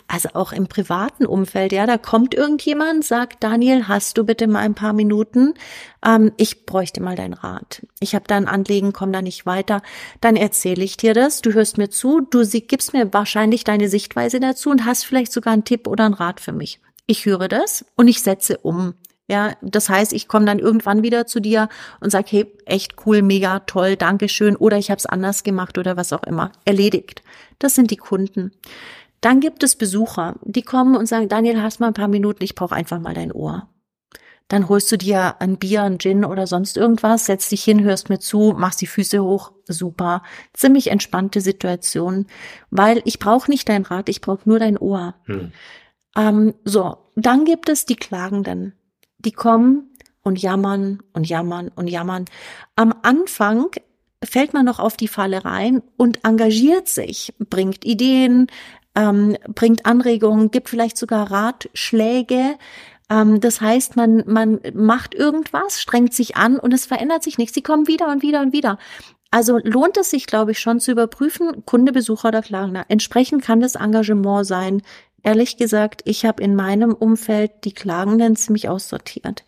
also 0.07 0.29
auch 0.35 0.53
im 0.53 0.69
privaten 0.69 1.27
Umfeld, 1.27 1.73
ja, 1.73 1.87
da 1.87 1.99
kommt 1.99 2.35
irgendjemand, 2.35 3.05
sagt, 3.05 3.43
Daniel, 3.43 3.89
hast 3.89 4.17
du 4.17 4.25
bitte 4.25 4.47
mal 4.47 4.61
ein 4.61 4.75
paar 4.75 4.93
Minuten? 4.93 5.55
Ähm, 6.05 6.33
ich 6.37 6.65
bräuchte 6.65 7.03
mal 7.03 7.17
deinen 7.17 7.35
Rat. 7.35 7.85
Ich 8.01 8.15
habe 8.15 8.25
da 8.27 8.37
ein 8.37 8.47
Anliegen, 8.47 8.93
komm 8.93 9.13
da 9.13 9.21
nicht 9.21 9.47
weiter. 9.47 9.83
Dann 10.21 10.37
erzähle 10.37 10.85
ich 10.85 10.97
dir 10.97 11.13
das, 11.13 11.43
du 11.43 11.53
hörst 11.53 11.77
mir 11.77 11.91
zu, 11.91 12.21
du 12.21 12.45
sie, 12.45 12.63
gibst 12.63 12.93
mir 12.93 13.13
wahrscheinlich 13.13 13.65
deine 13.65 13.89
Sichtweise 13.89 14.39
dazu 14.39 14.71
und 14.71 14.85
hast 14.85 15.05
vielleicht 15.05 15.33
sogar 15.33 15.53
einen 15.53 15.65
Tipp 15.65 15.87
oder 15.87 16.05
einen 16.05 16.15
Rat 16.15 16.41
für 16.41 16.53
mich. 16.53 16.81
Ich 17.07 17.27
höre 17.27 17.49
das 17.49 17.85
und 17.97 18.09
ich 18.09 18.23
setze 18.23 18.59
um. 18.59 18.95
Ja, 19.27 19.55
das 19.63 19.89
heißt, 19.89 20.13
ich 20.13 20.29
komme 20.29 20.45
dann 20.45 20.59
irgendwann 20.59 21.03
wieder 21.03 21.27
zu 21.27 21.41
dir 21.41 21.71
und 22.01 22.11
sag, 22.11 22.31
hey, 22.31 22.53
echt 22.67 23.07
cool, 23.07 23.23
mega 23.23 23.61
toll, 23.61 23.97
Dankeschön, 23.97 24.55
oder 24.55 24.77
ich 24.77 24.91
habe 24.91 24.99
es 24.99 25.07
anders 25.07 25.43
gemacht 25.45 25.79
oder 25.79 25.97
was 25.97 26.13
auch 26.13 26.25
immer. 26.25 26.53
Erledigt. 26.67 27.23
Das 27.59 27.75
sind 27.75 27.91
die 27.91 27.97
Kunden. 27.97 28.53
Dann 29.25 29.41
gibt 29.41 29.63
es 29.63 29.75
Besucher, 29.75 30.35
die 30.43 30.61
kommen 30.61 30.97
und 30.97 31.07
sagen, 31.07 31.31
Daniel, 31.31 31.63
hast 31.63 31.81
mal 31.81 31.87
ein 31.87 31.95
paar 31.95 32.09
Minuten, 32.09 32.45
ich 32.45 32.55
brauche 32.55 32.75
einfach 32.75 33.01
mal 33.01 33.15
dein 33.15 33.33
Ohr. 33.33 33.71
Dann 34.49 34.69
holst 34.69 34.93
du 34.93 34.99
dir 34.99 35.41
ein 35.41 35.57
Bier, 35.57 35.83
ein 35.83 35.99
Gin 35.99 36.27
oder 36.27 36.47
sonst 36.47 36.77
irgendwas, 36.77 37.25
setzt 37.25 37.51
dich 37.51 37.65
hin, 37.65 37.83
hörst 37.83 38.11
mir 38.11 38.19
zu, 38.19 38.53
machst 38.55 38.83
die 38.83 38.87
Füße 38.87 39.25
hoch, 39.25 39.53
super. 39.67 40.23
Ziemlich 40.53 40.89
entspannte 40.89 41.41
Situation, 41.41 42.27
weil 42.69 43.01
ich 43.07 43.19
brauche 43.19 43.51
nicht 43.51 43.67
dein 43.67 43.85
Rat, 43.85 44.11
ich 44.11 44.21
brauche 44.21 44.47
nur 44.47 44.59
dein 44.59 44.77
Ohr. 44.77 45.15
Hm. 45.25 45.53
Ähm, 46.19 46.55
so, 46.65 46.99
dann 47.17 47.47
gibt 47.47 47.71
es 47.71 47.87
die 47.87 47.97
Klagenden. 47.97 48.75
Die 49.17 49.33
kommen 49.33 49.97
und 50.23 50.43
jammern 50.43 51.03
und 51.15 51.27
jammern 51.27 51.71
und 51.75 51.87
jammern. 51.87 52.27
Am 52.77 52.95
Anfang 53.01 53.71
fällt 54.23 54.53
man 54.53 54.67
noch 54.67 54.81
auf 54.81 54.99
die 54.99 55.09
Falle 55.09 55.47
rein 55.47 55.83
und 55.97 56.25
engagiert 56.25 56.89
sich, 56.89 57.33
bringt 57.39 57.87
Ideen, 57.87 58.49
ähm, 58.95 59.37
bringt 59.49 59.87
Anregungen, 59.87 60.51
gibt 60.51 60.69
vielleicht 60.69 60.97
sogar 60.97 61.31
Ratschläge. 61.31 62.57
Ähm, 63.11 63.41
das 63.41 63.61
heißt, 63.61 63.97
man, 63.97 64.25
man 64.27 64.61
macht 64.73 65.15
irgendwas, 65.15 65.81
strengt 65.81 66.15
sich 66.15 66.37
an 66.37 66.59
und 66.59 66.73
es 66.73 66.87
verändert 66.87 67.23
sich 67.23 67.39
nichts. 67.39 67.55
Sie 67.55 67.63
kommen 67.63 67.87
wieder 67.87 68.09
und 68.11 68.23
wieder 68.23 68.41
und 68.41 68.53
wieder. 68.53 68.79
Also 69.31 69.59
lohnt 69.59 69.97
es 69.97 70.11
sich, 70.11 70.27
glaube 70.27 70.53
ich, 70.53 70.61
schon 70.61 70.79
zu 70.79 70.93
überprüfen, 70.93 71.65
Kunde, 71.67 71.91
Besucher 71.91 72.29
oder 72.29 72.43
Klagender. 72.43 72.85
Entsprechend 72.89 73.43
kann 73.43 73.61
das 73.61 73.75
Engagement 73.75 74.47
sein. 74.47 74.83
Ehrlich 75.25 75.57
gesagt, 75.57 76.03
ich 76.05 76.25
habe 76.25 76.43
in 76.43 76.55
meinem 76.55 76.93
Umfeld 76.93 77.51
die 77.65 77.73
Klagenden 77.73 78.37
ziemlich 78.37 78.69
aussortiert. 78.69 79.45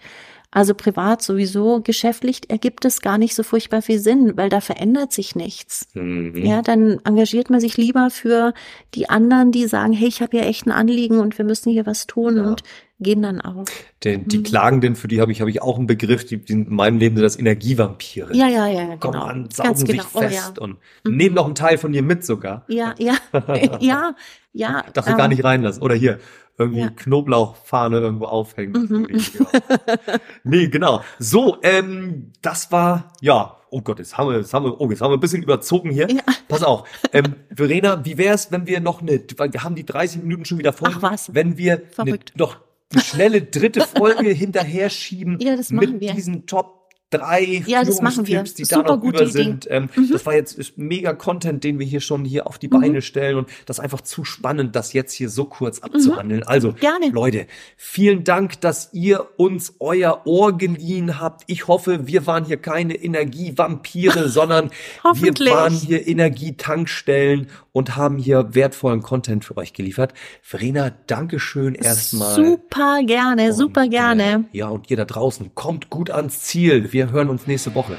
Also 0.51 0.75
privat 0.75 1.23
sowieso, 1.23 1.81
geschäftlich 1.83 2.49
ergibt 2.49 2.85
es 2.85 3.01
gar 3.01 3.19
nicht 3.19 3.35
so 3.35 3.43
furchtbar 3.43 3.83
viel 3.83 3.99
Sinn, 3.99 4.37
weil 4.37 4.49
da 4.49 4.61
verändert 4.61 5.13
sich 5.13 5.35
nichts. 5.37 5.89
Mhm. 5.95 6.35
Ja, 6.37 6.63
dann 6.63 7.01
engagiert 7.05 7.51
man 7.51 7.61
sich 7.61 7.77
lieber 7.77 8.11
für 8.11 8.55
die 8.95 9.09
anderen, 9.11 9.53
die 9.53 9.67
sagen, 9.67 9.93
hey, 9.93 10.09
ich 10.09 10.23
habe 10.23 10.39
hier 10.39 10.47
echt 10.47 10.67
ein 10.67 10.73
Anliegen 10.73 11.19
und 11.19 11.37
wir 11.37 11.45
müssen 11.45 11.71
hier 11.73 11.85
was 11.85 12.07
tun 12.07 12.37
Ja. 12.37 12.45
und 12.49 12.63
gehen 12.99 13.23
dann 13.23 13.41
auch. 13.41 13.65
Den, 14.05 14.27
die 14.27 14.39
Mhm. 14.39 14.43
Klagenden, 14.45 14.97
für 14.97 15.09
die 15.09 15.21
habe 15.21 15.31
ich, 15.33 15.41
habe 15.41 15.51
ich 15.51 15.61
auch 15.63 15.77
einen 15.77 15.87
Begriff, 15.87 16.25
die, 16.25 16.39
die 16.39 16.53
sind 16.53 16.69
in 16.69 16.75
meinem 16.75 16.99
Leben 16.99 17.17
sind 17.17 17.25
das 17.25 17.39
Energievampire. 17.39 18.35
Ja, 18.35 18.49
ja, 18.49 18.67
ja, 18.67 18.83
ja, 18.89 18.97
Kommen 18.97 19.15
genau. 19.15 19.25
an, 19.25 19.49
saugen 19.51 19.69
Ganz 19.69 19.85
genau. 19.85 20.03
sich 20.03 20.15
Oh, 20.15 20.21
fest 20.21 20.53
ja. 20.57 20.63
und 20.63 20.79
Mhm. 21.05 21.17
nehmen 21.17 21.35
noch 21.35 21.45
einen 21.47 21.55
Teil 21.55 21.79
von 21.79 21.93
dir 21.93 22.03
mit 22.03 22.25
sogar. 22.25 22.65
Ja, 22.69 22.95
ja, 22.99 23.17
ja, 23.81 24.15
ja. 24.53 24.83
Darfst 24.93 25.09
du 25.09 25.13
ähm, 25.13 25.19
gar 25.19 25.29
nicht 25.29 25.45
reinlassen. 25.45 25.83
Oder 25.83 25.95
hier, 25.95 26.19
irgendwie 26.59 26.81
Ja. 26.81 26.89
Knoblauchfahne 26.91 27.99
irgendwo 27.99 28.25
aufhängen. 28.27 28.73
Mhm. 28.73 29.07
Ja. 29.11 29.47
nee, 30.45 30.69
genau. 30.69 31.03
So, 31.19 31.59
ähm, 31.63 32.33
das 32.41 32.73
war, 32.73 33.13
ja, 33.21 33.57
oh 33.69 33.83
Gott, 33.83 33.99
jetzt 33.99 34.17
haben 34.17 34.31
wir, 34.31 34.39
jetzt 34.39 34.55
haben 34.55 34.65
wir, 34.65 34.81
oh, 34.81 34.89
jetzt 34.91 35.03
haben 35.03 35.11
wir 35.11 35.19
ein 35.19 35.21
bisschen 35.21 35.43
überzogen 35.43 35.91
hier. 35.91 36.09
Ja. 36.11 36.23
Pass 36.49 36.63
auf. 36.63 36.89
Ähm, 37.13 37.35
Verena, 37.55 38.05
wie 38.07 38.17
wär's, 38.17 38.51
wenn 38.53 38.67
wir 38.67 38.81
noch 38.81 39.03
eine, 39.03 39.23
weil 39.37 39.53
wir 39.53 39.65
haben 39.65 39.75
die 39.75 39.85
30 39.85 40.23
Minuten 40.23 40.47
schon 40.47 40.57
wieder 40.59 40.73
voll. 40.73 40.91
Ach 40.95 41.03
was. 41.03 41.35
Wenn 41.35 41.59
wir 41.59 41.83
eine, 41.99 42.19
noch 42.37 42.57
eine 42.93 43.03
schnelle 43.03 43.43
dritte 43.43 43.81
Folge 43.97 44.31
hinterher 44.31 44.91
schieben 44.91 45.39
Ja, 45.41 45.57
das 45.57 45.71
mit 45.71 46.01
wir. 46.01 46.13
diesen 46.15 46.47
Top 46.47 46.76
drei 47.11 47.63
Ja. 47.67 47.85
Führungstipps, 47.85 48.55
die 48.55 48.65
Super 48.65 48.83
da 48.83 48.97
noch 48.97 49.03
über 49.05 49.23
Idee. 49.23 49.31
sind. 49.31 49.67
Ähm, 49.71 49.89
Mhm. 49.95 50.11
Das 50.13 50.27
war 50.27 50.35
jetzt 50.35 50.59
ist 50.59 50.77
mega 50.77 51.13
Content, 51.13 51.63
den 51.63 51.79
wir 51.79 51.87
hier 51.87 52.01
schon 52.01 52.25
hier 52.25 52.47
auf 52.47 52.59
die 52.59 52.67
Mhm. 52.69 52.81
Beine 52.81 53.03
stellen 53.03 53.37
und 53.37 53.49
das 53.67 53.79
ist 53.79 53.85
einfach 53.85 54.01
zu 54.01 54.25
spannend, 54.25 54.75
das 54.75 54.93
jetzt 54.93 55.13
hier 55.13 55.29
so 55.29 55.45
kurz 55.45 55.79
abzuhandeln. 55.81 56.43
Also, 56.43 56.73
Mhm. 56.73 56.77
Gerne. 56.77 57.09
Leute, 57.11 57.47
vielen 57.77 58.25
Dank, 58.25 58.61
dass 58.61 58.91
ihr 58.93 59.27
uns 59.37 59.75
euer 59.79 60.23
Ohr 60.27 60.57
geliehen 60.59 61.21
habt. 61.21 61.45
Ich 61.47 61.69
hoffe, 61.69 62.07
wir 62.09 62.27
waren 62.27 62.45
hier 62.45 62.57
keine 62.57 62.95
Energievampire, 62.95 64.29
sondern 64.29 64.71
wir 65.15 65.33
waren 65.51 65.73
hier 65.73 66.07
Energietankstellen 66.09 67.49
und 67.73 67.97
haben 67.97 68.19
hier 68.19 68.55
wertvollen 68.55 69.03
Content 69.03 69.45
für 69.45 69.57
euch 69.57 69.73
geliefert. 69.75 70.13
Verena, 70.43 70.91
Dankeschön 71.07 71.75
erstmal. 71.75 72.35
Super 72.35 73.01
gerne, 73.05 73.53
super 73.53 73.83
Und, 73.83 73.91
gerne. 73.91 74.47
Äh, 74.53 74.59
ja, 74.59 74.69
und 74.69 74.91
ihr 74.91 74.97
da 74.97 75.05
draußen, 75.05 75.55
kommt 75.55 75.91
gut 75.91 76.11
ans 76.11 76.41
Ziel. 76.41 76.93
Wir 76.97 77.11
hören 77.11 77.29
uns 77.29 77.47
nächste 77.47 77.75
Woche. 77.75 77.99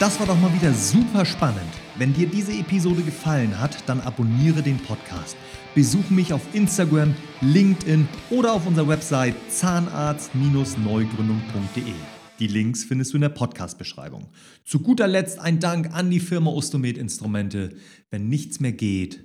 Das 0.00 0.18
war 0.18 0.26
doch 0.26 0.40
mal 0.40 0.54
wieder 0.54 0.72
super 0.72 1.26
spannend. 1.26 1.60
Wenn 1.96 2.14
dir 2.14 2.26
diese 2.26 2.52
Episode 2.52 3.02
gefallen 3.02 3.60
hat, 3.60 3.76
dann 3.84 4.00
abonniere 4.00 4.62
den 4.62 4.78
Podcast. 4.78 5.36
Besuche 5.74 6.14
mich 6.14 6.32
auf 6.32 6.40
Instagram, 6.54 7.14
LinkedIn 7.42 8.08
oder 8.30 8.54
auf 8.54 8.66
unserer 8.66 8.88
Website 8.88 9.34
zahnarzt-neugründung.de. 9.50 12.13
Die 12.40 12.48
Links 12.48 12.82
findest 12.82 13.12
du 13.12 13.16
in 13.16 13.20
der 13.20 13.28
Podcast-Beschreibung. 13.28 14.28
Zu 14.64 14.80
guter 14.80 15.06
Letzt 15.06 15.38
ein 15.38 15.60
Dank 15.60 15.94
an 15.94 16.10
die 16.10 16.18
Firma 16.18 16.50
Ostomed 16.50 16.98
Instrumente. 16.98 17.76
Wenn 18.10 18.28
nichts 18.28 18.58
mehr 18.58 18.72
geht, 18.72 19.24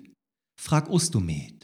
frag 0.61 0.89
Ostomed. 0.89 1.58